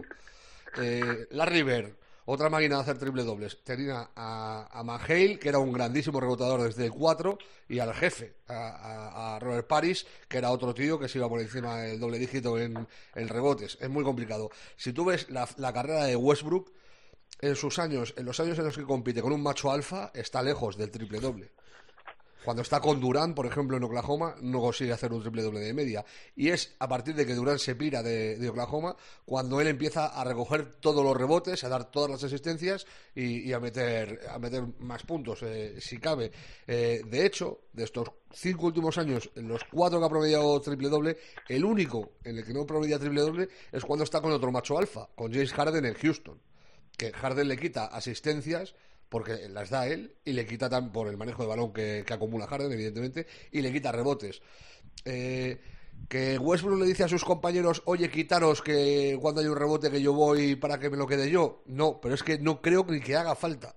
Larry 1.30 1.62
Bird 1.62 1.94
otra 2.26 2.50
máquina 2.50 2.76
de 2.76 2.82
hacer 2.82 2.98
triple 2.98 3.22
dobles. 3.24 3.58
Tenía 3.64 4.10
a, 4.14 4.68
a 4.72 5.06
que 5.06 5.48
era 5.48 5.58
un 5.58 5.72
grandísimo 5.72 6.20
rebotador 6.20 6.62
desde 6.62 6.84
el 6.84 6.92
4, 6.92 7.38
y 7.68 7.78
al 7.78 7.94
jefe, 7.94 8.34
a, 8.48 9.38
Robert 9.40 9.66
Paris, 9.66 10.06
que 10.28 10.38
era 10.38 10.50
otro 10.50 10.74
tío 10.74 10.98
que 10.98 11.08
se 11.08 11.18
iba 11.18 11.28
por 11.28 11.40
encima 11.40 11.78
del 11.78 11.98
doble 11.98 12.18
dígito 12.18 12.58
en, 12.58 12.86
rebotes. 13.14 13.78
Es 13.80 13.88
muy 13.88 14.04
complicado. 14.04 14.50
Si 14.76 14.92
tú 14.92 15.06
ves 15.06 15.30
la, 15.30 15.48
la 15.56 15.72
carrera 15.72 16.04
de 16.04 16.16
Westbrook, 16.16 16.72
en 17.40 17.54
sus 17.54 17.78
años, 17.78 18.14
en 18.16 18.24
los 18.24 18.40
años 18.40 18.58
en 18.58 18.64
los 18.64 18.76
que 18.76 18.84
compite 18.84 19.22
con 19.22 19.32
un 19.32 19.42
macho 19.42 19.70
alfa, 19.70 20.10
está 20.14 20.42
lejos 20.42 20.76
del 20.76 20.90
triple 20.90 21.20
doble. 21.20 21.52
Cuando 22.46 22.62
está 22.62 22.78
con 22.78 23.00
Durán, 23.00 23.34
por 23.34 23.44
ejemplo, 23.44 23.76
en 23.76 23.82
Oklahoma, 23.82 24.36
no 24.40 24.60
consigue 24.60 24.92
hacer 24.92 25.12
un 25.12 25.20
triple 25.20 25.42
doble 25.42 25.58
de 25.58 25.74
media. 25.74 26.04
Y 26.36 26.50
es 26.50 26.76
a 26.78 26.86
partir 26.86 27.16
de 27.16 27.26
que 27.26 27.34
Durán 27.34 27.58
se 27.58 27.74
pira 27.74 28.04
de, 28.04 28.48
Oklahoma 28.48 28.94
cuando 29.24 29.60
él 29.60 29.66
empieza 29.66 30.06
a 30.06 30.22
recoger 30.22 30.76
todos 30.76 31.04
los 31.04 31.16
rebotes, 31.16 31.64
a 31.64 31.68
dar 31.68 31.90
todas 31.90 32.08
las 32.08 32.22
asistencias 32.22 32.86
y, 33.16 33.52
a, 33.52 33.58
meter, 33.58 34.20
a 34.30 34.38
meter 34.38 34.62
más 34.78 35.02
puntos, 35.02 35.42
eh, 35.42 35.80
si 35.80 35.98
cabe. 35.98 36.30
Eh, 36.68 37.02
de 37.04 37.26
hecho, 37.26 37.62
de 37.72 37.82
estos 37.82 38.12
cinco 38.30 38.66
últimos 38.66 38.96
años, 38.96 39.28
en 39.34 39.48
los 39.48 39.64
cuatro 39.64 39.98
que 39.98 40.06
ha 40.06 40.08
promediado 40.08 40.60
triple 40.60 40.88
doble, 40.88 41.16
el 41.48 41.64
único 41.64 42.12
en 42.22 42.38
el 42.38 42.44
que 42.44 42.54
no 42.54 42.64
promedia 42.64 43.00
triple 43.00 43.22
doble 43.22 43.48
es 43.72 43.84
cuando 43.84 44.04
está 44.04 44.20
con 44.20 44.30
otro 44.30 44.52
macho 44.52 44.78
alfa, 44.78 45.08
con 45.16 45.32
James 45.32 45.52
Harden 45.52 45.84
en 45.84 45.94
Houston. 45.94 46.40
Que 46.96 47.10
Harden 47.10 47.48
le 47.48 47.56
quita 47.56 47.86
asistencias 47.86 48.76
porque 49.08 49.48
las 49.48 49.70
da 49.70 49.86
él 49.86 50.14
y 50.24 50.32
le 50.32 50.46
quita 50.46 50.68
tan 50.68 50.92
por 50.92 51.08
el 51.08 51.16
manejo 51.16 51.42
de 51.42 51.48
balón 51.48 51.72
que, 51.72 52.04
acumula 52.08 52.46
Harden, 52.46 52.72
evidentemente, 52.72 53.26
y 53.52 53.60
le 53.60 53.72
quita 53.72 53.92
rebotes. 53.92 54.42
Eh, 55.04 55.60
que 56.08 56.38
Westbrook 56.38 56.80
le 56.80 56.86
dice 56.86 57.04
a 57.04 57.08
sus 57.08 57.24
compañeros, 57.24 57.82
oye, 57.86 58.10
quitaros 58.10 58.62
que 58.62 59.18
cuando 59.20 59.40
hay 59.40 59.46
un 59.46 59.56
rebote 59.56 59.90
que 59.90 60.00
yo 60.00 60.12
voy 60.12 60.56
para 60.56 60.78
que 60.78 60.90
me 60.90 60.96
lo 60.96 61.06
quede 61.06 61.30
yo. 61.30 61.62
No, 61.66 62.00
pero 62.00 62.14
es 62.14 62.22
que 62.22 62.38
no 62.38 62.60
creo 62.60 62.84
ni 62.88 63.00
que 63.00 63.16
haga 63.16 63.34
falta. 63.34 63.74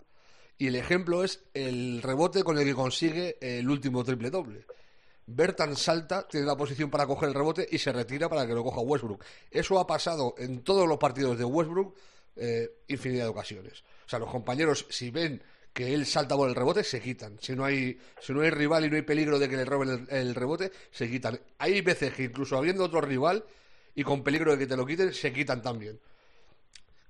Y 0.57 0.67
el 0.67 0.75
ejemplo 0.75 1.23
es 1.23 1.41
el 1.53 2.01
rebote 2.01 2.43
con 2.43 2.57
el 2.57 2.65
que 2.65 2.75
consigue 2.75 3.37
el 3.41 3.69
último 3.69 4.03
triple 4.03 4.29
doble. 4.29 4.65
Bertan 5.25 5.75
salta, 5.75 6.27
tiene 6.27 6.45
la 6.45 6.57
posición 6.57 6.89
para 6.89 7.07
coger 7.07 7.29
el 7.29 7.35
rebote 7.35 7.67
y 7.71 7.77
se 7.77 7.91
retira 7.91 8.27
para 8.27 8.45
que 8.45 8.53
lo 8.53 8.63
coja 8.63 8.81
Westbrook. 8.81 9.23
Eso 9.49 9.79
ha 9.79 9.87
pasado 9.87 10.35
en 10.37 10.63
todos 10.63 10.87
los 10.87 10.97
partidos 10.97 11.37
de 11.37 11.45
Westbrook 11.45 11.95
eh, 12.35 12.69
infinidad 12.87 13.25
de 13.25 13.29
ocasiones. 13.29 13.83
O 14.05 14.09
sea, 14.09 14.19
los 14.19 14.29
compañeros, 14.29 14.85
si 14.89 15.11
ven 15.11 15.41
que 15.73 15.93
él 15.93 16.05
salta 16.05 16.35
por 16.35 16.49
el 16.49 16.55
rebote, 16.55 16.83
se 16.83 16.99
quitan. 16.99 17.37
Si 17.41 17.55
no 17.55 17.63
hay, 17.63 17.97
si 18.19 18.33
no 18.33 18.41
hay 18.41 18.49
rival 18.49 18.85
y 18.85 18.89
no 18.89 18.95
hay 18.95 19.03
peligro 19.03 19.39
de 19.39 19.47
que 19.47 19.57
le 19.57 19.65
roben 19.65 20.07
el, 20.09 20.35
rebote, 20.35 20.71
se 20.91 21.09
quitan. 21.09 21.39
Hay 21.57 21.81
veces 21.81 22.13
que 22.13 22.23
incluso 22.23 22.57
habiendo 22.57 22.83
otro 22.83 23.01
rival 23.01 23.45
y 23.95 24.03
con 24.03 24.23
peligro 24.23 24.51
de 24.51 24.57
que 24.57 24.67
te 24.67 24.75
lo 24.75 24.85
quiten, 24.85 25.13
se 25.13 25.31
quitan 25.31 25.61
también. 25.61 25.99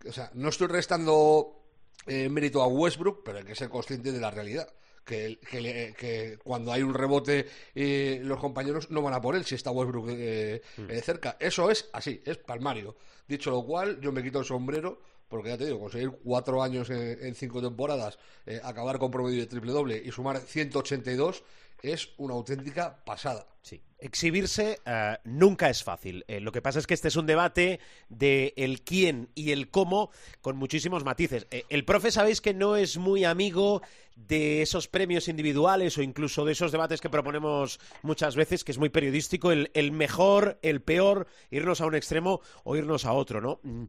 o 0.07 0.11
sea, 0.11 0.29
no 0.33 0.49
estoy 0.49 0.67
restando 0.67 1.63
eh, 2.05 2.29
mérito 2.29 2.61
a 2.61 2.67
Westbrook, 2.67 3.23
pero 3.23 3.39
hay 3.39 3.45
que 3.45 3.55
ser 3.55 3.69
consciente 3.69 4.11
de 4.11 4.19
la 4.19 4.31
realidad. 4.31 4.71
Que, 5.09 5.39
que, 5.39 5.95
que, 5.97 6.37
cuando 6.43 6.71
hay 6.71 6.83
un 6.83 6.93
rebote 6.93 7.47
eh, 7.73 8.21
los 8.23 8.39
compañeros 8.39 8.91
no 8.91 9.01
van 9.01 9.15
a 9.15 9.19
por 9.19 9.35
él 9.35 9.43
si 9.43 9.55
está 9.55 9.71
Westbrook 9.71 10.07
eh, 10.11 10.61
mm. 10.77 10.91
eh, 10.91 11.01
cerca. 11.01 11.35
Eso 11.39 11.71
es 11.71 11.89
así, 11.93 12.21
es 12.23 12.37
palmario. 12.37 12.95
Dicho 13.27 13.49
lo 13.49 13.65
cual, 13.65 13.99
yo 14.01 14.11
me 14.11 14.21
quito 14.21 14.37
el 14.37 14.45
sombrero 14.45 14.99
porque 15.29 15.49
ya 15.49 15.57
te 15.57 15.65
digo, 15.65 15.79
conseguir 15.79 16.09
cuatro 16.23 16.61
años 16.61 16.89
en, 16.89 17.35
cinco 17.35 17.61
temporadas, 17.61 18.17
eh, 18.45 18.59
acabar 18.63 18.97
con 18.97 19.11
promedio 19.11 19.39
de 19.39 19.45
triple 19.45 19.71
doble 19.71 20.01
y 20.03 20.11
sumar 20.11 20.39
182 20.39 21.43
es 21.81 22.09
una 22.17 22.33
auténtica 22.33 23.03
pasada. 23.05 23.47
Sí. 23.61 23.81
Exhibirse 23.99 24.79
uh, 24.85 25.15
nunca 25.23 25.69
es 25.69 25.83
fácil. 25.83 26.25
Eh, 26.27 26.39
lo 26.39 26.51
que 26.51 26.61
pasa 26.61 26.79
es 26.79 26.87
que 26.87 26.93
este 26.93 27.09
es 27.09 27.15
un 27.15 27.25
debate 27.25 27.79
de 28.09 28.53
el 28.57 28.81
quién 28.81 29.29
y 29.35 29.51
el 29.51 29.69
cómo 29.69 30.11
con 30.41 30.57
muchísimos 30.57 31.03
matices. 31.03 31.47
Eh, 31.51 31.65
el 31.69 31.85
profe 31.85 32.11
sabéis 32.11 32.41
que 32.41 32.53
no 32.53 32.75
es 32.75 32.97
muy 32.97 33.23
amigo 33.23 33.81
de 34.27 34.61
esos 34.61 34.87
premios 34.87 35.27
individuales 35.27 35.97
o 35.97 36.01
incluso 36.01 36.45
de 36.45 36.51
esos 36.51 36.71
debates 36.71 37.01
que 37.01 37.09
proponemos 37.09 37.79
muchas 38.01 38.35
veces, 38.35 38.63
que 38.63 38.71
es 38.71 38.77
muy 38.77 38.89
periodístico, 38.89 39.51
el, 39.51 39.71
el 39.73 39.91
mejor, 39.91 40.59
el 40.61 40.81
peor, 40.81 41.27
irnos 41.49 41.81
a 41.81 41.85
un 41.85 41.95
extremo 41.95 42.41
o 42.63 42.75
irnos 42.75 43.05
a 43.05 43.13
otro, 43.13 43.41
¿no? 43.41 43.59
Mm, 43.63 43.85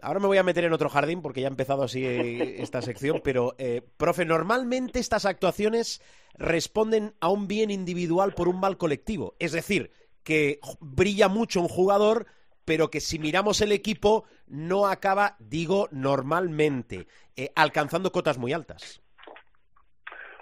Ahora 0.00 0.20
me 0.20 0.28
voy 0.28 0.38
a 0.38 0.44
meter 0.44 0.64
en 0.64 0.72
otro 0.72 0.88
jardín 0.88 1.22
porque 1.22 1.40
ya 1.40 1.48
ha 1.48 1.50
empezado 1.50 1.82
así 1.82 2.04
eh, 2.04 2.62
esta 2.62 2.82
sección, 2.82 3.20
pero, 3.24 3.56
eh, 3.58 3.82
profe, 3.96 4.24
normalmente 4.24 5.00
estas 5.00 5.24
actuaciones 5.24 6.00
responden 6.34 7.14
a 7.20 7.28
un 7.28 7.48
bien 7.48 7.70
individual 7.70 8.32
por 8.32 8.48
un 8.48 8.60
mal 8.60 8.76
colectivo. 8.76 9.34
Es 9.40 9.52
decir, 9.52 9.90
que 10.22 10.60
brilla 10.78 11.28
mucho 11.28 11.60
un 11.60 11.68
jugador, 11.68 12.26
pero 12.64 12.90
que 12.90 13.00
si 13.00 13.18
miramos 13.18 13.60
el 13.60 13.72
equipo 13.72 14.24
no 14.46 14.86
acaba, 14.86 15.36
digo, 15.40 15.88
normalmente, 15.90 17.08
eh, 17.34 17.50
alcanzando 17.56 18.12
cotas 18.12 18.38
muy 18.38 18.52
altas. 18.52 19.00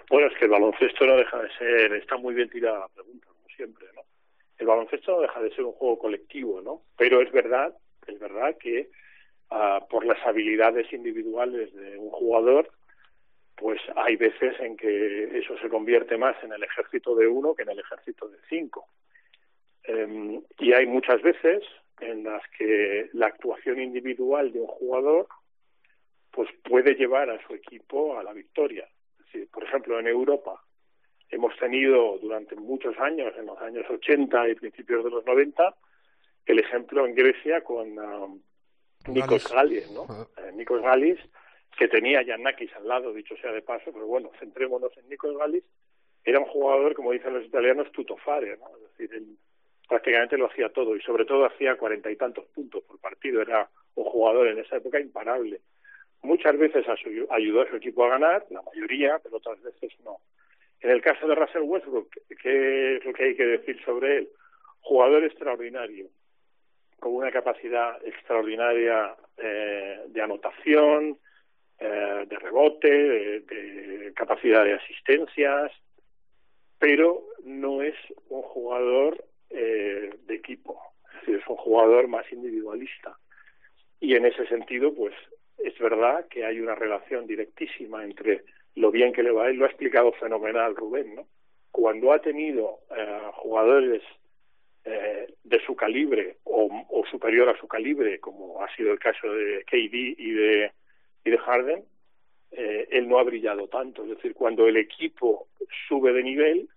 Bueno, 0.09 0.27
es 0.27 0.37
que 0.37 0.45
el 0.45 0.51
baloncesto 0.51 1.05
no 1.05 1.17
deja 1.17 1.41
de 1.41 1.49
ser, 1.57 1.93
está 1.93 2.17
muy 2.17 2.33
bien 2.33 2.49
tirada 2.49 2.79
la 2.79 2.87
pregunta, 2.87 3.27
como 3.27 3.47
siempre, 3.55 3.87
¿no? 3.95 4.01
El 4.57 4.67
baloncesto 4.67 5.11
no 5.11 5.21
deja 5.21 5.41
de 5.41 5.53
ser 5.53 5.65
un 5.65 5.73
juego 5.73 5.99
colectivo, 5.99 6.61
¿no? 6.61 6.81
Pero 6.97 7.21
es 7.21 7.31
verdad, 7.31 7.75
es 8.07 8.19
verdad 8.19 8.55
que 8.57 8.89
por 9.89 10.05
las 10.05 10.19
habilidades 10.25 10.91
individuales 10.91 11.73
de 11.73 11.97
un 11.97 12.09
jugador, 12.09 12.69
pues 13.55 13.79
hay 13.95 14.15
veces 14.15 14.59
en 14.59 14.75
que 14.77 15.39
eso 15.39 15.57
se 15.57 15.69
convierte 15.69 16.17
más 16.17 16.35
en 16.43 16.51
el 16.53 16.63
ejército 16.63 17.15
de 17.15 17.27
uno 17.27 17.55
que 17.55 17.63
en 17.63 17.69
el 17.69 17.79
ejército 17.79 18.27
de 18.27 18.37
cinco. 18.49 18.87
Eh, 19.83 20.41
y 20.59 20.73
hay 20.73 20.85
muchas 20.85 21.21
veces 21.21 21.63
en 21.99 22.23
las 22.23 22.41
que 22.57 23.09
la 23.13 23.27
actuación 23.27 23.81
individual 23.81 24.51
de 24.51 24.59
un 24.59 24.67
jugador 24.67 25.27
pues 26.31 26.49
puede 26.63 26.93
llevar 26.93 27.29
a 27.29 27.41
su 27.47 27.55
equipo 27.55 28.19
a 28.19 28.23
la 28.23 28.33
victoria. 28.33 28.87
Es 29.33 29.47
por 29.49 29.63
ejemplo, 29.63 29.99
en 29.99 30.07
Europa 30.07 30.61
hemos 31.29 31.55
tenido 31.57 32.17
durante 32.19 32.55
muchos 32.55 32.97
años, 32.99 33.33
en 33.37 33.45
los 33.45 33.59
años 33.59 33.85
80 33.89 34.49
y 34.49 34.55
principios 34.55 35.03
de 35.03 35.09
los 35.09 35.25
90, 35.25 35.75
el 36.45 36.59
ejemplo 36.59 37.05
en 37.05 37.15
Grecia 37.15 37.63
con 37.63 37.97
um, 37.99 38.41
Nikos 39.07 39.51
Galis, 39.51 39.91
¿no? 39.91 40.05
Eh, 40.37 40.51
Nikos 40.53 40.81
Galis, 40.81 41.19
que 41.77 41.87
tenía 41.87 42.19
a 42.19 42.23
Yanakis 42.23 42.73
al 42.75 42.87
lado, 42.87 43.13
dicho 43.13 43.35
sea 43.37 43.51
de 43.51 43.61
paso, 43.61 43.91
pero 43.91 44.07
bueno, 44.07 44.31
centrémonos 44.39 44.95
en 44.97 45.09
Nikos 45.09 45.37
Galis, 45.37 45.63
era 46.23 46.39
un 46.39 46.45
jugador, 46.45 46.93
como 46.93 47.11
dicen 47.11 47.33
los 47.33 47.45
italianos, 47.45 47.91
tutofare, 47.91 48.57
¿no? 48.57 48.67
Es 48.77 48.91
decir, 48.91 49.13
él 49.13 49.37
prácticamente 49.87 50.37
lo 50.37 50.47
hacía 50.47 50.69
todo 50.69 50.95
y 50.95 51.01
sobre 51.01 51.25
todo 51.25 51.45
hacía 51.45 51.77
cuarenta 51.77 52.11
y 52.11 52.17
tantos 52.17 52.45
puntos 52.47 52.83
por 52.83 52.99
partido, 52.99 53.41
era 53.41 53.69
un 53.95 54.05
jugador 54.05 54.47
en 54.47 54.59
esa 54.59 54.77
época 54.77 54.99
imparable. 54.99 55.61
Muchas 56.27 56.57
veces 56.57 56.85
ayudó 57.29 57.61
a 57.61 57.69
su 57.69 57.77
equipo 57.77 58.03
a 58.03 58.09
ganar, 58.09 58.45
la 58.49 58.61
mayoría, 58.61 59.17
pero 59.23 59.37
otras 59.37 59.61
veces 59.61 59.93
no. 60.03 60.17
En 60.81 60.91
el 60.91 61.01
caso 61.01 61.25
de 61.25 61.35
Russell 61.35 61.61
Westbrook, 61.61 62.09
¿qué 62.41 62.97
es 62.97 63.05
lo 63.05 63.13
que 63.13 63.23
hay 63.23 63.35
que 63.37 63.45
decir 63.45 63.81
sobre 63.85 64.17
él? 64.17 64.29
Jugador 64.81 65.23
extraordinario, 65.23 66.09
con 66.99 67.15
una 67.15 67.31
capacidad 67.31 68.05
extraordinaria 68.05 69.15
eh, 69.37 70.01
de 70.09 70.21
anotación, 70.21 71.17
eh, 71.79 72.25
de 72.27 72.39
rebote, 72.39 72.89
de, 72.89 74.13
capacidad 74.13 74.65
de 74.65 74.73
asistencias, 74.73 75.71
pero 76.77 77.23
no 77.45 77.81
es 77.81 77.95
un 78.27 78.41
jugador 78.41 79.23
eh, 79.49 80.09
de 80.25 80.35
equipo, 80.35 80.77
es 81.05 81.21
decir, 81.21 81.35
es 81.41 81.47
un 81.47 81.55
jugador 81.55 82.09
más 82.09 82.29
individualista. 82.33 83.17
Y 84.01 84.15
en 84.15 84.25
ese 84.25 84.45
sentido, 84.47 84.93
pues 84.93 85.15
es 85.57 85.77
verdad 85.79 86.27
que 86.27 86.45
hay 86.45 86.59
una 86.59 86.75
relación 86.75 87.27
directísima 87.27 88.03
entre 88.03 88.43
lo 88.75 88.91
bien 88.91 89.11
que 89.11 89.23
le 89.23 89.31
va, 89.31 89.49
él 89.49 89.57
lo 89.57 89.65
ha 89.65 89.69
explicado 89.69 90.11
fenomenal 90.13 90.75
Rubén, 90.75 91.15
¿no? 91.15 91.27
Cuando 91.71 92.11
ha 92.11 92.19
tenido 92.19 92.79
jugadores 93.33 94.01
eh, 94.85 95.33
de 95.43 95.65
su 95.65 95.75
calibre 95.75 96.37
o, 96.43 96.69
o, 96.89 97.05
superior 97.07 97.49
a 97.49 97.59
su 97.59 97.67
calibre, 97.67 98.19
como 98.19 98.63
ha 98.63 98.75
sido 98.75 98.91
el 98.91 98.99
caso 98.99 99.31
de 99.31 99.63
KD 99.65 99.93
y 100.17 100.31
de, 100.31 100.71
y 101.25 101.29
de 101.29 101.37
Harden, 101.37 101.83
eh, 102.51 102.87
él 102.91 103.07
no 103.07 103.19
ha 103.19 103.23
brillado 103.23 103.67
tanto. 103.67 104.03
Es 104.03 104.09
decir, 104.09 104.33
cuando 104.33 104.67
el 104.67 104.77
equipo 104.77 105.49
sube 105.87 106.13
de 106.13 106.23
nivel, 106.23 106.69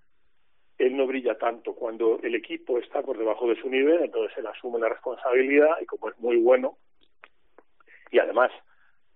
él 0.78 0.96
no 0.96 1.06
brilla 1.06 1.38
tanto. 1.38 1.74
Cuando 1.74 2.18
el 2.22 2.34
equipo 2.34 2.78
está 2.78 3.02
por 3.02 3.16
debajo 3.16 3.48
de 3.48 3.60
su 3.60 3.68
nivel, 3.68 4.02
entonces 4.02 4.36
él 4.38 4.46
asume 4.46 4.80
la 4.80 4.88
responsabilidad 4.88 5.76
y 5.80 5.86
como 5.86 6.08
es 6.10 6.18
muy 6.18 6.36
bueno, 6.38 6.78
y 8.10 8.18
además 8.18 8.50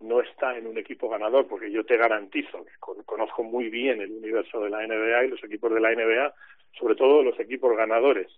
no 0.05 0.21
está 0.21 0.57
en 0.57 0.67
un 0.67 0.79
equipo 0.79 1.09
ganador, 1.09 1.47
porque 1.49 1.71
yo 1.71 1.85
te 1.85 1.97
garantizo 1.97 2.65
que 2.65 2.73
conozco 3.05 3.43
muy 3.43 3.69
bien 3.71 4.01
el 4.01 4.13
universo 4.13 4.61
de 4.61 4.71
la 4.71 4.87
NBA 4.87 5.25
y 5.25 5.29
los 5.29 5.43
equipos 5.43 5.73
de 5.73 5.81
la 5.81 5.93
NBA, 5.95 6.35
sobre 6.79 6.95
todo 6.95 7.23
los 7.23 7.39
equipos 7.41 7.77
ganadores. 7.77 8.29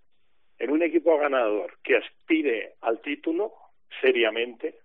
En 0.59 0.71
un 0.71 0.83
equipo 0.83 1.19
ganador 1.19 1.79
que 1.83 1.97
aspire 1.97 2.75
al 2.81 3.01
título 3.01 3.53
seriamente, 4.01 4.77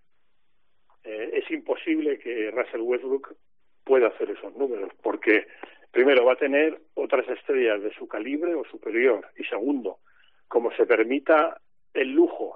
eh, 1.04 1.30
es 1.34 1.50
imposible 1.52 2.20
que 2.20 2.52
Russell 2.52 2.82
Westbrook 2.82 3.36
pueda 3.84 4.08
hacer 4.08 4.32
esos 4.32 4.56
números, 4.56 4.92
porque 5.02 5.48
primero 5.92 6.26
va 6.26 6.34
a 6.34 6.38
tener 6.38 6.80
otras 6.96 7.28
estrellas 7.30 7.82
de 7.82 7.94
su 7.94 8.08
calibre 8.08 8.54
o 8.56 8.66
superior, 8.66 9.28
y 9.38 9.44
segundo, 9.46 10.00
como 10.48 10.72
se 10.74 10.86
permita 10.86 11.60
el 11.94 12.12
lujo 12.12 12.56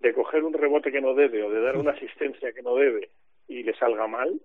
de 0.00 0.12
coger 0.12 0.44
un 0.44 0.52
rebote 0.52 0.92
que 0.92 1.00
no 1.00 1.14
debe 1.14 1.42
o 1.42 1.50
de 1.50 1.60
dar 1.60 1.76
una 1.76 1.92
asistencia 1.92 2.52
que 2.52 2.62
no 2.62 2.76
debe 2.76 3.10
y 3.48 3.62
le 3.62 3.74
salga 3.74 4.06
mal, 4.06 4.40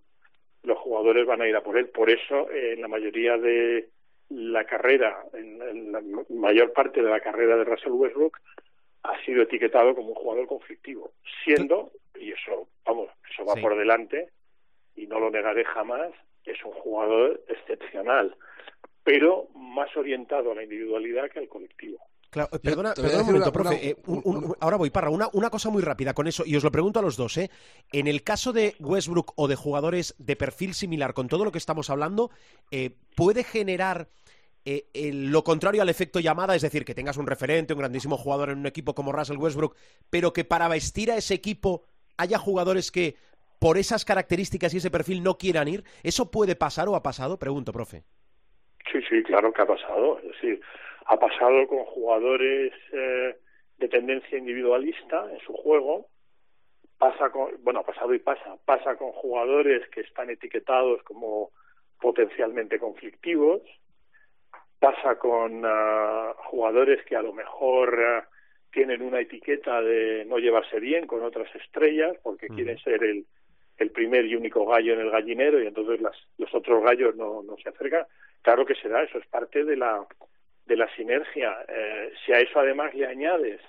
los 0.63 0.77
jugadores 0.77 1.25
van 1.25 1.41
a 1.41 1.47
ir 1.47 1.55
a 1.55 1.63
por 1.63 1.77
él. 1.77 1.89
Por 1.89 2.09
eso, 2.09 2.49
en 2.51 2.81
la 2.81 2.87
mayoría 2.87 3.37
de, 3.37 3.89
la 4.31 4.63
carrera, 4.65 5.23
en, 5.33 5.91
la 5.91 6.01
mayor 6.29 6.71
parte 6.73 7.01
de 7.01 7.09
la 7.09 7.19
carrera 7.19 7.57
de 7.57 7.65
Russell 7.65 7.91
Westbrook, 7.91 8.37
ha 9.03 9.23
sido 9.25 9.43
etiquetado 9.43 9.95
como 9.95 10.09
un 10.09 10.15
jugador 10.15 10.47
conflictivo, 10.47 11.13
siendo, 11.43 11.91
y 12.15 12.31
eso, 12.31 12.67
vamos, 12.85 13.09
eso 13.29 13.45
va 13.45 13.55
por 13.55 13.75
delante, 13.75 14.29
y 14.95 15.07
no 15.07 15.19
lo 15.19 15.31
negaré 15.31 15.65
jamás, 15.65 16.11
es 16.45 16.63
un 16.63 16.71
jugador 16.71 17.41
excepcional, 17.47 18.35
pero 19.03 19.47
más 19.55 19.95
orientado 19.97 20.51
a 20.51 20.55
la 20.55 20.63
individualidad 20.63 21.29
que 21.29 21.39
al 21.39 21.47
colectivo. 21.47 21.99
Claro, 22.31 22.49
perdona, 22.63 22.93
un 22.97 23.25
momento, 23.25 23.51
profe. 23.51 23.89
Eh, 23.89 23.97
ahora 24.61 24.77
voy, 24.77 24.89
Parra. 24.89 25.09
Una, 25.09 25.27
una 25.33 25.49
cosa 25.49 25.69
muy 25.69 25.81
rápida 25.81 26.13
con 26.13 26.27
eso, 26.27 26.43
y 26.45 26.55
os 26.55 26.63
lo 26.63 26.71
pregunto 26.71 26.99
a 26.99 27.01
los 27.01 27.17
dos. 27.17 27.37
¿eh? 27.37 27.51
En 27.91 28.07
el 28.07 28.23
caso 28.23 28.53
de 28.53 28.75
Westbrook 28.79 29.33
o 29.35 29.49
de 29.49 29.55
jugadores 29.55 30.15
de 30.17 30.37
perfil 30.37 30.73
similar, 30.73 31.13
con 31.13 31.27
todo 31.27 31.43
lo 31.43 31.51
que 31.51 31.57
estamos 31.57 31.89
hablando, 31.89 32.31
eh, 32.71 32.91
¿puede 33.17 33.43
generar 33.43 34.07
eh, 34.63 34.85
lo 35.13 35.43
contrario 35.43 35.81
al 35.81 35.89
efecto 35.89 36.21
llamada, 36.21 36.55
es 36.55 36.61
decir, 36.61 36.85
que 36.85 36.95
tengas 36.95 37.17
un 37.17 37.27
referente, 37.27 37.73
un 37.73 37.79
grandísimo 37.79 38.15
jugador 38.15 38.51
en 38.51 38.59
un 38.59 38.65
equipo 38.65 38.95
como 38.95 39.11
Russell 39.11 39.37
Westbrook, 39.37 39.75
pero 40.09 40.31
que 40.31 40.45
para 40.45 40.69
vestir 40.69 41.11
a 41.11 41.17
ese 41.17 41.33
equipo 41.33 41.83
haya 42.15 42.37
jugadores 42.37 42.91
que 42.91 43.15
por 43.59 43.77
esas 43.77 44.05
características 44.05 44.73
y 44.73 44.77
ese 44.77 44.89
perfil 44.89 45.21
no 45.21 45.37
quieran 45.37 45.67
ir? 45.67 45.83
¿Eso 46.01 46.31
puede 46.31 46.55
pasar 46.55 46.87
o 46.87 46.95
ha 46.95 47.03
pasado? 47.03 47.37
Pregunto, 47.37 47.73
profe. 47.73 48.03
Sí, 48.91 48.99
sí, 49.09 49.21
claro 49.23 49.51
que 49.53 49.61
ha 49.61 49.67
pasado. 49.67 50.17
Es 50.19 50.31
decir, 50.31 50.61
ha 51.05 51.17
pasado 51.17 51.67
con 51.67 51.83
jugadores 51.85 52.73
eh, 52.93 53.35
de 53.77 53.87
tendencia 53.87 54.37
individualista 54.37 55.27
en 55.31 55.39
su 55.39 55.53
juego, 55.53 56.07
pasa 56.97 57.31
con, 57.31 57.51
bueno, 57.63 57.79
ha 57.79 57.85
pasado 57.85 58.13
y 58.13 58.19
pasa, 58.19 58.57
pasa 58.65 58.95
con 58.95 59.11
jugadores 59.11 59.87
que 59.89 60.01
están 60.01 60.29
etiquetados 60.29 61.01
como 61.03 61.49
potencialmente 61.99 62.79
conflictivos, 62.79 63.61
pasa 64.79 65.17
con 65.17 65.65
uh, 65.65 66.33
jugadores 66.49 67.03
que 67.05 67.15
a 67.15 67.21
lo 67.21 67.33
mejor 67.33 67.93
uh, 67.93 68.71
tienen 68.71 69.01
una 69.01 69.19
etiqueta 69.19 69.81
de 69.81 70.25
no 70.25 70.37
llevarse 70.37 70.79
bien 70.79 71.07
con 71.07 71.23
otras 71.23 71.53
estrellas 71.55 72.15
porque 72.23 72.47
quieren 72.47 72.77
ser 72.79 73.03
el, 73.03 73.25
el 73.77 73.91
primer 73.91 74.25
y 74.25 74.35
único 74.35 74.65
gallo 74.65 74.93
en 74.93 75.01
el 75.01 75.11
gallinero 75.11 75.61
y 75.61 75.67
entonces 75.67 76.01
las, 76.01 76.15
los 76.37 76.53
otros 76.53 76.83
gallos 76.83 77.15
no, 77.15 77.43
no 77.43 77.57
se 77.57 77.69
acercan. 77.69 78.05
Claro 78.41 78.65
que 78.65 78.75
se 78.75 78.89
da, 78.89 79.03
eso 79.03 79.17
es 79.17 79.27
parte 79.27 79.63
de 79.65 79.75
la, 79.75 80.05
de 80.65 80.75
la 80.75 80.93
sinergia. 80.95 81.55
Eh, 81.67 82.11
si 82.25 82.33
a 82.33 82.39
eso 82.39 82.59
además 82.59 82.93
le 82.93 83.07
añades 83.07 83.61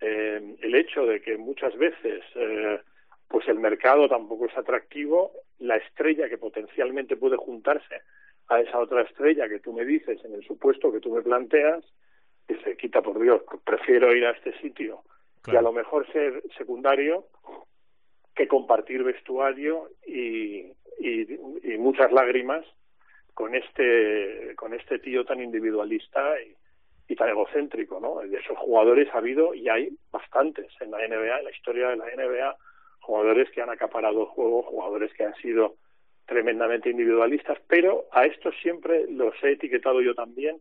eh, 0.00 0.56
el 0.60 0.74
hecho 0.74 1.06
de 1.06 1.20
que 1.20 1.36
muchas 1.36 1.76
veces 1.76 2.22
eh, 2.34 2.80
pues 3.28 3.46
el 3.48 3.58
mercado 3.58 4.08
tampoco 4.08 4.46
es 4.46 4.56
atractivo, 4.56 5.32
la 5.58 5.76
estrella 5.76 6.28
que 6.28 6.38
potencialmente 6.38 7.16
puede 7.16 7.36
juntarse 7.36 8.02
a 8.48 8.60
esa 8.60 8.78
otra 8.78 9.02
estrella 9.02 9.48
que 9.48 9.60
tú 9.60 9.72
me 9.72 9.84
dices 9.84 10.24
en 10.24 10.34
el 10.34 10.44
supuesto 10.44 10.90
que 10.90 11.00
tú 11.00 11.12
me 11.12 11.22
planteas, 11.22 11.84
dice, 12.48 12.76
quita 12.76 13.02
por 13.02 13.20
Dios, 13.20 13.42
prefiero 13.64 14.14
ir 14.14 14.24
a 14.24 14.30
este 14.30 14.58
sitio 14.60 15.02
y 15.46 15.56
a 15.56 15.62
lo 15.62 15.72
mejor 15.72 16.10
ser 16.12 16.42
secundario 16.56 17.26
que 18.34 18.48
compartir 18.48 19.02
vestuario 19.02 19.90
y, 20.06 20.72
y, 20.98 21.34
y, 21.62 21.78
muchas 21.78 22.12
lágrimas 22.12 22.64
con 23.38 23.54
este 23.54 24.56
con 24.56 24.74
este 24.74 24.98
tío 24.98 25.24
tan 25.24 25.40
individualista 25.40 26.20
y, 27.06 27.14
tan 27.14 27.28
egocéntrico, 27.28 28.00
¿no? 28.00 28.18
De 28.18 28.36
esos 28.36 28.58
jugadores 28.58 29.08
ha 29.14 29.18
habido 29.18 29.54
y 29.54 29.68
hay 29.68 29.96
bastantes 30.10 30.66
en 30.80 30.90
la 30.90 30.98
NBA, 30.98 31.38
en 31.38 31.44
la 31.44 31.50
historia 31.52 31.88
de 31.88 31.96
la 31.96 32.06
NBA, 32.06 32.56
jugadores 33.00 33.48
que 33.52 33.62
han 33.62 33.70
acaparado 33.70 34.22
el 34.22 34.26
juego, 34.26 34.64
jugadores 34.64 35.12
que 35.14 35.24
han 35.24 35.34
sido 35.36 35.76
tremendamente 36.26 36.90
individualistas, 36.90 37.58
pero 37.68 38.06
a 38.10 38.26
estos 38.26 38.56
siempre 38.60 39.06
los 39.08 39.32
he 39.44 39.52
etiquetado 39.52 40.00
yo 40.00 40.16
también 40.16 40.60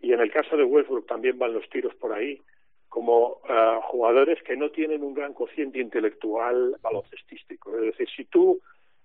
y 0.00 0.12
en 0.12 0.18
el 0.18 0.32
caso 0.32 0.56
de 0.56 0.64
Westbrook 0.64 1.06
también 1.06 1.38
van 1.38 1.54
los 1.54 1.70
tiros 1.70 1.94
por 1.94 2.12
ahí 2.12 2.42
como 2.88 3.40
uh, 3.44 3.80
jugadores 3.82 4.42
que 4.42 4.56
no 4.56 4.70
tienen 4.70 5.04
un 5.04 5.14
gran 5.14 5.34
cociente 5.34 5.78
intelectual 5.78 6.76
baloncestístico. 6.82 7.76
Es 7.76 7.82
decir, 7.82 8.08
si 8.08 8.24
tú 8.24 8.60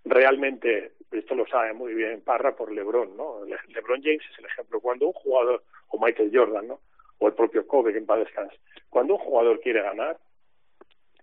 realmente, 0.06 0.94
esto 1.12 1.36
lo 1.36 1.46
sabe 1.48 1.74
muy 1.74 1.94
bien 1.94 2.22
Parra 2.22 2.56
por 2.56 2.72
LeBron, 2.72 3.16
¿no? 3.16 3.46
Le 3.46 3.58
LeBron 3.70 4.02
James 4.02 4.24
es 4.32 4.40
el 4.40 4.46
ejemplo. 4.46 4.80
Cuando 4.80 5.08
un 5.08 5.14
jugador, 5.14 5.64
o 5.90 6.04
Michael 6.04 6.32
Jordan, 6.34 6.68
¿no? 6.68 6.80
O 7.20 7.28
el 7.28 7.34
propio 7.34 7.66
Kobe, 7.68 7.92
que 7.92 8.00
en 8.00 8.06
paz 8.06 8.20
descanse, 8.20 8.58
cuando 8.90 9.16
un 9.16 9.20
jugador 9.20 9.60
quiere 9.62 9.82
ganar, 9.82 10.18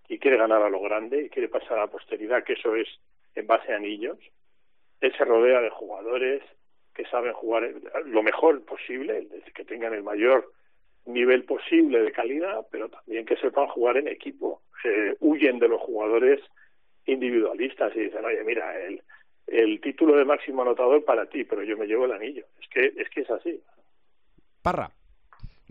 y 0.08 0.18
quiere 0.18 0.36
ganar 0.36 0.62
a 0.62 0.70
lo 0.70 0.80
grande, 0.80 1.24
y 1.24 1.28
quiere 1.28 1.48
pasar 1.48 1.78
a 1.78 1.82
la 1.82 1.86
posteridad, 1.86 2.42
que 2.42 2.54
eso 2.54 2.74
es 2.74 2.88
en 3.34 3.46
base 3.46 3.72
a 3.72 3.76
anillos, 3.76 4.18
él 5.00 5.12
se 5.16 5.24
rodea 5.24 5.60
de 5.60 5.70
jugadores 5.70 6.42
que 6.94 7.04
saben 7.06 7.32
jugar 7.32 7.70
lo 8.06 8.22
mejor 8.22 8.64
posible, 8.64 9.28
que 9.54 9.64
tengan 9.64 9.94
el 9.94 10.02
mayor 10.02 10.52
nivel 11.06 11.44
posible 11.44 12.02
de 12.02 12.12
calidad, 12.12 12.66
pero 12.70 12.88
también 12.88 13.24
que 13.24 13.36
sepan 13.36 13.68
jugar 13.68 13.96
en 13.96 14.08
equipo. 14.08 14.62
Se 14.82 15.16
huyen 15.20 15.58
de 15.58 15.68
los 15.68 15.80
jugadores 15.80 16.40
individualistas 17.10 17.94
y 17.96 18.00
dicen, 18.00 18.24
oye, 18.24 18.42
mira, 18.44 18.78
el, 18.80 19.02
el 19.46 19.80
título 19.80 20.16
de 20.16 20.24
máximo 20.24 20.62
anotador 20.62 21.04
para 21.04 21.26
ti, 21.26 21.44
pero 21.44 21.62
yo 21.62 21.76
me 21.76 21.86
llevo 21.86 22.04
el 22.04 22.12
anillo. 22.12 22.46
Es 22.60 22.68
que 22.68 22.92
es, 23.00 23.10
que 23.10 23.20
es 23.22 23.30
así. 23.30 23.60
Parra. 24.62 24.90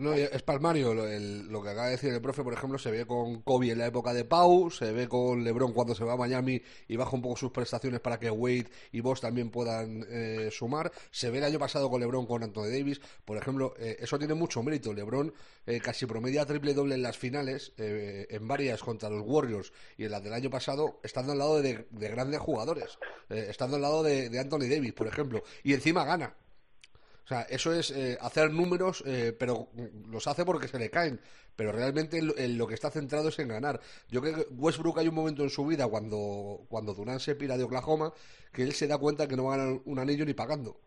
No, 0.00 0.14
es 0.14 0.42
palmario. 0.42 0.94
Lo, 0.94 1.04
lo, 1.04 1.62
que 1.62 1.68
acaba 1.68 1.84
de 1.88 1.92
decir 1.92 2.10
el 2.10 2.22
profe, 2.22 2.42
por 2.42 2.54
ejemplo, 2.54 2.78
se 2.78 2.90
ve 2.90 3.04
con 3.04 3.42
Kobe 3.42 3.70
en 3.70 3.78
la 3.78 3.86
época 3.86 4.14
de 4.14 4.24
Pau, 4.24 4.70
se 4.70 4.92
ve 4.92 5.06
con 5.06 5.44
LeBron 5.44 5.74
cuando 5.74 5.94
se 5.94 6.04
va 6.04 6.14
a 6.14 6.16
Miami 6.16 6.62
y 6.88 6.96
baja 6.96 7.14
un 7.14 7.20
poco 7.20 7.36
sus 7.36 7.50
prestaciones 7.50 8.00
para 8.00 8.18
que 8.18 8.30
Wade 8.30 8.70
y 8.92 9.02
Boss 9.02 9.20
también 9.20 9.50
puedan 9.50 10.06
eh, 10.08 10.48
sumar. 10.50 10.90
Se 11.10 11.28
ve 11.28 11.36
el 11.36 11.44
año 11.44 11.58
pasado 11.58 11.90
con 11.90 12.00
LeBron 12.00 12.24
con 12.24 12.42
Anthony 12.42 12.70
Davis. 12.70 12.98
Por 13.26 13.36
ejemplo, 13.36 13.74
eh, 13.78 13.98
eso 14.00 14.18
tiene 14.18 14.32
mucho 14.32 14.62
mérito. 14.62 14.94
LeBron 14.94 15.34
eh, 15.66 15.80
casi 15.80 16.06
promedia 16.06 16.46
triple 16.46 16.72
doble 16.72 16.94
en 16.94 17.02
las 17.02 17.18
finales, 17.18 17.74
eh, 17.76 18.26
en 18.30 18.48
varias 18.48 18.80
contra 18.80 19.10
los 19.10 19.22
Warriors 19.26 19.70
y 19.98 20.06
en 20.06 20.12
las 20.12 20.24
del 20.24 20.32
año 20.32 20.48
pasado, 20.48 20.98
estando 21.02 21.32
al 21.32 21.38
lado 21.38 21.60
de, 21.60 21.86
de 21.90 22.08
grandes 22.08 22.40
jugadores. 22.40 22.98
Eh, 23.28 23.48
estando 23.50 23.76
al 23.76 23.82
lado 23.82 24.02
de, 24.02 24.30
de 24.30 24.38
Anthony 24.38 24.66
Davis, 24.70 24.94
por 24.94 25.08
ejemplo. 25.08 25.42
Y 25.62 25.74
encima 25.74 26.06
gana. 26.06 26.34
Sea, 27.30 27.42
eso 27.42 27.72
es 27.72 27.92
eh, 27.92 28.18
hacer 28.20 28.50
números, 28.52 29.04
eh, 29.06 29.32
pero 29.38 29.68
los 30.08 30.26
hace 30.26 30.44
porque 30.44 30.66
se 30.66 30.80
le 30.80 30.90
caen. 30.90 31.20
Pero 31.54 31.70
realmente 31.70 32.20
lo, 32.20 32.34
lo, 32.36 32.66
que 32.66 32.74
está 32.74 32.90
centrado 32.90 33.28
es 33.28 33.38
en 33.38 33.46
ganar. 33.46 33.80
Yo 34.08 34.20
creo 34.20 34.34
que 34.34 34.46
Westbrook 34.52 34.98
hay 34.98 35.06
un 35.06 35.14
momento 35.14 35.44
en 35.44 35.50
su 35.50 35.64
vida 35.64 35.86
cuando, 35.86 36.66
cuando 36.68 36.92
se 37.20 37.36
pira 37.36 37.56
de 37.56 37.62
Oklahoma 37.62 38.12
que 38.52 38.64
él 38.64 38.72
se 38.72 38.88
da 38.88 38.98
cuenta 38.98 39.28
que 39.28 39.36
no 39.36 39.44
va 39.44 39.54
a 39.54 39.58
ganar 39.58 39.80
un 39.84 39.98
anillo 40.00 40.26
ni 40.26 40.34
pagando. 40.34 40.80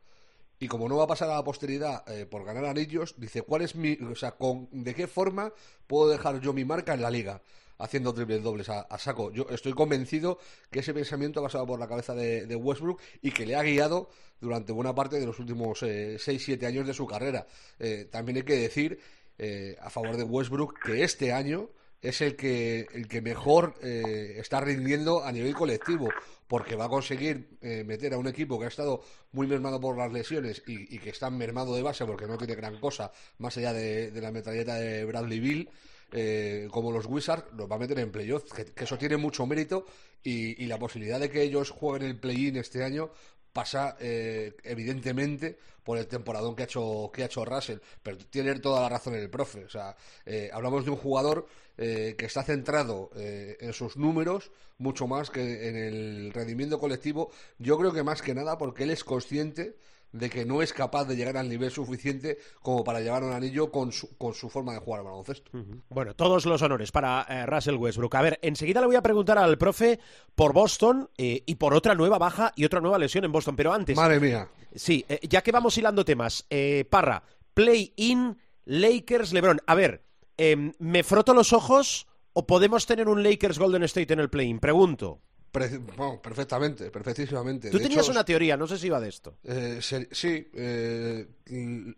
Y 0.59 0.67
como 0.67 0.89
no 0.89 0.97
va 0.97 1.05
a 1.05 1.07
pasar 1.07 1.29
a 1.29 1.35
la 1.35 1.45
posteridad 1.45 2.03
eh, 2.11 2.25
por 2.25 2.43
ganar 2.43 2.65
anillos, 2.65 3.15
dice, 3.17 3.43
¿cuál 3.43 3.61
es 3.61 3.75
mi, 3.75 3.93
o 3.93 4.15
sea, 4.15 4.31
con, 4.31 4.67
de 4.71 4.93
qué 4.93 5.07
forma 5.07 5.53
puedo 5.87 6.09
dejar 6.09 6.41
yo 6.41 6.51
mi 6.51 6.65
marca 6.65 6.93
en 6.93 7.03
la 7.03 7.09
liga? 7.09 7.41
Haciendo 7.77 8.13
triples 8.13 8.43
dobles 8.43 8.69
a, 8.69 8.97
saco. 8.97 9.31
Yo 9.31 9.47
estoy 9.49 9.73
convencido 9.73 10.39
que 10.71 10.79
ese 10.79 10.93
pensamiento 10.93 11.39
ha 11.39 11.43
pasado 11.43 11.65
por 11.65 11.79
la 11.79 11.87
cabeza 11.87 12.13
de, 12.13 12.45
de 12.45 12.55
Westbrook 12.55 13.01
y 13.21 13.31
que 13.31 13.45
le 13.45 13.55
ha 13.55 13.63
guiado 13.63 14.09
durante 14.39 14.71
buena 14.71 14.93
parte 14.93 15.19
de 15.19 15.25
los 15.25 15.39
últimos 15.39 15.81
6-7 15.81 16.61
eh, 16.61 16.65
años 16.65 16.87
de 16.87 16.93
su 16.93 17.07
carrera. 17.07 17.47
Eh, 17.79 18.07
también 18.11 18.37
hay 18.37 18.43
que 18.43 18.57
decir, 18.57 18.99
eh, 19.37 19.75
a 19.81 19.89
favor 19.89 20.15
de 20.17 20.23
Westbrook, 20.23 20.79
que 20.83 21.03
este 21.03 21.31
año 21.31 21.69
es 22.03 22.19
el 22.21 22.35
que, 22.35 22.85
el 22.93 23.07
que 23.07 23.21
mejor 23.21 23.75
eh, 23.81 24.35
está 24.37 24.59
rindiendo 24.59 25.23
a 25.23 25.31
nivel 25.31 25.53
colectivo, 25.53 26.09
porque 26.47 26.75
va 26.75 26.85
a 26.85 26.89
conseguir 26.89 27.57
eh, 27.61 27.83
meter 27.85 28.13
a 28.13 28.17
un 28.17 28.27
equipo 28.27 28.59
que 28.59 28.65
ha 28.65 28.67
estado 28.67 29.01
muy 29.31 29.47
mermado 29.47 29.79
por 29.79 29.97
las 29.97 30.11
lesiones 30.11 30.61
y, 30.67 30.93
y, 30.93 30.99
que 30.99 31.09
está 31.09 31.29
mermado 31.29 31.73
de 31.73 31.81
base 31.81 32.05
porque 32.05 32.27
no 32.27 32.37
tiene 32.37 32.55
gran 32.55 32.77
cosa, 32.79 33.11
más 33.37 33.57
allá 33.57 33.71
de, 33.71 34.11
de 34.11 34.21
la 34.21 34.31
metralleta 34.31 34.75
de 34.75 35.05
Bradley 35.05 35.39
Bill. 35.39 35.69
Eh, 36.15 36.67
como 36.71 36.91
los 36.91 37.07
Wizards, 37.07 37.45
los 37.57 37.69
va 37.69 37.75
a 37.75 37.79
meter 37.79 37.97
en 37.99 38.11
playoff, 38.11 38.51
que, 38.53 38.83
eso 38.83 38.97
tiene 38.97 39.17
mucho 39.17 39.47
mérito 39.47 39.85
y, 40.23 40.63
y, 40.63 40.67
la 40.67 40.77
posibilidad 40.77 41.19
de 41.19 41.29
que 41.29 41.41
ellos 41.41 41.71
jueguen 41.71 42.07
el 42.07 42.19
play-in 42.19 42.55
este 42.57 42.83
año 42.83 43.09
pasa 43.53 43.95
eh, 43.99 44.55
evidentemente 44.63 45.57
por 45.83 45.97
el 45.97 46.07
temporadón 46.07 46.55
que 46.55 46.63
ha 46.63 46.65
hecho 46.65 47.11
que 47.13 47.23
ha 47.23 47.27
hecho 47.27 47.45
Russell 47.45 47.77
pero 48.01 48.17
tiene 48.17 48.59
toda 48.59 48.81
la 48.81 48.89
razón 48.89 49.15
el 49.15 49.29
profe 49.29 49.65
o 49.65 49.69
sea 49.69 49.95
eh, 50.25 50.49
hablamos 50.51 50.83
de 50.85 50.91
un 50.91 50.97
jugador 50.97 51.45
eh, 51.77 52.15
que 52.17 52.25
está 52.25 52.43
centrado 52.43 53.11
eh, 53.15 53.57
en 53.59 53.73
sus 53.73 53.95
números 53.95 54.51
mucho 54.79 55.07
más 55.07 55.29
que 55.29 55.69
en 55.69 55.75
el 55.75 56.33
rendimiento 56.33 56.79
colectivo 56.79 57.31
yo 57.59 57.77
creo 57.77 57.93
que 57.93 58.03
más 58.03 58.21
que 58.21 58.33
nada 58.33 58.57
porque 58.57 58.83
él 58.83 58.91
es 58.91 59.03
consciente 59.03 59.77
de 60.13 60.29
que 60.29 60.45
no 60.45 60.61
es 60.61 60.71
capaz 60.71 61.05
de 61.05 61.15
llegar 61.15 61.35
al 61.37 61.49
nivel 61.49 61.71
suficiente 61.71 62.37
como 62.61 62.83
para 62.83 63.01
llevar 63.01 63.23
un 63.23 63.33
anillo 63.33 63.71
con 63.71 63.91
su, 63.91 64.15
con 64.15 64.33
su 64.33 64.47
forma 64.47 64.73
de 64.73 64.79
jugar 64.79 64.99
al 64.99 65.05
baloncesto. 65.07 65.49
Uh 65.53 65.57
-huh. 65.61 65.81
Bueno, 65.89 66.15
todos 66.15 66.45
los 66.45 66.61
honores 66.61 66.91
para 66.91 67.25
eh, 67.27 67.45
Russell 67.47 67.75
Westbrook. 67.75 68.15
A 68.15 68.21
ver, 68.21 68.39
enseguida 68.43 68.79
le 68.79 68.87
voy 68.87 68.95
a 68.95 69.01
preguntar 69.01 69.37
al 69.39 69.57
profe 69.57 69.99
por 70.35 70.53
Boston 70.53 71.09
eh, 71.17 71.43
y 71.45 71.55
por 71.55 71.73
otra 71.73 71.95
nueva 71.95 72.19
baja 72.19 72.53
y 72.55 72.63
otra 72.63 72.79
nueva 72.79 72.99
lesión 72.99 73.25
en 73.25 73.31
Boston, 73.31 73.55
pero 73.55 73.73
antes... 73.73 73.95
Madre 73.95 74.19
mía. 74.19 74.47
Sí, 74.75 75.03
eh, 75.09 75.19
ya 75.27 75.41
que 75.41 75.51
vamos 75.51 75.77
hilando 75.77 76.05
temas, 76.05 76.47
Parra, 76.89 77.23
play-in, 77.53 78.37
Lakers, 78.65 79.33
LeBron. 79.33 79.61
A 79.65 79.75
ver, 79.75 80.03
em, 80.37 80.73
¿me 80.77 81.03
froto 81.03 81.33
los 81.33 81.53
ojos 81.53 82.07
o 82.33 82.45
podemos 82.45 82.85
tener 82.85 83.07
un 83.09 83.23
Lakers 83.23 83.57
Golden 83.57 83.83
State 83.83 84.13
en 84.13 84.19
el 84.19 84.29
play-in? 84.29 84.59
Pregunto. 84.59 85.21
Pre 85.53 85.77
bueno, 85.77 86.19
perfectamente, 86.19 86.89
perfectísimamente. 86.89 87.69
Tú 87.69 87.77
de 87.77 87.83
tenías 87.83 88.05
hecho, 88.05 88.11
una 88.11 88.25
teoría, 88.25 88.57
no 88.57 88.65
sé 88.65 88.75
si 88.79 88.87
iba 88.87 88.99
de 88.99 89.07
esto. 89.07 89.35
Eh, 89.43 89.77
se, 89.81 90.09
sí, 90.11 90.49
eh, 90.55 91.27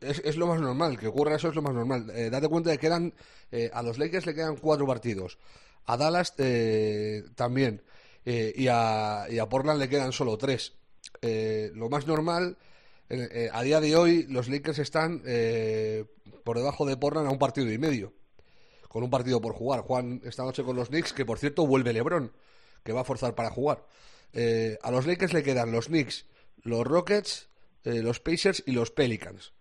es, 0.01 0.21
es, 0.25 0.35
lo 0.35 0.47
más 0.47 0.59
normal, 0.59 0.99
que 0.99 1.07
ocurra 1.07 1.37
eso 1.37 1.47
es 1.47 1.55
lo 1.55 1.61
más 1.61 1.73
normal. 1.73 2.11
Eh, 2.13 2.29
date 2.29 2.49
cuenta 2.49 2.71
de 2.71 2.77
que 2.77 2.81
quedan, 2.87 3.13
eh, 3.53 3.71
a 3.73 3.81
los 3.81 3.97
Lakers 3.97 4.25
le 4.25 4.35
quedan 4.35 4.57
cuatro 4.57 4.85
partidos, 4.85 5.37
a 5.85 5.95
Dallas 5.95 6.33
eh, 6.37 7.23
también, 7.35 7.81
y 8.25 8.67
a, 8.67 9.25
y, 9.29 9.39
a, 9.39 9.47
Portland 9.47 9.79
le 9.79 9.87
quedan 9.87 10.11
solo 10.11 10.37
tres. 10.37 10.73
lo 11.21 11.89
más 11.89 12.07
normal, 12.07 12.57
a 13.53 13.63
día 13.63 13.79
de 13.79 13.95
hoy 13.95 14.23
los 14.27 14.49
Lakers 14.49 14.79
están 14.79 15.19
por 16.43 16.57
debajo 16.57 16.85
de 16.85 16.97
Portland 16.97 17.27
a 17.29 17.31
un 17.31 17.39
partido 17.39 17.71
y 17.71 17.77
medio, 17.77 18.11
con 18.89 19.01
un 19.01 19.09
partido 19.09 19.39
por 19.39 19.53
jugar. 19.53 19.79
Juan 19.79 20.21
esta 20.25 20.43
noche 20.43 20.61
con 20.61 20.75
los 20.75 20.89
Knicks, 20.89 21.13
que 21.13 21.23
por 21.23 21.39
cierto 21.39 21.65
vuelve 21.65 21.93
LeBron 21.93 22.33
que 22.85 22.93
va 22.93 23.01
a 23.01 23.03
forzar 23.03 23.35
para 23.35 23.49
jugar. 23.49 23.83
Eh, 24.31 24.77
a 24.81 24.91
los 24.91 25.05
Lakers 25.05 25.33
le 25.33 25.43
quedan 25.43 25.71
los 25.71 25.87
Knicks, 25.87 26.25
los 26.61 26.85
Rockets, 26.85 27.49
eh, 27.83 28.01
los 28.01 28.19
Pacers 28.19 28.63
y 28.65 28.71
los 28.71 28.91
Pelicans. 28.91 29.53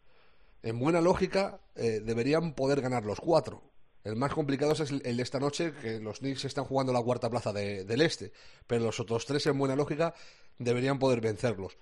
En 0.63 0.79
buena 0.79 1.01
lógica, 1.01 1.61
eh, 1.75 2.01
deberían 2.05 2.55
poder 2.55 2.81
ganar 2.83 3.05
los 3.05 3.19
cuatro. 3.19 3.63
El 4.05 4.17
más 4.17 4.35
complicado 4.35 4.73
es 4.73 4.81
el, 4.81 5.01
de 5.01 5.23
esta 5.23 5.41
noche, 5.41 5.73
que 5.81 5.99
los 5.99 6.19
Knicks 6.19 6.45
están 6.45 6.67
jugando 6.67 6.93
la 6.93 7.03
cuarta 7.03 7.31
plaza 7.31 7.53
de, 7.55 7.85
del 7.85 8.03
este, 8.03 8.33
pero 8.67 8.85
los 8.85 9.01
otros 9.01 9.25
tres, 9.25 9.47
en 9.47 9.59
buena 9.59 9.75
lógica, 9.75 10.15
deberían 10.59 10.99
poder 10.99 11.23
vencerlos. 11.23 11.79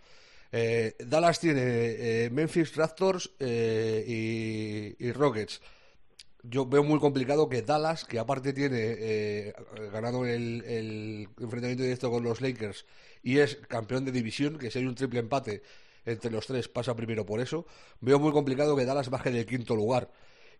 Eh, 0.52 0.94
Dallas 1.00 1.40
tiene 1.40 2.28
Memphis 2.30 2.76
Raptors 2.76 3.32
y 3.40 5.12
Rockets 5.12 5.60
yo 6.42 6.66
veo 6.66 6.82
muy 6.82 6.98
complicado 6.98 7.48
que 7.48 7.62
Dallas, 7.62 8.04
que 8.04 8.18
aparte 8.18 8.52
tiene 8.52 8.78
eh, 8.80 9.54
ganado 9.92 10.24
el, 10.26 11.28
enfrentamiento 11.38 11.84
directo 11.84 12.10
con 12.10 12.24
los 12.24 12.40
Lakers 12.40 12.84
y 13.22 13.38
es 13.38 13.56
campeón 13.68 14.04
de 14.04 14.12
división, 14.12 14.58
que 14.58 14.70
si 14.70 14.80
hay 14.80 14.86
un 14.86 14.94
triple 14.94 15.20
empate 15.20 15.62
entre 16.04 16.30
los 16.32 16.46
tres 16.46 16.68
pasa 16.68 16.96
primero 16.96 17.24
por 17.24 17.40
eso, 17.40 17.66
veo 18.00 18.18
muy 18.18 18.32
complicado 18.32 18.74
que 18.76 18.84
Dallas 18.84 19.08
baje 19.08 19.30
del 19.30 19.46
quinto 19.46 19.76
lugar. 19.76 20.10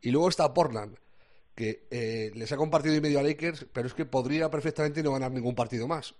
Y 0.01 0.11
luego 0.11 0.29
está 0.29 0.55
Portland, 0.55 0.97
que 1.55 1.87
eh, 1.91 2.31
le 2.35 2.47
saca 2.47 2.63
un 2.63 2.71
partido 2.71 2.95
y 2.95 3.01
medio 3.01 3.19
a 3.19 3.23
Lakers, 3.23 3.67
pero 3.73 3.89
es 3.89 3.95
que 3.95 4.05
podría 4.05 4.51
perfectamente 4.51 5.03
no 5.03 5.13
ganar 5.13 5.33
ningún 5.33 5.55
partido 5.55 5.89
más. 5.89 6.15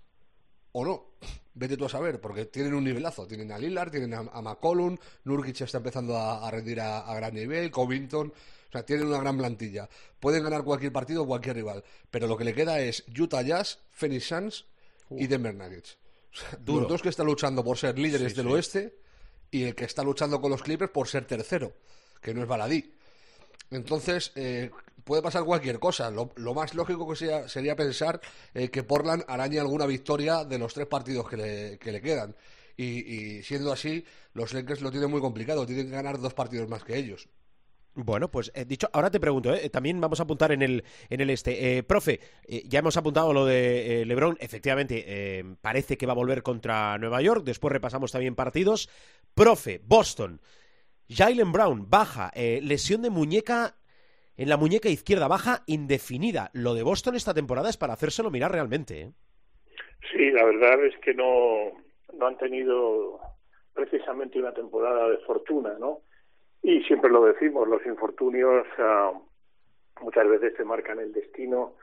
O 0.73 0.83
no, 0.83 1.05
vete 1.53 1.77
tú 1.77 1.85
a 1.85 1.89
saber, 1.89 2.19
porque 2.19 2.45
tienen 2.45 2.73
un 2.73 2.83
nivelazo. 2.83 3.27
Tienen 3.27 3.51
a 3.51 3.57
Lillard, 3.57 3.91
tienen 3.91 4.13
a, 4.13 4.41
McCollum, 4.41 4.97
Nurkic 5.23 5.61
está 5.61 5.77
empezando 5.77 6.17
a, 6.17 6.49
rendir 6.51 6.81
a, 6.81 7.13
gran 7.15 7.33
nivel, 7.33 7.71
Covington 7.71 8.33
sea, 8.73 8.85
tienen 8.85 9.07
una 9.07 9.19
gran 9.19 9.37
plantilla. 9.37 9.89
Pueden 10.19 10.43
ganar 10.43 10.63
cualquier 10.63 10.91
partido 10.91 11.23
o 11.23 11.27
cualquier 11.27 11.55
rival. 11.55 11.83
Pero 12.11 12.27
lo 12.27 12.37
que 12.37 12.43
le 12.43 12.53
queda 12.53 12.79
es 12.79 13.03
Utah 13.17 13.41
Jazz, 13.41 13.79
Phoenix 13.91 14.27
Suns 14.27 14.65
y 15.11 15.27
Denver 15.27 15.55
Nuggets. 15.55 15.97
los 16.65 16.87
dos 16.87 17.01
que 17.01 17.09
están 17.09 17.27
luchando 17.27 17.63
por 17.63 17.77
ser 17.77 17.97
líderes 17.97 18.35
del 18.35 18.47
oeste 18.47 18.97
y 19.51 19.63
el 19.63 19.75
que 19.75 19.85
está 19.85 20.03
luchando 20.03 20.41
con 20.41 20.51
los 20.51 20.63
Clippers 20.63 20.91
por 20.91 21.07
ser 21.07 21.25
tercero, 21.25 21.73
que 22.21 22.33
no 22.33 22.41
es 22.41 22.47
baladí. 22.47 22.93
Entonces, 23.69 24.31
eh, 24.35 24.71
puede 25.03 25.21
pasar 25.21 25.43
cualquier 25.43 25.79
cosa. 25.79 26.11
Lo, 26.11 26.53
más 26.53 26.73
lógico 26.73 27.07
que 27.09 27.15
sea, 27.15 27.47
sería 27.47 27.75
pensar 27.75 28.19
eh, 28.53 28.69
que 28.69 28.83
Portland 28.83 29.23
arañe 29.27 29.59
alguna 29.59 29.85
victoria 29.85 30.43
de 30.43 30.57
los 30.57 30.73
tres 30.73 30.87
partidos 30.87 31.29
que 31.29 31.37
le, 31.37 31.77
que 31.79 31.91
le 31.91 32.01
quedan. 32.01 32.35
Y, 32.75 33.43
siendo 33.43 33.71
así, 33.71 34.03
los 34.33 34.53
Lakers 34.53 34.81
lo 34.81 34.89
tienen 34.89 35.11
muy 35.11 35.21
complicado. 35.21 35.65
Tienen 35.65 35.87
que 35.87 35.95
ganar 35.95 36.19
dos 36.19 36.33
partidos 36.33 36.67
más 36.67 36.83
que 36.83 36.97
ellos. 36.97 37.27
Bueno, 37.95 38.29
pues 38.29 38.51
eh, 38.55 38.65
dicho, 38.65 38.89
ahora 38.91 39.11
te 39.11 39.19
pregunto, 39.19 39.53
eh, 39.53 39.69
también 39.69 40.01
vamos 40.01 40.19
a 40.19 40.23
apuntar 40.23 40.51
en 40.51 40.63
el, 40.63 40.83
en 41.09 41.21
el 41.21 41.29
este. 41.29 41.77
Eh, 41.77 41.83
profe, 41.83 42.19
ya 42.65 42.79
hemos 42.79 42.97
apuntado 42.97 43.33
lo 43.33 43.45
de 43.45 44.03
Lebron, 44.07 44.35
efectivamente, 44.39 45.45
parece 45.61 45.97
que 45.97 46.07
va 46.07 46.13
a 46.13 46.15
volver 46.15 46.41
contra 46.41 46.97
Nueva 46.97 47.21
York, 47.21 47.43
después 47.43 47.71
repasamos 47.71 48.11
también 48.11 48.35
partidos. 48.35 48.89
Profe, 49.35 49.79
Boston, 49.83 50.41
Jalen 51.07 51.51
Brown, 51.51 51.89
baja, 51.89 52.31
lesión 52.35 53.03
de 53.03 53.11
muñeca 53.11 53.75
en 54.37 54.49
la 54.49 54.57
muñeca 54.57 54.89
izquierda, 54.89 55.27
baja 55.27 55.61
indefinida. 55.67 56.49
Lo 56.53 56.73
de 56.73 56.81
Boston 56.81 57.15
esta 57.15 57.35
temporada 57.35 57.69
es 57.69 57.77
para 57.77 57.93
hacérselo 57.93 58.31
mirar 58.31 58.51
realmente. 58.51 59.11
Sí, 60.11 60.31
la 60.31 60.43
verdad 60.43 60.83
es 60.85 60.97
que 60.99 61.13
no, 61.13 61.71
no 62.17 62.27
han 62.27 62.37
tenido 62.37 63.19
precisamente 63.73 64.39
una 64.39 64.53
temporada 64.53 65.09
de 65.09 65.17
fortuna, 65.19 65.75
¿no? 65.79 66.01
Y 66.63 66.81
siempre 66.83 67.11
lo 67.11 67.25
decimos, 67.25 67.67
los 67.67 67.85
infortunios 67.85 68.65
ah, 68.77 69.11
muchas 70.01 70.27
veces 70.29 70.55
te 70.55 70.63
marcan 70.63 70.97
el 70.99 71.11
destino 71.11 71.73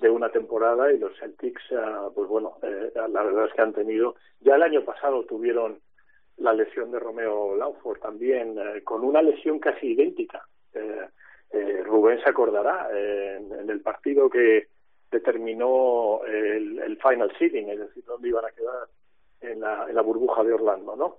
de 0.00 0.08
una 0.08 0.30
temporada 0.30 0.90
y 0.90 0.98
los 0.98 1.16
Celtics, 1.18 1.62
ah, 1.72 2.08
pues 2.14 2.26
bueno, 2.28 2.56
eh, 2.62 2.92
la 2.94 3.22
verdad 3.22 3.46
es 3.46 3.52
que 3.52 3.60
han 3.60 3.74
tenido, 3.74 4.16
ya 4.40 4.56
el 4.56 4.62
año 4.62 4.84
pasado 4.86 5.24
tuvieron 5.26 5.80
la 6.38 6.54
lesión 6.54 6.90
de 6.90 6.98
Romeo 6.98 7.54
Lauford 7.56 8.00
también, 8.00 8.58
eh, 8.58 8.82
con 8.82 9.04
una 9.04 9.20
lesión 9.20 9.58
casi 9.58 9.88
idéntica. 9.88 10.46
Eh, 10.72 11.82
Rubén 11.84 12.18
se 12.22 12.30
acordará 12.30 12.88
en, 12.90 13.68
el 13.68 13.82
partido 13.82 14.30
que 14.30 14.68
determinó 15.10 16.22
el, 16.24 16.78
el 16.78 16.96
final 16.96 17.30
seeding, 17.38 17.68
es 17.68 17.78
decir, 17.78 18.02
dónde 18.06 18.28
iban 18.28 18.46
a 18.46 18.50
quedar 18.50 18.88
en 19.42 19.60
la, 19.60 19.86
en 19.86 19.94
la 19.94 20.00
burbuja 20.00 20.42
de 20.42 20.54
Orlando, 20.54 20.96
¿no? 20.96 21.18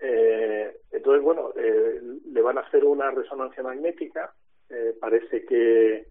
Eh, 0.00 0.76
entonces, 0.90 1.22
bueno, 1.22 1.52
eh, 1.56 2.00
le 2.26 2.42
van 2.42 2.58
a 2.58 2.62
hacer 2.62 2.84
una 2.84 3.10
resonancia 3.10 3.62
magnética. 3.62 4.34
Eh, 4.68 4.94
parece 5.00 5.44
que, 5.44 6.08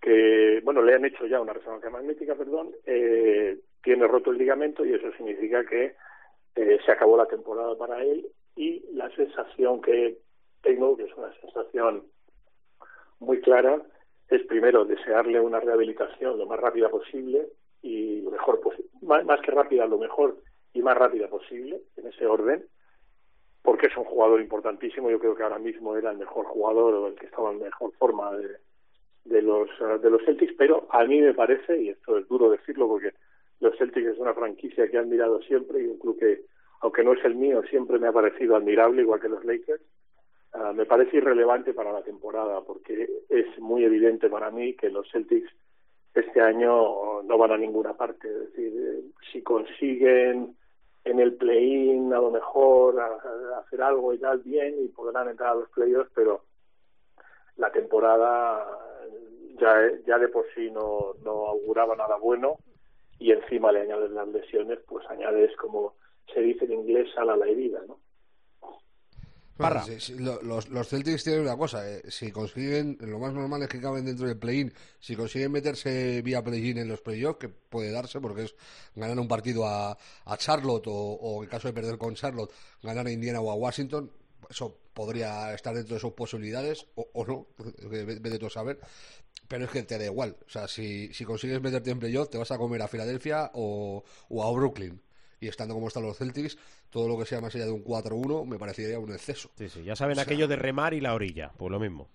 que, 0.00 0.60
bueno, 0.64 0.82
le 0.82 0.94
han 0.94 1.04
hecho 1.04 1.26
ya 1.26 1.40
una 1.40 1.52
resonancia 1.52 1.90
magnética, 1.90 2.34
perdón. 2.34 2.70
Eh, 2.86 3.58
tiene 3.82 4.06
roto 4.06 4.30
el 4.30 4.38
ligamento 4.38 4.84
y 4.84 4.94
eso 4.94 5.10
significa 5.12 5.64
que 5.64 5.94
eh, 6.56 6.78
se 6.84 6.92
acabó 6.92 7.16
la 7.16 7.26
temporada 7.26 7.76
para 7.76 8.02
él. 8.02 8.26
Y 8.56 8.84
la 8.92 9.10
sensación 9.14 9.80
que 9.80 10.18
tengo, 10.62 10.96
que 10.96 11.04
es 11.04 11.14
una 11.16 11.32
sensación 11.40 12.04
muy 13.20 13.40
clara, 13.40 13.82
es 14.28 14.42
primero 14.46 14.84
desearle 14.84 15.40
una 15.40 15.60
rehabilitación 15.60 16.38
lo 16.38 16.46
más 16.46 16.60
rápida 16.60 16.88
posible 16.88 17.48
y 17.82 18.20
lo 18.20 18.30
mejor 18.30 18.60
más, 19.02 19.24
más 19.24 19.40
que 19.40 19.50
rápida, 19.50 19.86
lo 19.86 19.98
mejor 19.98 20.36
y 20.72 20.82
más 20.82 20.96
rápida 20.96 21.28
posible, 21.28 21.80
en 21.96 22.06
ese 22.06 22.26
orden 22.26 22.64
porque 23.62 23.86
es 23.86 23.96
un 23.96 24.04
jugador 24.04 24.40
importantísimo. 24.40 25.10
Yo 25.10 25.18
creo 25.18 25.34
que 25.34 25.42
ahora 25.42 25.58
mismo 25.58 25.96
era 25.96 26.10
el 26.10 26.18
mejor 26.18 26.46
jugador 26.46 26.94
o 26.94 27.06
el 27.08 27.14
que 27.14 27.26
estaba 27.26 27.50
en 27.52 27.60
mejor 27.60 27.92
forma 27.98 28.32
de, 28.36 28.56
de 29.24 29.42
los 29.42 29.68
eh, 29.80 29.98
de 30.02 30.10
los 30.10 30.24
Celtics, 30.24 30.54
pero 30.56 30.86
a 30.90 31.04
mí 31.04 31.20
me 31.20 31.34
parece, 31.34 31.80
y 31.80 31.88
esto 31.90 32.18
es 32.18 32.28
duro 32.28 32.50
decirlo 32.50 32.88
porque 32.88 33.12
los 33.60 33.76
Celtics 33.76 34.08
es 34.08 34.18
una 34.18 34.34
franquicia 34.34 34.88
que 34.88 34.96
he 34.96 35.00
admirado 35.00 35.40
siempre 35.42 35.82
y 35.82 35.86
un 35.86 35.98
club 35.98 36.18
que, 36.18 36.42
aunque 36.80 37.04
no 37.04 37.12
es 37.12 37.24
el 37.24 37.34
mío, 37.34 37.62
siempre 37.68 37.98
me 37.98 38.08
ha 38.08 38.12
parecido 38.12 38.56
admirable, 38.56 39.02
igual 39.02 39.20
que 39.20 39.28
los 39.28 39.44
Lakers. 39.44 39.82
Uh, 40.52 40.74
me 40.74 40.84
parece 40.84 41.18
irrelevante 41.18 41.72
para 41.72 41.92
la 41.92 42.02
temporada 42.02 42.60
porque 42.62 43.08
es 43.28 43.46
muy 43.60 43.84
evidente 43.84 44.28
para 44.28 44.50
mí 44.50 44.74
que 44.74 44.90
los 44.90 45.08
Celtics 45.12 45.48
este 46.12 46.40
año 46.40 47.22
no 47.22 47.38
van 47.38 47.52
a 47.52 47.56
ninguna 47.56 47.96
parte. 47.96 48.28
Es 48.28 48.40
decir, 48.50 48.72
eh, 48.76 49.02
si 49.30 49.42
consiguen 49.42 50.56
en 51.04 51.20
el 51.20 51.34
play-in 51.34 52.12
a 52.12 52.20
lo 52.20 52.30
mejor 52.30 53.00
a, 53.00 53.58
hacer 53.60 53.82
algo 53.82 54.12
y 54.12 54.18
tal 54.18 54.38
bien 54.40 54.74
y 54.84 54.88
podrán 54.88 55.28
entrar 55.28 55.50
a 55.50 55.54
los 55.54 55.68
playoffs, 55.70 56.10
pero 56.14 56.44
la 57.56 57.70
temporada 57.70 58.66
ya, 59.58 59.90
ya 60.06 60.18
de 60.18 60.28
por 60.28 60.46
sí 60.54 60.70
no, 60.70 61.14
no 61.22 61.46
auguraba 61.46 61.96
nada 61.96 62.16
bueno 62.16 62.58
y 63.18 63.32
encima 63.32 63.72
le 63.72 63.82
añades 63.82 64.10
las 64.10 64.28
lesiones, 64.28 64.78
pues 64.86 65.08
añades 65.10 65.54
como 65.56 65.94
se 66.32 66.40
dice 66.40 66.64
en 66.64 66.72
inglés 66.72 67.08
a 67.16 67.24
la 67.24 67.36
herida, 67.46 67.80
¿no? 67.86 67.98
Los, 70.42 70.68
los, 70.68 70.88
Celtics 70.88 71.24
tienen 71.24 71.42
una 71.42 71.56
cosa, 71.56 71.88
eh, 71.88 72.02
si 72.08 72.32
consiguen, 72.32 72.96
lo 73.00 73.18
más 73.18 73.32
normal 73.32 73.62
es 73.62 73.68
que 73.68 73.80
caben 73.80 74.04
dentro 74.04 74.26
del 74.26 74.38
play-in, 74.38 74.72
si 74.98 75.14
consiguen 75.14 75.52
meterse 75.52 76.22
vía 76.22 76.42
play-in 76.42 76.78
en 76.78 76.88
los 76.88 77.00
playoffs, 77.00 77.38
que 77.38 77.48
puede 77.48 77.90
darse 77.90 78.20
porque 78.20 78.44
es 78.44 78.54
ganar 78.94 79.18
un 79.18 79.28
partido 79.28 79.66
a, 79.66 79.96
a 80.24 80.36
Charlotte 80.36 80.86
o, 80.86 81.42
en 81.42 81.48
caso 81.48 81.68
de 81.68 81.74
perder 81.74 81.98
con 81.98 82.14
Charlotte, 82.14 82.52
ganar 82.82 83.06
a 83.06 83.10
Indiana 83.10 83.40
o 83.40 83.50
a 83.50 83.54
Washington, 83.54 84.10
eso 84.48 84.78
podría 84.94 85.54
estar 85.54 85.74
dentro 85.74 85.94
de 85.94 86.00
sus 86.00 86.12
posibilidades 86.12 86.86
o, 86.94 87.24
no, 87.26 87.46
vete 87.88 88.38
tú 88.38 88.46
a 88.46 88.50
saber, 88.50 88.80
pero 89.46 89.66
es 89.66 89.70
que 89.70 89.82
te 89.82 89.98
da 89.98 90.04
igual, 90.04 90.36
o 90.46 90.50
sea, 90.50 90.68
si, 90.68 91.12
si 91.12 91.24
consigues 91.24 91.60
meterte 91.60 91.90
en 91.90 91.98
playoff 91.98 92.30
te 92.30 92.38
vas 92.38 92.50
a 92.50 92.58
comer 92.58 92.82
a 92.82 92.88
Filadelfia 92.88 93.50
o, 93.54 94.02
o 94.28 94.44
a 94.44 94.52
Brooklyn 94.52 95.00
y 95.40 95.48
estando 95.48 95.74
como 95.74 95.88
están 95.88 96.02
los 96.02 96.18
Celtics, 96.18 96.58
todo 96.90 97.08
lo 97.08 97.18
que 97.18 97.24
sea 97.24 97.40
más 97.40 97.54
allá 97.54 97.64
de 97.64 97.72
un 97.72 97.82
4-1 97.82 98.46
me 98.46 98.58
parecería 98.58 98.98
un 98.98 99.12
exceso. 99.12 99.50
Sí, 99.56 99.68
sí, 99.68 99.82
ya 99.82 99.96
saben 99.96 100.18
aquello 100.18 100.46
de 100.46 100.56
remar 100.56 100.94
y 100.94 101.00
la 101.00 101.14
orilla, 101.14 101.52
pues 101.56 101.72
lo 101.72 101.80
mismo. 101.80 102.08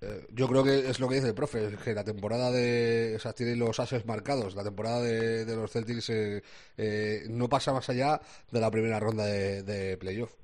Eh, 0.00 0.26
yo 0.32 0.48
creo 0.48 0.64
que 0.64 0.90
es 0.90 0.98
lo 0.98 1.08
que 1.08 1.16
dice 1.16 1.28
el 1.28 1.34
profe, 1.34 1.76
que 1.82 1.94
la 1.94 2.04
temporada 2.04 2.50
de. 2.50 3.14
O 3.16 3.18
sea, 3.18 3.32
tiene 3.32 3.56
los 3.56 3.78
ases 3.80 4.04
marcados. 4.06 4.54
La 4.54 4.64
temporada 4.64 5.00
de, 5.00 5.46
los 5.54 5.70
Celtics 5.70 6.10
eh, 6.10 6.42
eh, 6.76 7.22
no 7.28 7.48
pasa 7.48 7.72
más 7.72 7.88
allá 7.88 8.20
de 8.50 8.60
la 8.60 8.70
primera 8.70 8.98
ronda 8.98 9.24
de, 9.24 9.96
playoff. 9.98 10.34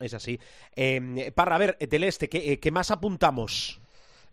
es 0.00 0.14
así. 0.14 0.38
Parra, 1.34 1.56
a 1.56 1.58
ver, 1.58 1.78
del 1.78 2.04
este, 2.04 2.28
¿qué, 2.28 2.60
¿qué 2.60 2.70
más 2.70 2.90
apuntamos? 2.90 3.80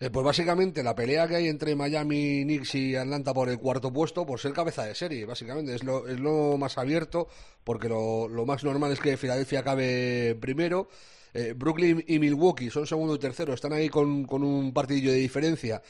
Eh, 0.02 0.10
pues 0.10 0.26
básicamente 0.26 0.82
la 0.82 0.96
pelea 0.96 1.28
que 1.28 1.36
hay 1.36 1.48
entre 1.48 1.76
Miami, 1.76 2.42
Knicks 2.44 2.74
y 2.74 2.96
Atlanta 2.96 3.36
por 3.36 3.50
el 3.50 3.60
cuarto 3.60 3.94
puesto, 3.94 4.26
por 4.26 4.40
ser 4.40 4.52
cabeza 4.52 4.84
de 4.84 4.96
serie, 4.96 5.26
básicamente. 5.26 5.76
Es 5.76 5.84
lo, 5.84 6.08
es 6.08 6.20
lo 6.20 6.58
más 6.58 6.80
abierto, 6.80 7.28
porque 7.64 7.88
lo, 7.88 8.28
más 8.48 8.64
normal 8.64 8.92
es 8.94 9.00
que 9.00 9.16
Filadelfia 9.16 9.60
acabe 9.60 10.36
primero. 10.42 10.90
Eh, 11.36 11.54
Brooklyn 11.56 12.04
y 12.08 12.18
Milwaukee 12.18 12.72
son 12.72 12.88
segundo 12.88 13.14
y 13.14 13.20
tercero, 13.20 13.54
están 13.54 13.74
ahí 13.74 13.90
con, 13.90 14.26
con 14.26 14.44
un 14.44 14.74
partidillo 14.74 15.12
de 15.12 15.20
diferencia. 15.20 15.84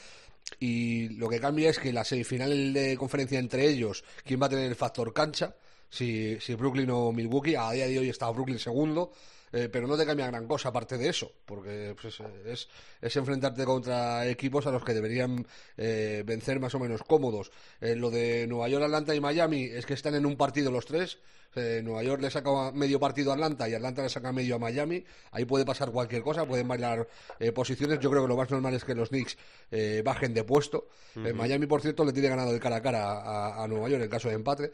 Y 0.60 1.08
lo 1.16 1.30
que 1.30 1.40
cambia 1.40 1.70
es 1.70 1.78
que 1.78 1.90
la 1.90 2.04
semifinal 2.04 2.74
de 2.74 2.98
conferencia 2.98 3.38
entre 3.38 3.66
ellos, 3.66 4.04
¿quién 4.26 4.42
va 4.42 4.46
a 4.46 4.50
tener 4.50 4.66
el 4.66 4.76
factor 4.76 5.14
cancha? 5.14 5.56
Si, 5.88 6.38
si 6.38 6.54
Brooklyn 6.54 6.90
o 6.90 7.12
Milwaukee, 7.12 7.54
a 7.54 7.70
día 7.70 7.86
de 7.86 7.98
hoy 7.98 8.10
está 8.10 8.28
Brooklyn 8.30 8.58
segundo, 8.58 9.12
eh, 9.52 9.68
pero 9.70 9.86
no 9.86 9.96
te 9.96 10.06
cambia 10.06 10.26
gran 10.28 10.46
cosa 10.46 10.70
aparte 10.70 10.96
de 10.96 11.08
eso, 11.08 11.30
porque 11.44 11.94
pues, 12.00 12.18
es, 12.46 12.68
es, 13.00 13.16
enfrentarte 13.16 13.64
contra 13.64 14.26
equipos 14.26 14.66
a 14.66 14.70
los 14.70 14.82
que 14.82 14.94
deberían 14.94 15.46
eh, 15.76 16.22
vencer 16.24 16.58
más 16.58 16.74
o 16.74 16.78
menos 16.78 17.02
cómodos. 17.02 17.52
Eh, 17.80 17.94
lo 17.94 18.10
de 18.10 18.46
Nueva 18.46 18.68
York, 18.68 18.84
Atlanta 18.84 19.14
y 19.14 19.20
Miami 19.20 19.64
es 19.64 19.84
que 19.84 19.94
están 19.94 20.14
en 20.14 20.24
un 20.24 20.36
partido 20.36 20.70
los 20.70 20.86
tres. 20.86 21.18
Nueva 21.54 22.02
York 22.02 22.22
le 22.22 22.30
saca 22.30 22.72
medio 22.72 22.98
partido 22.98 23.30
a 23.30 23.34
Atlanta 23.34 23.68
y 23.68 23.74
Atlanta 23.74 24.02
le 24.02 24.08
saca 24.08 24.32
medio 24.32 24.54
a 24.54 24.58
Miami. 24.58 25.04
Ahí 25.32 25.44
puede 25.44 25.66
pasar 25.66 25.90
cualquier 25.90 26.22
cosa, 26.22 26.46
pueden 26.46 26.66
bailar 26.66 27.06
posiciones. 27.54 28.00
Yo 28.00 28.08
creo 28.08 28.22
que 28.22 28.28
lo 28.28 28.38
más 28.38 28.50
normal 28.50 28.72
es 28.72 28.84
que 28.84 28.94
los 28.94 29.10
Knicks 29.10 29.36
bajen 30.02 30.32
de 30.32 30.44
puesto. 30.44 30.88
Miami, 31.14 31.66
por 31.66 31.82
cierto, 31.82 32.06
le 32.06 32.14
tiene 32.14 32.30
ganado 32.30 32.54
el 32.54 32.58
cara 32.58 32.76
a 32.76 32.80
cara 32.80 33.20
a, 33.20 33.64
a 33.64 33.68
Nueva 33.68 33.90
York 33.90 34.02
en 34.02 34.08
caso 34.08 34.28
de 34.30 34.34
empate. 34.36 34.72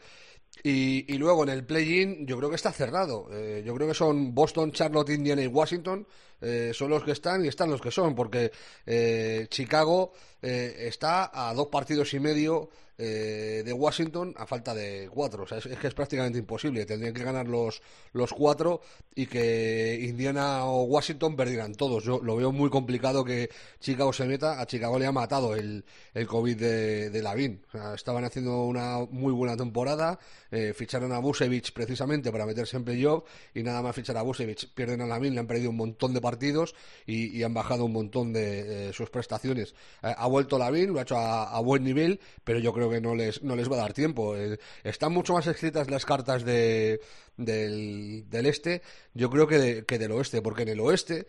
Y, 0.63 1.17
luego 1.17 1.43
en 1.43 1.49
el 1.49 1.65
play-in 1.65 2.25
yo 2.25 2.37
creo 2.37 2.49
que 2.49 2.55
está 2.55 2.71
cerrado. 2.71 3.27
Eh, 3.31 3.63
yo 3.65 3.73
creo 3.75 3.87
que 3.87 3.93
son 3.93 4.33
Boston, 4.33 4.71
Charlotte, 4.71 5.09
Indiana 5.09 5.41
y 5.41 5.47
Washington. 5.47 6.05
Eh, 6.41 6.71
son 6.73 6.89
los 6.89 7.03
que 7.03 7.11
están 7.11 7.43
y 7.43 7.47
están 7.47 7.69
los 7.69 7.81
que 7.81 7.91
son, 7.91 8.15
porque 8.15 8.51
eh, 8.85 9.47
Chicago 9.49 10.13
está 10.41 11.31
a 11.33 11.53
dos 11.53 11.67
partidos 11.67 12.13
y 12.13 12.19
medio 12.21 12.69
eh, 13.01 13.63
de 13.63 13.71
Washington 13.71 14.33
a 14.35 14.45
falta 14.45 14.75
de 14.75 15.09
cuatro. 15.09 15.43
O 15.43 15.47
sea, 15.47 15.59
es, 15.59 15.65
que 15.65 15.87
es 15.87 15.93
prácticamente 15.93 16.37
imposible. 16.37 16.85
Tendrían 16.85 17.13
que 17.13 17.23
ganar 17.23 17.47
los, 17.47 17.81
los 18.11 18.33
cuatro 18.33 18.81
y 19.15 19.25
que 19.27 19.97
Indiana 20.01 20.65
o 20.65 20.83
Washington 20.83 21.37
perdieran 21.37 21.75
todos. 21.75 22.03
Yo 22.03 22.19
lo 22.21 22.35
veo 22.35 22.51
muy 22.51 22.69
complicado 22.69 23.23
que 23.23 23.49
Chicago 23.79 24.11
se 24.11 24.25
meta. 24.25 24.59
A 24.59 24.67
Chicago 24.67 24.99
le 24.99 25.05
ha 25.05 25.13
matado 25.13 25.55
el, 25.55 25.85
el 26.13 26.27
COVID 26.27 26.57
de, 26.57 27.09
de 27.09 27.21
Lavín. 27.21 27.65
estaban 27.95 28.25
haciendo 28.25 28.65
una 28.65 28.99
muy 29.09 29.31
buena 29.31 29.55
temporada. 29.55 30.19
Eh, 30.51 30.73
ficharon 30.73 31.11
a 31.11 31.19
Busevich 31.19 31.73
precisamente 31.73 32.31
para 32.31 32.45
meterse 32.45 32.77
en 32.77 32.83
playoff 32.83 33.23
y 33.53 33.61
nada 33.61 33.81
más 33.81 33.95
fichar 33.95 34.17
a 34.17 34.21
Busevich. 34.21 34.73
Pierden 34.73 35.01
a 35.01 35.05
Lavín, 35.05 35.33
le 35.33 35.39
han 35.39 35.47
perdido 35.47 35.69
un 35.69 35.77
montón 35.77 36.13
de 36.13 36.21
partidos 36.21 36.75
y, 37.05 37.43
han 37.43 37.53
bajado 37.53 37.85
un 37.85 37.93
montón 37.93 38.33
de 38.33 38.91
sus 38.93 39.09
prestaciones. 39.09 39.73
ha 40.01 40.27
vuelto 40.27 40.57
Lavín, 40.57 40.93
lo 40.93 40.99
ha 40.99 41.03
hecho 41.03 41.17
a, 41.17 41.59
buen 41.61 41.83
nivel, 41.83 42.19
pero 42.43 42.59
yo 42.59 42.73
creo 42.73 42.89
que 42.89 42.99
no 42.99 43.15
les, 43.15 43.41
no 43.43 43.55
les 43.55 43.71
va 43.71 43.75
a 43.75 43.79
dar 43.79 43.93
tiempo. 43.93 44.35
están 44.83 45.13
mucho 45.13 45.33
más 45.33 45.47
escritas 45.47 45.89
las 45.89 46.05
cartas 46.05 46.43
de, 46.43 46.99
del, 47.37 48.25
este, 48.31 48.81
yo 49.13 49.29
creo 49.29 49.47
que, 49.47 49.85
que 49.85 49.97
del 49.97 50.11
oeste, 50.11 50.41
porque 50.41 50.63
en 50.63 50.69
el 50.69 50.79
oeste, 50.79 51.27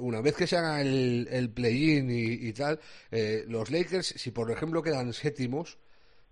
una 0.00 0.20
vez 0.20 0.34
que 0.34 0.46
se 0.46 0.56
haga 0.56 0.80
el, 0.80 1.28
el 1.30 1.50
play-in 1.50 2.10
y, 2.10 2.52
tal, 2.52 2.80
los 3.46 3.70
Lakers, 3.70 4.06
si 4.16 4.30
por 4.30 4.50
ejemplo 4.50 4.82
quedan 4.82 5.12
séptimos, 5.12 5.78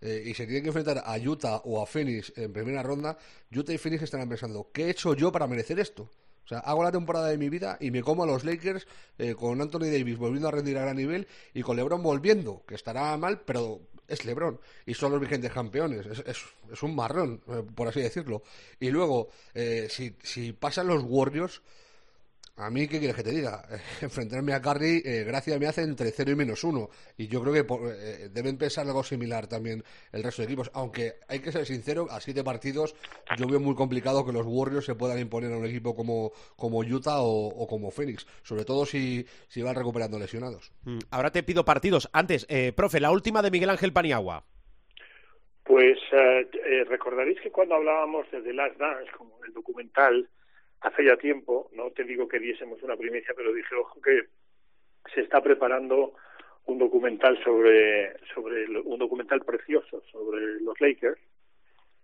eh, 0.02 0.24
y 0.26 0.34
se 0.34 0.44
tienen 0.46 0.62
que 0.64 0.70
enfrentar 0.70 1.02
a 1.06 1.16
Utah 1.16 1.62
o 1.64 1.80
a 1.80 1.86
Phoenix 1.86 2.32
en 2.36 2.52
primera 2.52 2.82
ronda, 2.82 3.16
Utah 3.54 3.72
y 3.72 3.78
Phoenix 3.78 4.02
estarán 4.02 4.28
pensando, 4.28 4.68
¿qué 4.72 4.86
he 4.86 4.90
hecho 4.90 5.14
yo 5.14 5.30
para 5.30 5.46
merecer 5.46 5.78
esto? 5.78 6.10
O 6.44 6.48
sea, 6.48 6.58
hago 6.58 6.82
la 6.82 6.90
temporada 6.90 7.28
de 7.28 7.38
mi 7.38 7.48
vida 7.48 7.78
y 7.80 7.92
me 7.92 8.02
como 8.02 8.24
a 8.24 8.26
los 8.26 8.44
Lakers 8.44 8.84
eh, 9.16 9.34
con 9.36 9.60
Anthony 9.60 9.86
Davis 9.92 10.18
volviendo 10.18 10.48
a 10.48 10.50
rendir 10.50 10.76
a 10.76 10.82
gran 10.82 10.96
nivel 10.96 11.28
y 11.54 11.62
con 11.62 11.76
LeBron 11.76 12.02
volviendo, 12.02 12.64
que 12.66 12.74
estará 12.74 13.16
mal, 13.16 13.42
pero 13.42 13.80
es 14.08 14.24
LeBron 14.24 14.58
y 14.84 14.94
son 14.94 15.12
los 15.12 15.20
vigentes 15.20 15.52
campeones. 15.52 16.04
Es, 16.04 16.42
es, 16.72 16.82
un 16.82 16.96
marrón, 16.96 17.40
eh, 17.46 17.62
por 17.74 17.86
así 17.86 18.00
decirlo. 18.00 18.42
Y 18.80 18.90
luego, 18.90 19.28
si, 19.88 20.16
si 20.20 20.52
pasan 20.52 20.88
los 20.88 21.04
Warriors, 21.06 21.62
a 22.56 22.70
mí, 22.70 22.86
¿qué 22.86 22.98
quieres 22.98 23.16
que 23.16 23.22
te 23.22 23.30
diga? 23.30 23.62
enfrentarme 24.02 24.52
a 24.52 24.60
Curry, 24.60 25.02
eh, 25.04 25.24
gracia 25.24 25.58
me 25.58 25.66
hace 25.66 25.82
entre 25.82 26.10
0 26.10 26.32
y 26.32 26.34
menos 26.34 26.62
1. 26.62 26.88
Y 27.16 27.28
yo 27.28 27.42
creo 27.42 27.52
que 27.54 27.60
eh, 27.60 28.28
deben 28.30 28.58
pensar 28.58 28.86
algo 28.86 29.02
similar 29.02 29.46
también 29.46 29.82
el 30.12 30.22
resto 30.22 30.42
de 30.42 30.46
equipos. 30.46 30.70
Aunque 30.74 31.14
hay 31.28 31.40
que 31.40 31.50
ser 31.50 31.64
sincero, 31.64 32.06
a 32.10 32.20
siete 32.20 32.44
partidos 32.44 32.94
yo 33.38 33.46
veo 33.46 33.58
muy 33.58 33.74
complicado 33.74 34.24
que 34.26 34.32
los 34.32 34.46
Warriors 34.46 34.84
se 34.84 34.94
puedan 34.94 35.18
imponer 35.18 35.52
a 35.52 35.56
un 35.56 35.64
equipo 35.64 35.96
como, 35.96 36.32
como 36.56 36.80
Utah 36.80 37.22
o, 37.22 37.66
como 37.66 37.90
Phoenix. 37.90 38.26
Sobre 38.42 38.64
todo 38.64 38.84
si, 38.84 39.24
si 39.48 39.62
van 39.62 39.74
recuperando 39.74 40.18
lesionados. 40.18 40.72
Mm, 40.84 40.98
ahora 41.10 41.30
te 41.30 41.42
pido 41.42 41.64
partidos. 41.64 42.10
Antes, 42.12 42.46
eh, 42.50 42.72
profe, 42.72 43.00
la 43.00 43.10
última 43.10 43.40
de 43.40 43.50
Miguel 43.50 43.70
Ángel 43.70 43.92
Paniagua. 43.92 44.44
Pues 45.64 45.98
eh, 46.12 46.84
recordaréis 46.88 47.40
que 47.40 47.50
cuando 47.50 47.76
hablábamos 47.76 48.30
de 48.30 48.42
The 48.42 48.52
Last 48.52 48.76
Dance, 48.78 49.10
como 49.16 49.32
el 49.46 49.54
documental 49.54 50.28
hace 50.82 51.04
ya 51.04 51.16
tiempo, 51.16 51.70
no 51.72 51.90
te 51.90 52.04
digo 52.04 52.28
que 52.28 52.38
diésemos 52.38 52.82
una 52.82 52.96
primicia, 52.96 53.34
pero 53.36 53.52
dije, 53.52 53.74
ojo, 53.74 54.00
que 54.00 54.22
se 55.14 55.20
está 55.20 55.40
preparando 55.40 56.14
un 56.66 56.78
documental 56.78 57.42
sobre, 57.42 58.14
sobre 58.34 58.68
un 58.80 58.98
documental 58.98 59.40
precioso 59.40 60.02
sobre 60.12 60.60
los 60.60 60.80
Lakers 60.80 61.20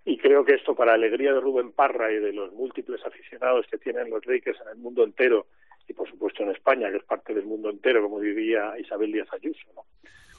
y 0.04 0.16
creo 0.18 0.44
que 0.44 0.54
esto 0.54 0.74
para 0.74 0.94
alegría 0.94 1.32
de 1.32 1.40
Rubén 1.40 1.72
Parra 1.72 2.10
y 2.10 2.18
de 2.18 2.32
los 2.32 2.52
múltiples 2.52 3.04
aficionados 3.04 3.66
que 3.70 3.78
tienen 3.78 4.10
los 4.10 4.24
Lakers 4.26 4.60
en 4.62 4.68
el 4.68 4.76
mundo 4.76 5.04
entero 5.04 5.46
y 5.86 5.92
por 5.92 6.08
supuesto 6.10 6.42
en 6.42 6.50
España, 6.50 6.90
que 6.90 6.96
es 6.96 7.04
parte 7.04 7.34
del 7.34 7.46
mundo 7.46 7.70
entero, 7.70 8.02
como 8.02 8.20
diría 8.20 8.74
Isabel 8.78 9.12
Díaz 9.12 9.28
Ayuso, 9.32 9.68
¿no? 9.74 9.84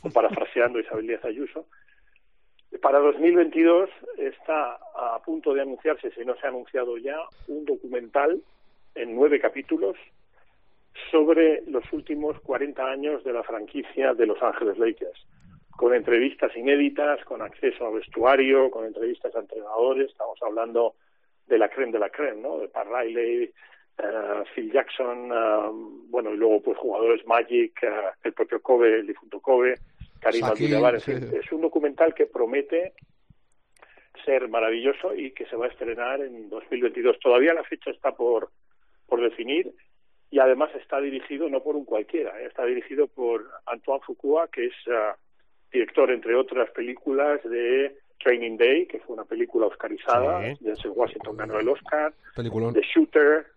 o 0.01 0.11
parafraseando 0.11 0.79
Isabel 0.79 1.07
Díaz 1.07 1.23
Ayuso, 1.25 1.67
para 2.78 2.99
2022 2.99 3.89
está 4.17 4.78
a 4.95 5.20
punto 5.26 5.53
de 5.53 5.61
anunciarse, 5.61 6.11
si 6.11 6.24
no 6.24 6.36
se 6.36 6.45
ha 6.45 6.49
anunciado 6.49 6.97
ya, 6.97 7.17
un 7.47 7.65
documental 7.65 8.41
en 8.95 9.15
nueve 9.15 9.39
capítulos 9.39 9.97
sobre 11.11 11.63
los 11.67 11.84
últimos 11.91 12.39
40 12.41 12.84
años 12.86 13.24
de 13.24 13.34
la 13.34 13.43
franquicia 13.43 14.13
de 14.13 14.26
Los 14.28 14.41
Ángeles 14.43 14.78
Lakers, 14.78 15.26
con 15.72 15.93
entrevistas 15.93 16.55
inéditas, 16.55 17.24
con 17.26 17.41
acceso 17.41 17.86
a 17.86 17.91
vestuario, 17.91 18.70
con 18.70 18.86
entrevistas 18.86 19.36
a 19.36 19.39
entrenadores, 19.39 20.11
estamos 20.11 20.38
hablando 20.43 20.95
de 21.47 21.57
la 21.57 21.70
creme 21.70 21.91
de 21.91 21.99
la 21.99 22.09
creme, 22.09 22.41
¿no? 22.41 22.59
De 22.59 22.67
Pat 22.67 22.88
Riley, 22.88 23.51
uh, 23.99 24.43
Phil 24.53 24.72
Jackson, 24.72 25.32
uh, 25.32 26.07
bueno, 26.09 26.32
y 26.34 26.38
luego 26.38 26.61
pues 26.61 26.78
jugadores 26.78 27.26
Magic, 27.26 27.80
uh, 27.82 28.11
el 28.24 28.34
propio 28.34 28.61
Kobe, 28.61 28.99
el 28.99 29.07
difunto 29.07 29.39
Kobe, 29.39 29.76
Karim 30.20 30.45
Es 31.34 31.51
un 31.51 31.61
documental 31.61 32.13
que 32.13 32.26
promete 32.26 32.93
ser 34.26 34.47
maravilloso 34.47 35.15
y 35.15 35.32
que 35.32 35.45
se 35.45 35.55
va 35.55 35.65
a 35.65 35.70
estrenar 35.70 36.22
en 36.22 36.49
2022. 36.49 37.20
Todavía 37.20 37.53
la 37.53 37.63
fecha 37.63 37.91
está 37.91 38.11
por, 38.11 38.51
por 39.07 39.22
definir 39.22 39.74
y 40.32 40.39
además 40.39 40.70
está 40.76 40.99
dirigido 40.99 41.49
no 41.49 41.61
por 41.61 41.76
un 41.76 41.86
cualquiera, 41.86 42.39
¿eh? 42.41 42.45
está 42.45 42.65
dirigido 42.65 43.07
por 43.07 43.49
Antoine 43.65 44.01
Fuqua, 44.05 44.47
que 44.47 44.67
es 44.67 44.74
ah, 44.91 45.15
director, 45.72 46.11
entre 46.11 46.36
otras 46.36 46.70
películas, 46.72 47.41
de 47.43 47.97
Training 48.20 48.57
Day, 48.57 48.86
que 48.86 48.99
fue 48.99 49.15
una 49.15 49.26
película 49.26 49.67
oscarizada, 49.67 50.55
sí. 50.55 50.88
Washington 50.88 51.38
ganó 51.38 51.59
el 51.59 51.70
Oscar, 51.70 52.13
The 52.36 52.82
Shooter, 52.93 53.47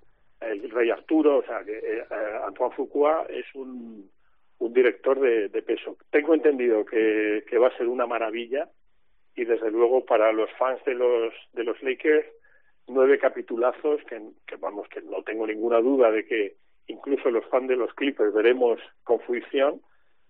El 0.40 0.70
Rey 0.70 0.90
Arturo, 0.90 1.38
o 1.38 1.42
sea 1.42 1.62
que 1.64 1.76
eh, 1.76 2.04
eh, 2.10 2.38
Antoine 2.46 2.74
Fuqua 2.74 3.26
es 3.28 3.44
un 3.54 4.10
un 4.62 4.72
director 4.72 5.18
de, 5.18 5.62
peso. 5.62 5.96
Tengo 6.10 6.34
entendido 6.34 6.84
que, 6.84 7.42
va 7.58 7.66
a 7.66 7.76
ser 7.76 7.88
una 7.88 8.06
maravilla 8.06 8.68
y 9.34 9.44
desde 9.44 9.70
luego 9.70 10.04
para 10.04 10.32
los 10.32 10.50
fans 10.52 10.82
de 10.84 10.94
los 10.94 11.32
de 11.52 11.64
los 11.64 11.82
Lakers 11.82 12.26
nueve 12.86 13.18
capitulazos 13.18 14.00
que, 14.04 14.20
vamos 14.58 14.88
que 14.88 15.00
no 15.00 15.22
tengo 15.22 15.46
ninguna 15.46 15.80
duda 15.80 16.10
de 16.10 16.24
que 16.26 16.56
incluso 16.86 17.30
los 17.30 17.44
fans 17.46 17.68
de 17.68 17.76
los 17.76 17.92
Clippers 17.94 18.34
veremos 18.34 18.78
con 19.04 19.20
fruición 19.20 19.80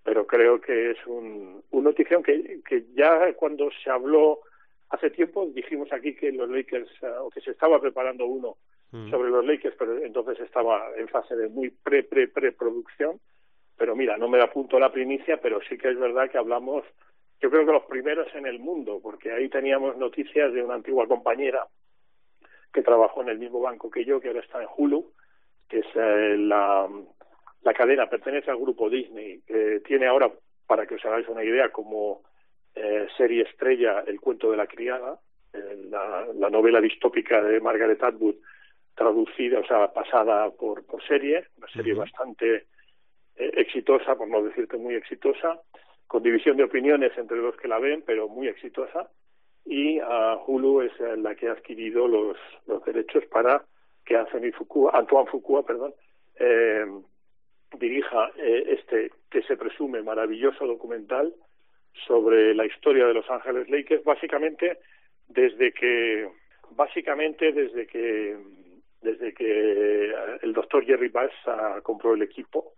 pero 0.04 0.26
creo 0.26 0.60
que 0.60 0.92
es 0.92 1.06
un, 1.06 1.62
una 1.70 1.90
notición 1.90 2.22
que, 2.22 2.60
que 2.66 2.84
ya 2.94 3.32
cuando 3.34 3.70
se 3.82 3.90
habló 3.90 4.40
hace 4.90 5.10
tiempo 5.10 5.46
dijimos 5.52 5.92
aquí 5.92 6.14
que 6.14 6.30
los 6.30 6.48
Lakers 6.48 6.90
o 7.20 7.30
que 7.30 7.40
se 7.40 7.50
estaba 7.50 7.80
preparando 7.80 8.26
uno 8.26 8.56
mm. 8.92 9.10
sobre 9.10 9.30
los 9.30 9.44
Lakers 9.44 9.74
pero 9.76 9.98
entonces 9.98 10.38
estaba 10.40 10.92
en 10.96 11.08
fase 11.08 11.34
de 11.34 11.48
muy 11.48 11.70
pre 11.70 12.04
pre 12.04 12.28
preproducción 12.28 13.18
pero 13.76 13.96
mira, 13.96 14.16
no 14.16 14.28
me 14.28 14.38
da 14.38 14.50
punto 14.50 14.78
la 14.78 14.92
primicia, 14.92 15.38
pero 15.38 15.60
sí 15.68 15.76
que 15.76 15.90
es 15.90 15.98
verdad 15.98 16.30
que 16.30 16.38
hablamos, 16.38 16.84
yo 17.40 17.50
creo 17.50 17.66
que 17.66 17.72
los 17.72 17.84
primeros 17.84 18.32
en 18.34 18.46
el 18.46 18.58
mundo, 18.58 19.00
porque 19.02 19.32
ahí 19.32 19.48
teníamos 19.48 19.96
noticias 19.96 20.52
de 20.52 20.62
una 20.62 20.74
antigua 20.74 21.06
compañera 21.06 21.66
que 22.72 22.82
trabajó 22.82 23.22
en 23.22 23.28
el 23.28 23.38
mismo 23.38 23.60
banco 23.60 23.90
que 23.90 24.04
yo, 24.04 24.20
que 24.20 24.28
ahora 24.28 24.40
está 24.40 24.62
en 24.62 24.68
Hulu, 24.76 25.12
que 25.68 25.80
es 25.80 25.86
eh, 25.94 26.36
la, 26.38 26.88
la 27.62 27.74
cadena, 27.74 28.08
pertenece 28.08 28.50
al 28.50 28.58
grupo 28.58 28.88
Disney, 28.88 29.42
que 29.46 29.80
tiene 29.80 30.06
ahora, 30.06 30.30
para 30.66 30.86
que 30.86 30.94
os 30.94 31.04
hagáis 31.04 31.28
una 31.28 31.44
idea, 31.44 31.70
como 31.70 32.22
eh, 32.74 33.06
serie 33.16 33.42
estrella 33.42 34.02
El 34.06 34.20
cuento 34.20 34.50
de 34.50 34.56
la 34.56 34.66
criada, 34.66 35.18
eh, 35.52 35.86
la, 35.90 36.26
la, 36.34 36.48
novela 36.48 36.80
distópica 36.80 37.42
de 37.42 37.60
Margaret 37.60 38.02
Atwood, 38.02 38.36
traducida, 38.94 39.60
o 39.60 39.66
sea, 39.66 39.92
pasada 39.92 40.50
por, 40.50 40.84
por 40.86 41.02
serie, 41.06 41.46
una 41.58 41.68
serie 41.68 41.94
bastante 41.94 42.66
eh, 43.36 43.52
exitosa, 43.56 44.16
por 44.16 44.28
no 44.28 44.42
decirte 44.42 44.76
muy 44.76 44.94
exitosa, 44.94 45.60
con 46.06 46.22
división 46.22 46.56
de 46.56 46.64
opiniones 46.64 47.16
entre 47.16 47.38
los 47.38 47.56
que 47.56 47.68
la 47.68 47.78
ven, 47.78 48.02
pero 48.06 48.28
muy 48.28 48.48
exitosa. 48.48 49.08
Y 49.64 50.00
uh, 50.00 50.38
Hulu 50.46 50.82
es 50.82 50.92
la 51.18 51.34
que 51.34 51.48
ha 51.48 51.52
adquirido 51.52 52.06
los, 52.08 52.36
derechos 52.84 53.24
para 53.26 53.64
que 54.04 54.16
Anthony 54.16 54.52
Fukua, 54.52 54.90
Antoine 54.94 55.30
Fukua, 55.30 55.64
perdón, 55.64 55.94
eh, 56.38 56.84
dirija 57.78 58.32
eh, 58.36 58.76
este 58.78 59.10
que 59.30 59.42
se 59.42 59.56
presume 59.56 60.02
maravilloso 60.02 60.66
documental 60.66 61.32
sobre 62.06 62.54
la 62.54 62.66
historia 62.66 63.06
de 63.06 63.14
Los 63.14 63.30
Ángeles 63.30 63.70
Lakers, 63.70 64.04
básicamente 64.04 64.78
desde 65.28 65.72
que 65.72 66.28
básicamente 66.70 67.52
desde 67.52 67.86
que 67.86 68.36
desde 69.00 69.32
que 69.34 70.14
el 70.42 70.52
doctor 70.52 70.84
Jerry 70.84 71.08
Bass 71.08 71.32
compró 71.82 72.14
el 72.14 72.22
equipo 72.22 72.74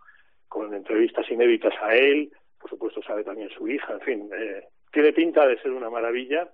con 0.55 0.73
entrevistas 0.73 1.29
inéditas 1.29 1.73
a 1.81 1.93
él, 1.93 2.31
por 2.57 2.69
supuesto 2.69 3.01
sabe 3.03 3.25
también 3.25 3.49
su 3.49 3.67
hija, 3.67 3.91
en 3.91 3.99
fin, 3.99 4.29
eh, 4.33 4.63
tiene 4.89 5.11
pinta 5.11 5.45
de 5.45 5.61
ser 5.61 5.73
una 5.73 5.89
maravilla 5.89 6.49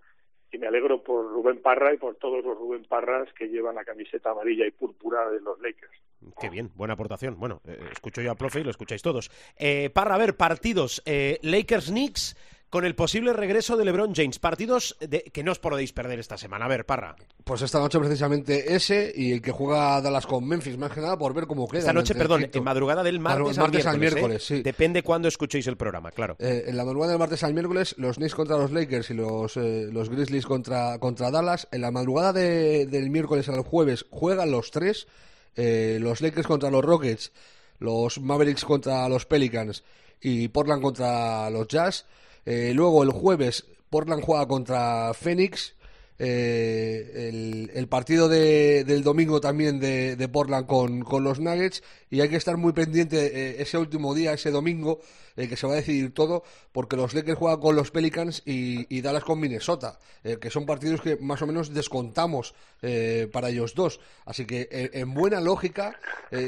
y 0.52 0.58
me 0.58 0.66
alegro 0.66 1.04
por 1.04 1.32
Rubén 1.32 1.62
Parra 1.62 1.94
y 1.94 1.98
por 1.98 2.16
todos 2.16 2.44
los 2.44 2.58
Rubén 2.58 2.84
Parras 2.86 3.32
que 3.38 3.48
llevan 3.48 3.76
la 3.76 3.86
camiseta 3.86 4.32
amarilla 4.32 4.66
y 4.66 4.72
púrpura 4.72 5.30
de 5.30 5.40
los 5.42 5.62
Lakers. 5.62 5.94
Qué 6.40 6.50
bien, 6.50 6.72
buena 6.74 6.96
aportación. 6.96 7.40
Bueno, 7.40 7.62
eh, 7.68 7.78
escucho 7.92 8.24
yo 8.24 8.32
a 8.32 8.36
profe 8.36 8.62
y 8.62 8.64
lo 8.64 8.72
escucháis 8.72 9.04
todos. 9.04 9.30
Eh, 9.56 9.92
Parra, 9.92 10.16
a 10.16 10.18
ver, 10.18 10.36
partidos. 10.36 11.04
Eh, 11.06 11.38
Lakers-Knicks 11.44 12.36
con 12.72 12.86
el 12.86 12.96
posible 12.96 13.34
regreso 13.34 13.76
de 13.76 13.84
LeBron 13.84 14.16
James. 14.16 14.40
Partidos 14.40 14.96
de, 15.02 15.24
que 15.24 15.44
no 15.44 15.52
os 15.52 15.60
podéis 15.60 15.92
perder 15.92 16.20
esta 16.20 16.38
semana. 16.38 16.66
A 16.66 16.68
ver, 16.70 16.86
Parra. 16.86 17.18
Pues 17.44 17.62
esta 17.62 17.80
noche 17.80 18.00
precisamente 18.00 18.74
ese 18.74 19.12
y 19.14 19.34
el 19.34 19.42
que 19.42 19.52
juega 19.52 20.02
Dallas 20.02 20.26
con 20.26 20.48
Memphis, 20.48 20.78
más 20.78 20.92
que 20.92 21.02
nada 21.02 21.18
por 21.18 21.34
ver 21.34 21.48
cómo 21.48 21.68
queda. 21.68 21.80
Esta 21.80 21.94
noche, 21.94 22.16
perdón, 22.16 22.50
en 22.52 22.64
madrugada 22.64 23.04
del 23.04 23.20
martes, 23.20 23.86
al 23.86 24.00
miércoles. 24.00 24.44
¿eh? 24.44 24.56
sí. 24.58 24.64
Depende 24.64 25.04
cuándo 25.04 25.28
escuchéis 25.28 25.68
el 25.68 25.76
programa, 25.76 26.12
claro. 26.12 26.38
Eh, 26.40 26.64
en 26.68 26.78
la 26.78 26.86
madrugada 26.86 27.12
del 27.12 27.20
martes 27.20 27.44
al 27.44 27.54
miércoles, 27.54 27.94
los 27.98 28.16
Knicks 28.16 28.36
contra 28.36 28.58
los 28.58 28.72
Lakers 28.72 29.10
y 29.10 29.16
los, 29.16 29.58
eh, 29.58 29.90
los 29.92 30.10
Grizzlies 30.10 30.46
contra, 30.46 30.98
contra 30.98 31.30
Dallas. 31.30 31.68
En 31.74 31.82
la 31.82 31.92
madrugada 31.92 32.32
del 32.32 33.10
miércoles 33.10 33.50
al 33.50 33.64
jueves 33.64 34.06
juegan 34.10 34.50
los 34.50 34.72
tres. 34.72 35.08
los 35.58 36.22
Lakers 36.22 36.48
contra 36.48 36.72
los 36.72 36.86
Rockets, 36.86 37.34
los 37.80 38.22
Mavericks 38.22 38.64
contra 38.64 39.10
los 39.10 39.26
Pelicans 39.26 39.84
y 40.22 40.48
Portland 40.48 40.82
contra 40.82 41.50
los 41.50 41.68
Jazz. 41.68 42.06
Eh, 42.46 42.74
luego 42.74 43.04
el 43.04 43.12
jueves 43.12 43.66
Portland 43.90 44.24
juega 44.24 44.48
contra 44.48 45.14
Phoenix. 45.14 45.76
eh, 46.18 47.70
el, 47.74 47.88
partido 47.88 48.30
de, 48.30 48.84
del 48.84 49.04
domingo 49.04 49.42
también 49.42 49.80
de, 49.80 50.16
de 50.16 50.28
Portland 50.28 50.68
con, 50.68 51.02
con, 51.02 51.24
los 51.24 51.40
Nuggets 51.40 51.82
y 52.12 52.22
hay 52.22 52.30
que 52.30 52.36
estar 52.36 52.58
muy 52.58 52.74
pendiente 52.74 53.18
eh, 53.26 53.62
ese 53.62 53.78
último 53.80 54.14
día, 54.14 54.34
ese 54.34 54.52
domingo, 54.52 55.00
eh, 55.36 55.48
que 55.48 55.56
se 55.56 55.68
va 55.68 55.74
a 55.74 55.78
decidir 55.78 56.14
todo, 56.14 56.44
porque 56.72 56.96
los 56.96 57.14
Lakers 57.14 57.38
juegan 57.38 57.60
con 57.60 57.76
los 57.76 57.92
Pelicans 57.92 58.42
y, 58.46 58.96
y 58.96 59.02
Dallas 59.02 59.24
con 59.24 59.40
Minnesota, 59.40 60.00
que 60.40 60.50
son 60.50 60.66
partidos 60.66 61.02
que 61.02 61.18
más 61.18 61.42
o 61.42 61.48
menos 61.48 61.74
descontamos 61.74 62.54
para 63.32 63.50
ellos 63.50 63.74
dos. 63.74 64.00
Así 64.26 64.46
que, 64.46 64.68
en 64.72 65.14
buena 65.14 65.42
lógica, 65.42 66.00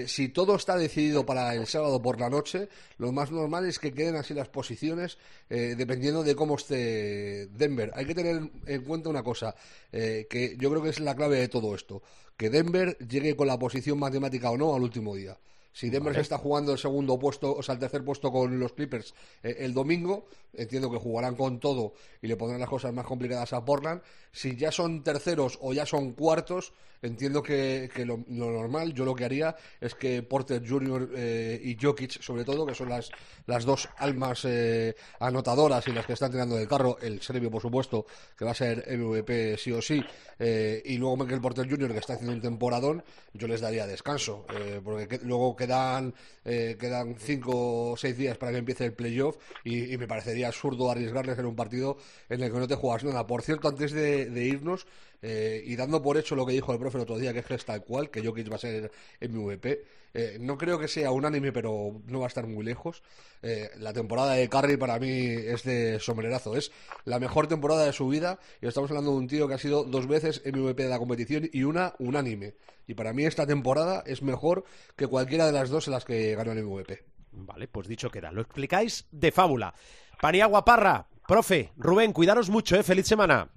si 0.06 0.30
todo 0.30 0.56
está 0.56 0.78
decidido 0.78 1.26
para 1.26 1.56
el 1.56 1.66
sábado 1.68 2.02
por 2.02 2.20
la 2.20 2.30
noche, 2.30 2.70
lo 2.98 3.12
más 3.12 3.32
normal 3.32 3.66
es 3.66 3.80
que 3.80 3.94
queden 3.94 4.16
así 4.16 4.34
las 4.34 4.50
posiciones, 4.50 5.18
dependiendo 5.50 6.24
de 6.24 6.36
cómo 6.36 6.56
esté 6.56 7.48
Denver. 7.48 7.92
Hay 7.96 8.06
que 8.06 8.16
tener 8.16 8.50
en 8.66 8.84
cuenta 8.84 9.10
una 9.10 9.24
cosa. 9.24 9.56
Eh, 9.92 10.26
que 10.28 10.58
yo 10.58 10.72
creo 10.72 10.82
que 10.82 10.90
es 10.90 11.00
la 11.00 11.16
clave 11.16 11.38
de 11.38 11.48
todo 11.48 11.76
esto. 11.76 12.02
Que 12.36 12.50
Denver 12.50 12.98
llegue 12.98 13.36
con 13.36 13.48
la 13.48 13.60
posición 13.60 14.00
matemática 14.00 14.50
o 14.50 14.58
no 14.58 14.74
al 14.74 14.82
último 14.82 15.16
día. 15.16 15.38
Si 15.74 15.90
Denver 15.90 16.14
se 16.14 16.22
está 16.22 16.38
jugando 16.38 16.72
el 16.72 16.78
segundo 16.78 17.18
puesto, 17.18 17.56
o 17.56 17.64
sea, 17.64 17.74
el 17.74 17.80
tercer 17.80 18.06
puesto 18.06 18.32
con 18.32 18.60
los 18.60 18.74
Clippers 18.74 19.16
eh, 19.42 19.56
el 19.60 19.74
domingo, 19.74 20.28
entiendo 20.54 20.92
que 20.92 20.98
jugarán 20.98 21.36
con 21.36 21.60
todo 21.60 21.94
y 22.22 22.28
le 22.28 22.38
pondrán 22.38 22.62
las 22.62 22.70
cosas 22.70 22.94
más 22.94 23.06
complicadas 23.06 23.54
a 23.54 23.66
Portland. 23.66 24.02
Si 24.32 24.56
ya 24.56 24.72
son 24.72 25.04
terceros 25.04 25.58
o 25.62 25.74
ya 25.74 25.88
son 25.88 26.14
cuartos, 26.14 26.74
entiendo 27.02 27.42
que, 27.42 27.90
lo, 28.06 28.24
normal, 28.28 28.94
yo 28.94 29.04
lo 29.04 29.16
que 29.16 29.26
haría 29.26 29.56
es 29.82 29.96
que 29.96 30.22
Porter 30.22 30.64
Jr. 30.68 31.10
Eh, 31.16 31.60
y 31.64 31.76
Jokic, 31.76 32.22
sobre 32.22 32.46
todo, 32.46 32.68
que 32.68 32.76
son 32.76 32.90
las, 32.90 33.10
las 33.48 33.66
dos 33.66 33.90
almas 33.98 34.46
eh, 34.46 34.96
anotadoras 35.20 35.88
y 35.88 35.92
las 35.92 36.06
que 36.06 36.14
están 36.14 36.32
tirando 36.32 36.56
del 36.56 36.68
carro, 36.68 36.98
el 37.02 37.20
serbio, 37.22 37.50
por 37.50 37.62
supuesto, 37.64 38.06
que 38.38 38.46
va 38.46 38.52
a 38.52 38.56
ser 38.56 38.86
MVP 38.96 39.58
sí 39.58 39.72
o 39.72 39.82
sí, 39.82 40.04
y 40.40 40.98
luego 40.98 41.18
Michael 41.18 41.42
Porter 41.42 41.70
Jr., 41.70 41.92
que 41.94 42.00
está 42.00 42.14
haciendo 42.14 42.34
un 42.34 42.42
temporadón, 42.42 43.04
yo 43.34 43.48
les 43.48 43.62
daría 43.62 43.88
descanso, 43.88 44.46
porque 44.84 45.20
luego 45.24 45.56
quedan, 45.66 46.14
eh, 46.46 46.76
quedan 46.80 47.16
cinco 47.18 47.92
o 47.92 47.98
seis 47.98 48.18
días 48.18 48.38
para 48.38 48.52
que 48.52 48.60
empiece 48.60 48.86
el 48.86 48.94
playoff 48.94 49.38
y, 49.64 49.98
me 49.98 50.08
parecería 50.08 50.48
absurdo 50.48 50.92
arriesgarles 50.92 51.38
en 51.40 51.46
un 51.46 51.56
partido 51.56 51.98
en 52.30 52.42
el 52.42 52.52
que 52.52 52.60
no 52.60 52.68
te 52.68 52.76
juegas 52.76 53.04
nada. 53.04 53.26
Por 53.28 53.42
cierto, 53.42 53.68
antes 53.68 53.92
de, 53.92 54.46
irnos 54.46 54.86
eh, 55.26 55.64
y 55.66 55.78
dando 55.78 56.02
por 56.02 56.18
hecho 56.18 56.36
lo 56.36 56.46
que 56.46 56.52
dijo 56.52 56.74
el 56.74 56.80
profe 56.80 56.98
el 56.98 57.04
otro 57.04 57.18
día, 57.18 57.32
que 57.32 57.40
es 57.56 57.66
tal 57.66 57.82
cual, 57.86 58.10
que 58.10 58.22
Jokic 58.22 58.52
va 58.52 58.58
a 58.58 58.60
ser 58.60 58.92
MVP, 59.22 59.86
eh, 60.14 60.38
no 60.38 60.58
creo 60.58 60.78
que 60.78 60.90
sea 60.90 61.12
unánime, 61.12 61.54
pero 61.54 62.02
no 62.08 62.20
va 62.20 62.26
a 62.26 62.28
estar 62.28 62.46
muy 62.46 62.66
lejos. 62.66 63.02
Eh, 63.42 63.70
la 63.78 63.94
temporada 63.94 64.34
de 64.34 64.50
Curry 64.50 64.76
para 64.76 65.00
mí 65.00 65.10
es 65.10 65.64
de 65.64 65.98
sombrerazo. 66.02 66.58
Es 66.58 66.74
la 67.06 67.20
mejor 67.20 67.48
temporada 67.48 67.86
de 67.86 67.94
su 67.94 68.10
vida 68.10 68.38
y 68.62 68.68
estamos 68.68 68.92
hablando 68.92 69.12
de 69.12 69.18
un 69.18 69.28
tío 69.28 69.48
que 69.48 69.54
ha 69.54 69.58
sido 69.58 69.86
dos 69.86 70.08
veces 70.08 70.42
MVP 70.46 70.84
de 70.84 70.90
la 70.90 71.00
competición 71.00 71.50
y 71.54 71.64
una 71.64 71.96
unánime. 72.00 72.56
Y 72.86 72.94
para 72.94 73.14
mí 73.14 73.24
esta 73.24 73.48
temporada 73.48 74.04
es 74.06 74.22
mejor 74.22 74.66
que 74.98 75.08
cualquiera 75.08 75.46
de 75.46 75.54
las 75.54 75.70
dos 75.70 75.88
en 75.88 75.94
las 75.94 76.04
que 76.04 76.36
ganó 76.36 76.52
el 76.52 76.64
MVP. 76.64 77.02
Vale, 77.32 77.70
pues 77.70 77.88
dicho 77.88 78.10
queda. 78.10 78.32
Lo 78.34 78.42
explicáis 78.42 79.08
de 79.10 79.32
fábula. 79.32 79.74
Paniagua 80.22 80.66
Parra, 80.66 81.08
profe, 81.26 81.72
Rubén, 81.78 82.12
cuidaros 82.12 82.50
mucho, 82.50 82.76
¿eh? 82.76 82.84
Feliz 82.84 83.08
semana. 83.08 83.50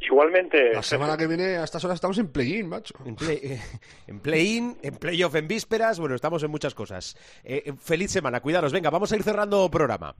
Igualmente. 0.00 0.72
La 0.72 0.82
semana 0.82 1.16
que 1.16 1.26
viene, 1.26 1.56
a 1.56 1.64
estas 1.64 1.84
horas 1.84 1.96
estamos 1.96 2.18
en 2.18 2.28
play-in, 2.28 2.68
macho. 2.68 2.94
En 3.04 4.20
play-in, 4.20 4.76
en, 4.82 4.94
playoff, 4.96 5.34
en 5.34 5.46
vísperas. 5.46 5.98
Bueno, 5.98 6.14
estamos 6.14 6.42
en 6.42 6.50
muchas 6.50 6.74
cosas. 6.74 7.16
Eh, 7.44 7.62
eh, 7.66 7.72
feliz 7.78 8.10
semana, 8.10 8.40
cuidaros. 8.40 8.72
Venga, 8.72 8.90
vamos 8.90 9.12
a 9.12 9.16
ir 9.16 9.22
cerrando 9.22 9.70
programa. 9.70 10.14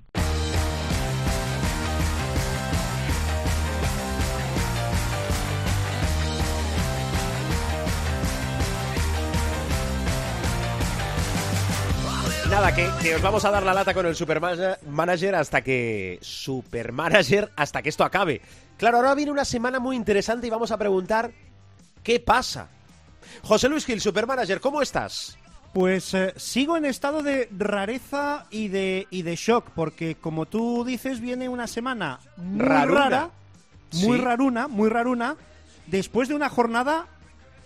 Nada, 12.61 12.75
que, 12.75 12.91
que, 13.01 13.15
os 13.15 13.23
vamos 13.23 13.43
a 13.47 13.51
dar 13.51 13.63
la 13.63 13.73
lata 13.73 13.95
con 13.95 14.05
el 14.05 14.15
Supermanager 14.15 15.35
hasta 15.35 15.63
que. 15.63 16.19
Supermanager 16.21 17.51
hasta 17.57 17.81
que 17.81 17.89
esto 17.89 18.05
acabe. 18.05 18.43
Claro, 18.77 18.99
ahora 18.99 19.15
viene 19.15 19.33
una 19.33 19.47
semana 19.47 19.81
muy 19.81 19.97
interesante 19.97 20.47
y 20.47 20.51
vamos 20.51 20.71
a 20.71 20.77
preguntar. 20.77 21.33
¿Qué 22.03 22.21
pasa? 22.21 22.69
José 23.41 23.71
Luis 23.71 23.87
Gil, 23.87 23.99
Supermanager, 23.99 24.61
¿cómo 24.61 24.83
estás? 24.83 25.39
Pues 25.73 26.13
eh, 26.13 26.35
sigo 26.37 26.77
en 26.77 26.85
estado 26.85 27.23
de 27.23 27.49
rareza 27.51 28.45
y 28.51 28.69
de, 28.69 29.07
y 29.09 29.23
de 29.23 29.37
shock, 29.37 29.71
porque 29.75 30.17
como 30.17 30.45
tú 30.45 30.85
dices, 30.85 31.19
viene 31.21 31.49
una 31.49 31.67
semana 31.67 32.21
muy 32.37 32.61
rara, 32.61 33.31
muy 34.03 34.19
raruna, 34.19 34.69
muy 34.69 34.91
raruna, 34.91 35.37
después 35.87 36.29
de 36.29 36.35
una 36.35 36.51
jornada 36.51 37.07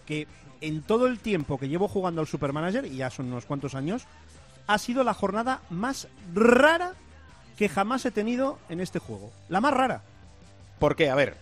que 0.06 0.28
en 0.60 0.82
todo 0.82 1.08
el 1.08 1.18
tiempo 1.18 1.58
que 1.58 1.68
llevo 1.68 1.88
jugando 1.88 2.20
al 2.20 2.28
Supermanager, 2.28 2.86
y 2.86 2.98
ya 2.98 3.10
son 3.10 3.26
unos 3.26 3.44
cuantos 3.44 3.74
años, 3.74 4.06
ha 4.66 4.78
sido 4.78 5.04
la 5.04 5.14
jornada 5.14 5.60
más 5.70 6.08
rara 6.34 6.94
que 7.56 7.68
jamás 7.68 8.04
he 8.04 8.10
tenido 8.10 8.58
en 8.68 8.80
este 8.80 8.98
juego. 8.98 9.32
La 9.48 9.60
más 9.60 9.74
rara. 9.74 10.02
¿Por 10.78 10.96
qué? 10.96 11.10
A 11.10 11.14
ver. 11.14 11.36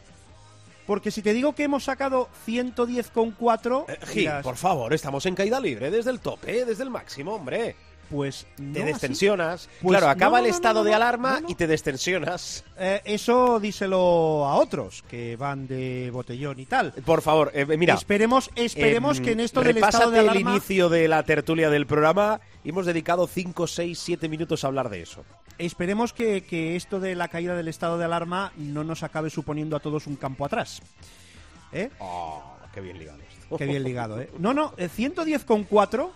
Porque 0.87 1.11
si 1.11 1.23
te 1.23 1.33
digo 1.33 1.55
que 1.55 1.65
hemos 1.65 1.85
sacado 1.85 2.29
110,4... 2.47 3.85
Eh, 3.89 3.99
Gil, 4.07 4.31
por 4.43 4.57
favor, 4.57 4.93
estamos 4.93 5.25
en 5.27 5.35
caída 5.35 5.61
libre 5.61 5.91
desde 5.91 6.11
el 6.11 6.21
tope, 6.21 6.65
desde 6.65 6.83
el 6.83 6.91
máximo, 6.91 7.35
hombre 7.35 7.77
pues 8.13 8.47
te 8.57 8.85
destensionas. 8.85 9.69
Pues 9.81 9.99
claro, 9.99 10.09
acaba 10.09 10.39
el 10.39 10.47
estado 10.47 10.85
de 10.85 10.93
alarma 10.93 11.41
y 11.49 11.55
te 11.55 11.67
destensionas. 11.67 12.63
Eh, 12.79 13.01
eso 13.05 13.59
díselo 13.59 14.47
a 14.47 14.57
otros 14.57 15.03
que 15.09 15.37
van 15.37 15.67
de 15.67 16.11
botellón 16.13 16.61
y 16.61 16.67
tal. 16.67 16.93
Por 17.05 17.23
favor, 17.23 17.51
eh, 17.55 17.65
mira. 17.65 17.95
Esperemos, 17.95 18.51
esperemos 18.55 19.19
em, 19.19 19.25
que 19.25 19.33
en 19.33 19.41
esto 19.41 19.63
del 19.63 19.79
estado 19.79 20.11
de 20.11 20.19
alarma. 20.21 20.51
el 20.51 20.57
inicio 20.57 20.91
de 20.91 21.09
la 21.09 21.23
tertulia 21.23 21.71
del 21.71 21.87
programa. 21.87 22.41
Hemos 22.65 22.87
dedicado 22.87 23.27
5, 23.27 23.67
6, 23.67 23.99
7 23.99 24.29
minutos 24.29 24.65
a 24.65 24.69
hablar 24.69 24.89
de 24.89 25.03
eso. 25.03 25.25
Esperemos 25.59 26.13
que, 26.13 26.45
que 26.45 26.77
esto 26.77 27.01
de 27.01 27.15
la 27.15 27.29
caída 27.29 27.55
del 27.55 27.69
estado 27.69 27.99
de 27.99 28.05
alarma 28.05 28.53
no 28.57 28.85
nos 28.85 29.03
acabe 29.03 29.31
suponiendo 29.31 29.77
a 29.77 29.81
todos 29.81 30.07
un 30.07 30.17
campo 30.17 30.45
atrás. 30.45 30.81
¿Eh? 31.73 31.91
Oh, 31.99 32.43
qué 32.73 32.81
bien 32.81 32.99
ligado 32.99 33.19
esto. 33.21 33.57
Qué 33.57 33.67
bien 33.67 33.83
ligado, 33.83 34.21
¿eh? 34.21 34.31
No, 34.39 34.55
no, 34.55 34.73
110,4 34.77 36.11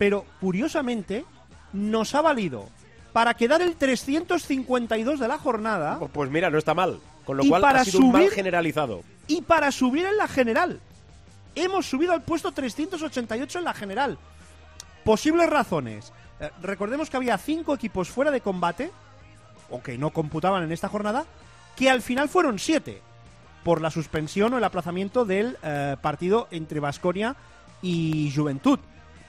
pero 0.00 0.24
curiosamente 0.40 1.26
nos 1.74 2.14
ha 2.14 2.22
valido 2.22 2.70
para 3.12 3.34
quedar 3.34 3.60
el 3.60 3.76
352 3.76 5.20
de 5.20 5.28
la 5.28 5.36
jornada. 5.36 5.98
Pues, 5.98 6.10
pues 6.10 6.30
mira, 6.30 6.48
no 6.48 6.56
está 6.56 6.72
mal. 6.72 7.00
Con 7.26 7.36
lo 7.36 7.44
cual 7.44 7.62
ha 7.66 7.84
sido 7.84 7.98
un 7.98 8.12
mal 8.12 8.30
generalizado. 8.30 9.02
Y 9.26 9.42
para 9.42 9.70
subir 9.70 10.06
en 10.06 10.16
la 10.16 10.26
general. 10.26 10.80
Hemos 11.54 11.84
subido 11.84 12.14
al 12.14 12.22
puesto 12.22 12.50
388 12.50 13.58
en 13.58 13.64
la 13.64 13.74
general. 13.74 14.16
Posibles 15.10 15.50
razones. 15.50 16.12
Eh, 16.38 16.50
recordemos 16.62 17.10
que 17.10 17.16
había 17.16 17.36
cinco 17.36 17.74
equipos 17.74 18.08
fuera 18.08 18.30
de 18.30 18.42
combate, 18.42 18.92
o 19.68 19.82
que 19.82 19.98
no 19.98 20.10
computaban 20.10 20.62
en 20.62 20.70
esta 20.70 20.88
jornada, 20.88 21.26
que 21.74 21.90
al 21.90 22.00
final 22.00 22.28
fueron 22.28 22.60
siete, 22.60 23.02
por 23.64 23.80
la 23.80 23.90
suspensión 23.90 24.54
o 24.54 24.58
el 24.58 24.62
aplazamiento 24.62 25.24
del 25.24 25.58
eh, 25.64 25.96
partido 26.00 26.46
entre 26.52 26.78
Vasconia 26.78 27.34
y 27.82 28.32
Juventud 28.32 28.78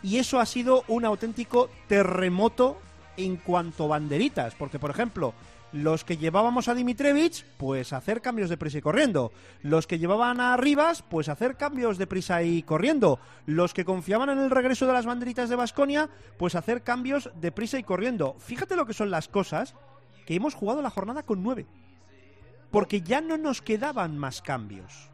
y 0.04 0.18
eso 0.18 0.40
ha 0.40 0.46
sido 0.46 0.84
un 0.88 1.04
auténtico 1.04 1.72
terremoto 1.88 2.78
en 3.18 3.38
cuanto 3.38 3.86
a 3.86 3.88
banderitas, 3.88 4.54
porque 4.54 4.78
por 4.78 4.92
ejemplo, 4.92 5.34
los 5.74 6.04
que 6.04 6.18
llevábamos 6.18 6.68
a 6.68 6.76
Dimitrevich, 6.76 7.46
pues 7.58 7.94
hacer 7.94 8.22
cambios 8.22 8.50
de 8.50 8.58
prisa 8.58 8.78
y 8.78 8.82
corriendo. 8.82 9.32
Los 9.62 9.88
que 9.88 10.00
llevaban 10.00 10.40
a 10.42 10.58
Rivas, 10.58 11.02
pues 11.02 11.30
hacer 11.30 11.56
cambios 11.56 11.98
de 11.98 12.08
prisa 12.08 12.44
y 12.44 12.64
corriendo. 12.64 13.20
Los 13.46 13.74
que 13.74 13.86
confiaban 13.86 14.30
en 14.30 14.40
el 14.40 14.50
regreso 14.50 14.86
de 14.86 14.94
las 14.94 15.06
banderitas 15.06 15.50
de 15.50 15.56
Basconia, 15.56 16.10
pues 16.38 16.56
hacer 16.56 16.84
cambios 16.84 17.30
de 17.40 17.52
prisa 17.52 17.80
y 17.80 17.84
corriendo. 17.84 18.36
Fíjate 18.40 18.76
lo 18.76 18.86
que 18.86 18.94
son 18.94 19.12
las 19.12 19.28
cosas 19.28 19.76
que 20.26 20.36
hemos 20.36 20.54
jugado 20.54 20.82
la 20.82 20.90
jornada 20.90 21.24
con 21.24 21.42
nueve. 21.42 21.66
Porque 22.70 23.02
ya 23.02 23.22
no 23.22 23.38
nos 23.38 23.62
quedaban 23.62 24.18
más 24.18 24.42
cambios. 24.42 25.10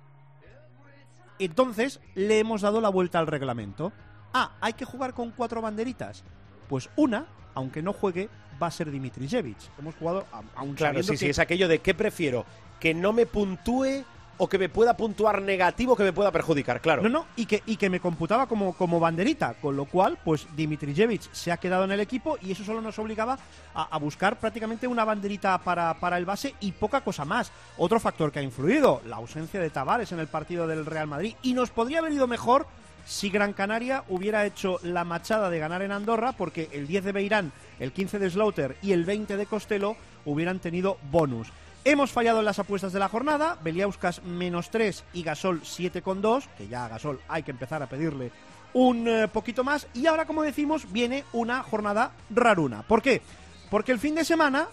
Entonces 1.39 1.99
le 2.15 2.39
hemos 2.39 2.61
dado 2.61 2.81
la 2.81 2.89
vuelta 2.89 3.19
al 3.19 3.27
reglamento. 3.27 3.91
Ah, 4.33 4.57
hay 4.61 4.73
que 4.73 4.85
jugar 4.85 5.13
con 5.13 5.31
cuatro 5.31 5.61
banderitas. 5.61 6.23
Pues 6.67 6.89
una, 6.95 7.27
aunque 7.53 7.81
no 7.81 7.93
juegue, 7.93 8.29
va 8.61 8.67
a 8.67 8.71
ser 8.71 8.91
Dimitrijevic. 8.91 9.57
Hemos 9.79 9.95
jugado 9.95 10.25
a, 10.55 10.63
un 10.63 10.75
Claro, 10.75 11.01
sí, 11.03 11.17
sí, 11.17 11.29
es 11.29 11.39
aquello 11.39 11.67
de 11.67 11.79
qué 11.79 11.93
prefiero, 11.93 12.45
que 12.79 12.93
no 12.93 13.13
me 13.13 13.25
puntúe 13.25 14.05
o 14.37 14.47
que 14.47 14.57
me 14.57 14.69
pueda 14.69 14.95
puntuar 14.95 15.41
negativo 15.41 15.95
que 15.95 16.03
me 16.03 16.13
pueda 16.13 16.31
perjudicar, 16.31 16.79
claro. 16.81 17.01
No, 17.01 17.09
no, 17.09 17.25
y 17.35 17.45
que, 17.45 17.63
y 17.65 17.75
que 17.75 17.89
me 17.89 17.99
computaba 17.99 18.47
como, 18.47 18.73
como 18.73 18.99
banderita, 18.99 19.55
con 19.55 19.75
lo 19.75 19.85
cual, 19.85 20.17
pues 20.23 20.47
Dimitrijevic 20.55 21.31
se 21.31 21.51
ha 21.51 21.57
quedado 21.57 21.85
en 21.85 21.91
el 21.91 21.99
equipo 21.99 22.37
y 22.41 22.51
eso 22.51 22.63
solo 22.63 22.81
nos 22.81 22.97
obligaba 22.99 23.37
a, 23.73 23.97
buscar 23.97 24.37
prácticamente 24.39 24.87
una 24.87 25.05
banderita 25.05 25.57
para, 25.57 25.93
para, 25.99 26.17
el 26.17 26.25
base 26.25 26.53
y 26.59 26.71
poca 26.71 27.01
cosa 27.01 27.25
más. 27.25 27.51
Otro 27.77 27.99
factor 27.99 28.31
que 28.31 28.39
ha 28.39 28.43
influido, 28.43 29.01
la 29.05 29.17
ausencia 29.17 29.59
de 29.59 29.69
Tavares 29.69 30.11
en 30.11 30.19
el 30.19 30.27
partido 30.27 30.67
del 30.67 30.85
Real 30.85 31.07
Madrid 31.07 31.35
y 31.41 31.53
nos 31.53 31.71
podría 31.71 31.99
haber 31.99 32.13
ido 32.13 32.27
mejor 32.27 32.67
si 33.07 33.29
Gran 33.29 33.53
Canaria 33.53 34.03
hubiera 34.09 34.45
hecho 34.45 34.79
la 34.83 35.05
machada 35.05 35.49
de 35.49 35.59
ganar 35.59 35.81
en 35.81 35.93
Andorra, 35.93 36.33
porque 36.33 36.69
el 36.73 36.87
10 36.87 37.05
de 37.05 37.11
Beirán, 37.13 37.51
el 37.79 37.93
15 37.93 38.19
de 38.19 38.29
Slaughter 38.29 38.75
y 38.81 38.91
el 38.91 39.05
20 39.05 39.37
de 39.37 39.45
Costello 39.45 39.95
hubieran 40.25 40.59
tenido 40.59 40.97
bonus. 41.09 41.47
Hemos 41.85 42.11
fallado 42.11 42.39
en 42.39 42.45
las 42.45 42.59
apuestas 42.59 42.91
de 42.91 42.99
la 42.99 43.07
jornada, 43.07 43.57
Beliauskas 43.63 44.21
menos 44.23 44.69
3 44.71 45.05
y 45.13 45.23
Gasol 45.23 45.61
7,2, 45.61 46.43
que 46.57 46.67
ya 46.67 46.83
a 46.83 46.89
Gasol 46.89 47.21
hay 47.29 47.43
que 47.43 47.51
empezar 47.51 47.81
a 47.81 47.87
pedirle 47.87 48.29
un 48.73 49.07
eh, 49.07 49.29
poquito 49.29 49.63
más. 49.63 49.87
Y 49.93 50.05
ahora, 50.05 50.25
como 50.25 50.43
decimos, 50.43 50.91
viene 50.91 51.23
una 51.31 51.63
jornada 51.63 52.11
raruna. 52.29 52.83
¿Por 52.83 53.01
qué? 53.01 53.21
Porque 53.69 53.93
el 53.93 53.99
fin 53.99 54.15
de 54.15 54.25
semana 54.25 54.67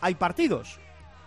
hay 0.00 0.14
partidos, 0.14 0.78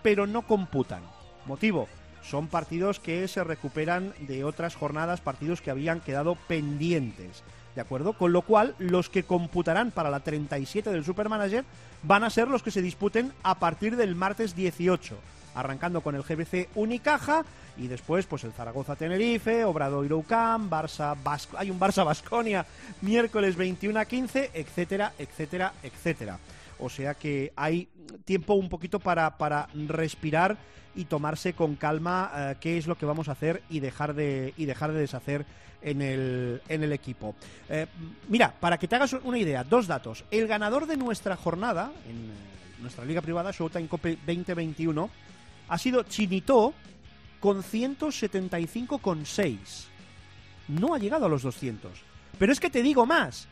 pero 0.02 0.26
no 0.26 0.44
computan. 0.44 1.04
Motivo, 1.46 1.90
son 2.30 2.48
partidos 2.48 3.00
que 3.00 3.28
se 3.28 3.44
recuperan 3.44 4.14
de 4.20 4.44
otras 4.44 4.76
jornadas, 4.76 5.22
partidos 5.22 5.62
que 5.62 5.72
habían 5.72 6.02
quedado 6.02 6.36
pendientes. 6.48 7.44
¿De 7.76 7.82
acuerdo? 7.82 8.14
Con 8.14 8.32
lo 8.32 8.42
cual, 8.42 8.74
los 8.80 9.10
que 9.10 9.24
computarán 9.24 9.92
para 9.92 10.10
la 10.10 10.22
37 10.22 10.90
del 10.90 11.04
Supermanager 11.04 11.66
van 12.04 12.24
a 12.24 12.30
ser 12.30 12.48
los 12.48 12.64
que 12.64 12.72
se 12.72 12.82
disputen 12.82 13.34
a 13.44 13.56
partir 13.56 13.98
del 13.98 14.16
martes 14.16 14.56
18, 14.56 15.18
arrancando 15.56 16.02
con 16.02 16.16
el 16.16 16.24
GBC 16.24 16.70
Unicaja 16.76 17.44
y 17.78 17.88
después 17.88 18.26
pues 18.26 18.46
el 18.46 18.54
Zaragoza 18.54 18.96
Tenerife, 18.96 19.66
Obradoiro 19.66 20.18
UCAM, 20.20 20.70
Barça 20.70 21.18
Basco, 21.22 21.58
hay 21.58 21.70
un 21.70 21.80
Barça 21.80 22.06
Basconia 22.06 22.66
miércoles 23.02 23.58
21 23.58 24.00
a 24.00 24.06
15, 24.06 24.52
etcétera, 24.54 25.12
etcétera, 25.20 25.74
etcétera. 25.84 26.40
O 26.80 26.90
sea 26.90 27.14
que 27.14 27.54
hay 27.56 27.88
tiempo 28.26 28.54
un 28.54 28.70
poquito 28.70 29.00
para, 29.00 29.38
para 29.38 29.68
respirar 29.88 30.58
y 30.96 31.06
tomarse 31.06 31.54
con 31.54 31.76
calma 31.76 32.32
eh, 32.36 32.56
qué 32.60 32.78
es 32.78 32.88
lo 32.88 32.98
que 32.98 33.06
vamos 33.06 33.28
a 33.28 33.34
hacer 33.34 33.62
y 33.70 33.80
dejar 33.80 34.14
de, 34.14 34.54
y 34.58 34.66
dejar 34.66 34.92
de 34.94 35.00
deshacer 35.00 35.46
en 35.82 36.02
el, 36.02 36.62
en 36.68 36.84
el 36.84 36.92
equipo. 36.94 37.36
Eh, 37.70 37.86
mira, 38.28 38.54
para 38.60 38.78
que 38.78 38.88
te 38.88 38.96
hagas 38.96 39.14
una 39.14 39.38
idea, 39.38 39.64
dos 39.64 39.88
datos. 39.88 40.26
El 40.32 40.48
ganador 40.48 40.88
de 40.88 40.98
nuestra 40.98 41.36
jornada, 41.36 41.92
en 42.10 42.16
eh, 42.16 42.34
nuestra 42.80 43.06
liga 43.06 43.22
privada, 43.22 43.52
Showtime 43.52 43.88
Cope 43.88 44.18
2021, 44.26 45.10
ha 45.68 45.78
sido 45.78 46.04
Chinito 46.04 46.74
con 47.40 47.62
175,6. 47.62 49.58
No 50.70 50.96
ha 50.96 50.98
llegado 50.98 51.26
a 51.28 51.30
los 51.30 51.44
200. 51.44 51.92
Pero 52.40 52.52
es 52.52 52.60
que 52.60 52.70
te 52.70 52.82
digo 52.82 53.06
más. 53.06 53.48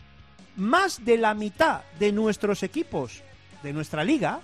Más 0.56 1.04
de 1.04 1.18
la 1.18 1.34
mitad 1.34 1.82
de 2.00 2.12
nuestros 2.12 2.64
equipos 2.64 3.24
de 3.64 3.74
nuestra 3.74 4.04
liga 4.04 4.42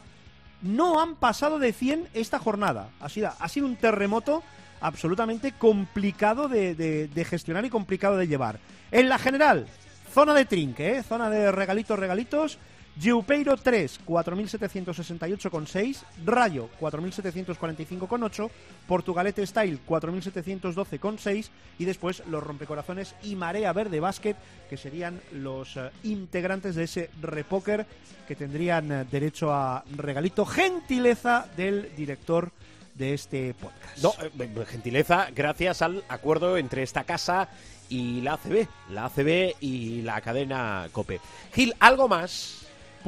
no 0.62 0.99
han 0.99 1.16
pasado 1.16 1.60
de 1.60 1.72
100 1.74 2.10
esta 2.14 2.39
jornada. 2.39 2.89
Ha 2.99 3.10
sido, 3.10 3.32
ha 3.38 3.47
sido 3.49 3.68
un 3.68 3.76
terremoto 3.76 4.43
absolutamente 4.82 5.51
complicado 5.51 6.47
de, 6.47 6.76
de, 6.76 7.26
gestionar 7.26 7.66
y 7.66 7.70
complicado 7.70 8.18
de 8.18 8.28
llevar. 8.28 8.60
En 8.91 9.10
la 9.10 9.18
general, 9.18 9.68
zona 10.14 10.34
de 10.34 10.45
trinque, 10.45 10.97
¿eh? 10.97 11.03
zona 11.03 11.30
de 11.30 11.51
regalitos, 11.51 11.99
regalitos. 11.99 12.57
Giupeiro 12.97 13.55
3, 13.55 14.01
4.768,6. 14.05 16.03
Rayo, 16.25 16.69
4.745,8. 16.79 18.49
Portugalete 18.87 19.45
Style, 19.45 19.79
4.712,6. 19.87 21.49
Y 21.77 21.85
después 21.85 22.23
los 22.27 22.43
rompecorazones 22.43 23.15
y 23.23 23.35
Marea 23.35 23.73
Verde 23.73 23.99
Basket, 23.99 24.35
que 24.69 24.77
serían 24.77 25.21
los 25.31 25.75
uh, 25.75 25.89
integrantes 26.03 26.75
de 26.75 26.83
ese 26.83 27.09
repóker 27.21 27.85
que 28.27 28.35
tendrían 28.35 28.91
uh, 28.91 29.05
derecho 29.09 29.53
a 29.53 29.83
regalito. 29.95 30.45
Gentileza 30.45 31.47
del 31.55 31.95
director 31.95 32.51
de 32.95 33.13
este 33.13 33.53
podcast. 33.53 34.03
No, 34.03 34.13
eh, 34.21 34.65
gentileza, 34.67 35.29
gracias 35.33 35.81
al 35.81 36.03
acuerdo 36.09 36.57
entre 36.57 36.83
esta 36.83 37.05
casa 37.05 37.47
y 37.87 38.21
la 38.21 38.33
ACB, 38.33 38.67
la 38.91 39.05
ACB 39.05 39.55
y 39.61 40.01
la 40.01 40.21
cadena 40.21 40.87
COPE. 40.91 41.21
Gil, 41.53 41.73
¿algo 41.79 42.07
más? 42.07 42.59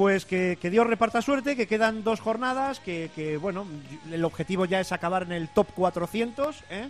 Pues 0.02 0.26
que, 0.26 0.58
que, 0.60 0.72
Dios 0.72 0.88
reparta 0.88 1.22
suerte, 1.22 1.56
que 1.56 1.68
quedan 1.68 2.04
dos 2.04 2.22
jornadas, 2.22 2.80
que, 2.80 3.12
que, 3.14 3.38
bueno, 3.38 3.68
el 4.12 4.26
objetivo 4.26 4.66
ya 4.66 4.80
es 4.80 4.92
acabar 4.92 5.22
en 5.22 5.32
el 5.32 5.48
top 5.50 5.68
400, 5.76 6.64
¿eh? 6.72 6.90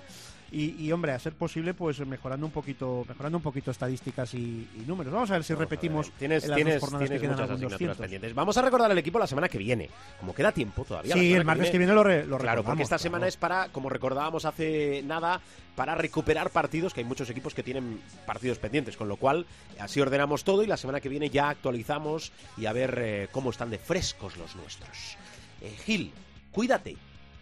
Y, 0.53 0.75
y, 0.85 0.91
hombre, 0.91 1.13
a 1.13 1.19
ser 1.19 1.31
posible, 1.33 1.73
pues 1.73 2.05
mejorando 2.05 2.45
un 2.45 2.51
poquito, 2.51 3.05
mejorando 3.07 3.37
un 3.37 3.41
poquito 3.41 3.71
estadísticas 3.71 4.33
y, 4.33 4.67
y 4.75 4.83
números. 4.85 5.13
Vamos 5.13 5.31
a 5.31 5.35
ver 5.35 5.45
si 5.45 5.53
Vamos 5.53 5.69
repetimos 5.69 6.07
ver. 6.07 6.17
tienes, 6.19 6.43
en 6.43 6.49
las 6.49 6.55
tienes, 6.57 6.79
jornadas 6.81 7.07
tienes 7.07 7.21
que 7.21 7.27
quedan 7.27 7.31
muchas 7.31 7.49
algunos 7.51 7.57
asignaturas 7.73 7.77
cientos. 7.77 7.97
pendientes. 7.97 8.33
Vamos 8.35 8.57
a 8.57 8.61
recordar 8.61 8.91
al 8.91 8.97
equipo 8.97 9.17
la 9.17 9.27
semana 9.27 9.47
que 9.47 9.57
viene, 9.57 9.89
como 10.19 10.35
queda 10.35 10.51
tiempo 10.51 10.83
todavía. 10.83 11.13
Sí, 11.15 11.33
el 11.33 11.45
martes 11.45 11.69
que 11.71 11.77
viene 11.77 11.93
lo, 11.93 12.03
re, 12.03 12.25
lo 12.25 12.37
Claro, 12.37 12.63
porque 12.65 12.83
esta 12.83 12.97
claro. 12.97 13.03
semana 13.03 13.27
es 13.27 13.37
para, 13.37 13.69
como 13.69 13.87
recordábamos 13.89 14.43
hace 14.43 15.01
nada, 15.05 15.39
para 15.77 15.95
recuperar 15.95 16.49
partidos, 16.49 16.93
que 16.93 16.99
hay 16.99 17.05
muchos 17.05 17.29
equipos 17.29 17.53
que 17.53 17.63
tienen 17.63 18.01
partidos 18.25 18.57
pendientes, 18.59 18.97
con 18.97 19.07
lo 19.07 19.15
cual 19.15 19.45
así 19.79 20.01
ordenamos 20.01 20.43
todo 20.43 20.63
y 20.63 20.67
la 20.67 20.75
semana 20.75 20.99
que 20.99 21.07
viene 21.07 21.29
ya 21.29 21.47
actualizamos 21.47 22.33
y 22.57 22.65
a 22.65 22.73
ver 22.73 22.99
eh, 23.01 23.27
cómo 23.31 23.51
están 23.51 23.69
de 23.69 23.77
frescos 23.77 24.35
los 24.35 24.53
nuestros. 24.57 25.15
Eh, 25.61 25.73
Gil, 25.85 26.11
cuídate, 26.51 26.97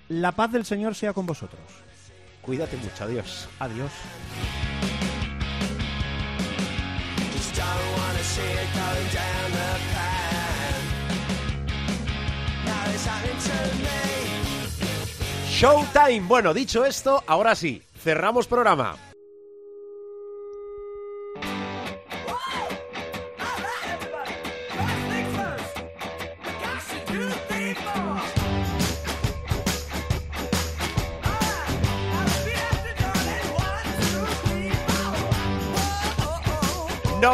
La 0.09 0.31
paz 0.33 0.51
del 0.51 0.65
Señor 0.65 0.93
sea 0.93 1.13
con 1.13 1.25
vosotros. 1.25 1.59
Cuídate 2.49 2.77
mucho, 2.77 3.03
adiós. 3.03 3.47
Adiós. 3.59 3.91
Showtime. 15.51 16.21
Bueno, 16.27 16.55
dicho 16.55 16.85
esto, 16.85 17.23
ahora 17.27 17.53
sí, 17.53 17.83
cerramos 18.03 18.47
programa. 18.47 18.97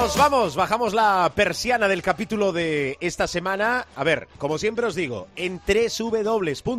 Nos 0.06 0.18
vamos, 0.18 0.56
bajamos 0.56 0.94
la 0.94 1.32
persiana 1.34 1.88
del 1.88 2.04
capítulo 2.04 2.54
de 2.54 2.96
esta 3.00 3.26
semana. 3.26 3.88
A 3.96 4.04
ver, 4.04 4.28
como 4.38 4.60
siempre 4.60 4.86
os 4.86 4.94
digo, 4.94 5.26
en 5.36 5.60
www.cope.es, 5.68 6.70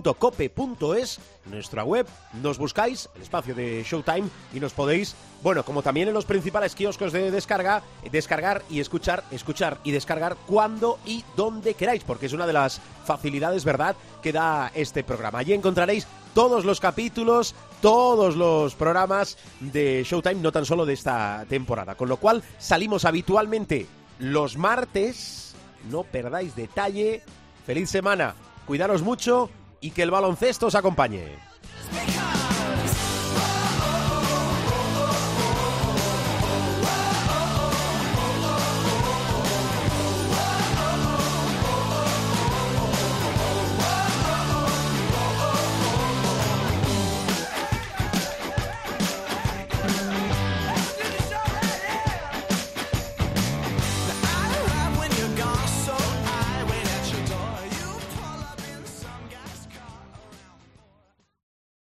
nuestra 1.47 1.83
web, 1.83 2.07
nos 2.41 2.57
buscáis 2.57 3.09
el 3.17 3.23
espacio 3.23 3.53
de 3.57 3.83
Showtime 3.83 4.29
y 4.55 4.61
nos 4.61 4.75
podéis, 4.75 5.17
bueno, 5.43 5.65
como 5.65 5.83
también 5.83 6.07
en 6.07 6.15
los 6.15 6.25
principales 6.25 6.77
kioscos 6.77 7.13
de 7.13 7.33
descarga, 7.33 7.83
descargar 8.13 8.63
y 8.71 8.79
escuchar, 8.79 9.25
escuchar 9.33 9.79
y 9.83 9.91
descargar 9.91 10.37
cuando 10.47 11.01
y 11.05 11.25
donde 11.35 11.75
queráis, 11.75 12.05
porque 12.05 12.27
es 12.27 12.33
una 12.33 12.47
de 12.47 12.53
las 12.53 12.81
facilidades, 13.05 13.65
¿verdad?, 13.65 13.97
que 14.23 14.31
da 14.31 14.71
este 14.73 15.03
programa. 15.03 15.41
Allí 15.41 15.53
encontraréis 15.53 16.07
todos 16.37 16.67
los 16.67 16.81
capítulos, 16.81 17.55
todos 17.81 18.37
los 18.37 18.75
programas 18.75 19.39
de 19.59 20.05
Showtime, 20.05 20.43
no 20.43 20.53
tan 20.53 20.67
solo 20.67 20.85
de 20.85 20.93
esta 20.93 21.47
temporada. 21.49 21.95
Con 21.95 22.11
lo 22.11 22.19
cual 22.19 22.43
salimos 22.59 23.07
habitualmente 23.07 23.87
los 24.19 24.59
martes. 24.59 25.55
No 25.91 26.03
perdáis 26.03 26.55
detalle. 26.55 27.23
Feliz 27.65 27.89
semana. 27.89 28.35
Cuidaros 28.67 29.01
mucho 29.01 29.49
y 29.81 29.93
que 29.93 30.03
el 30.03 30.11
baloncesto 30.11 30.67
os 30.67 30.75
acompañe. 30.75 31.39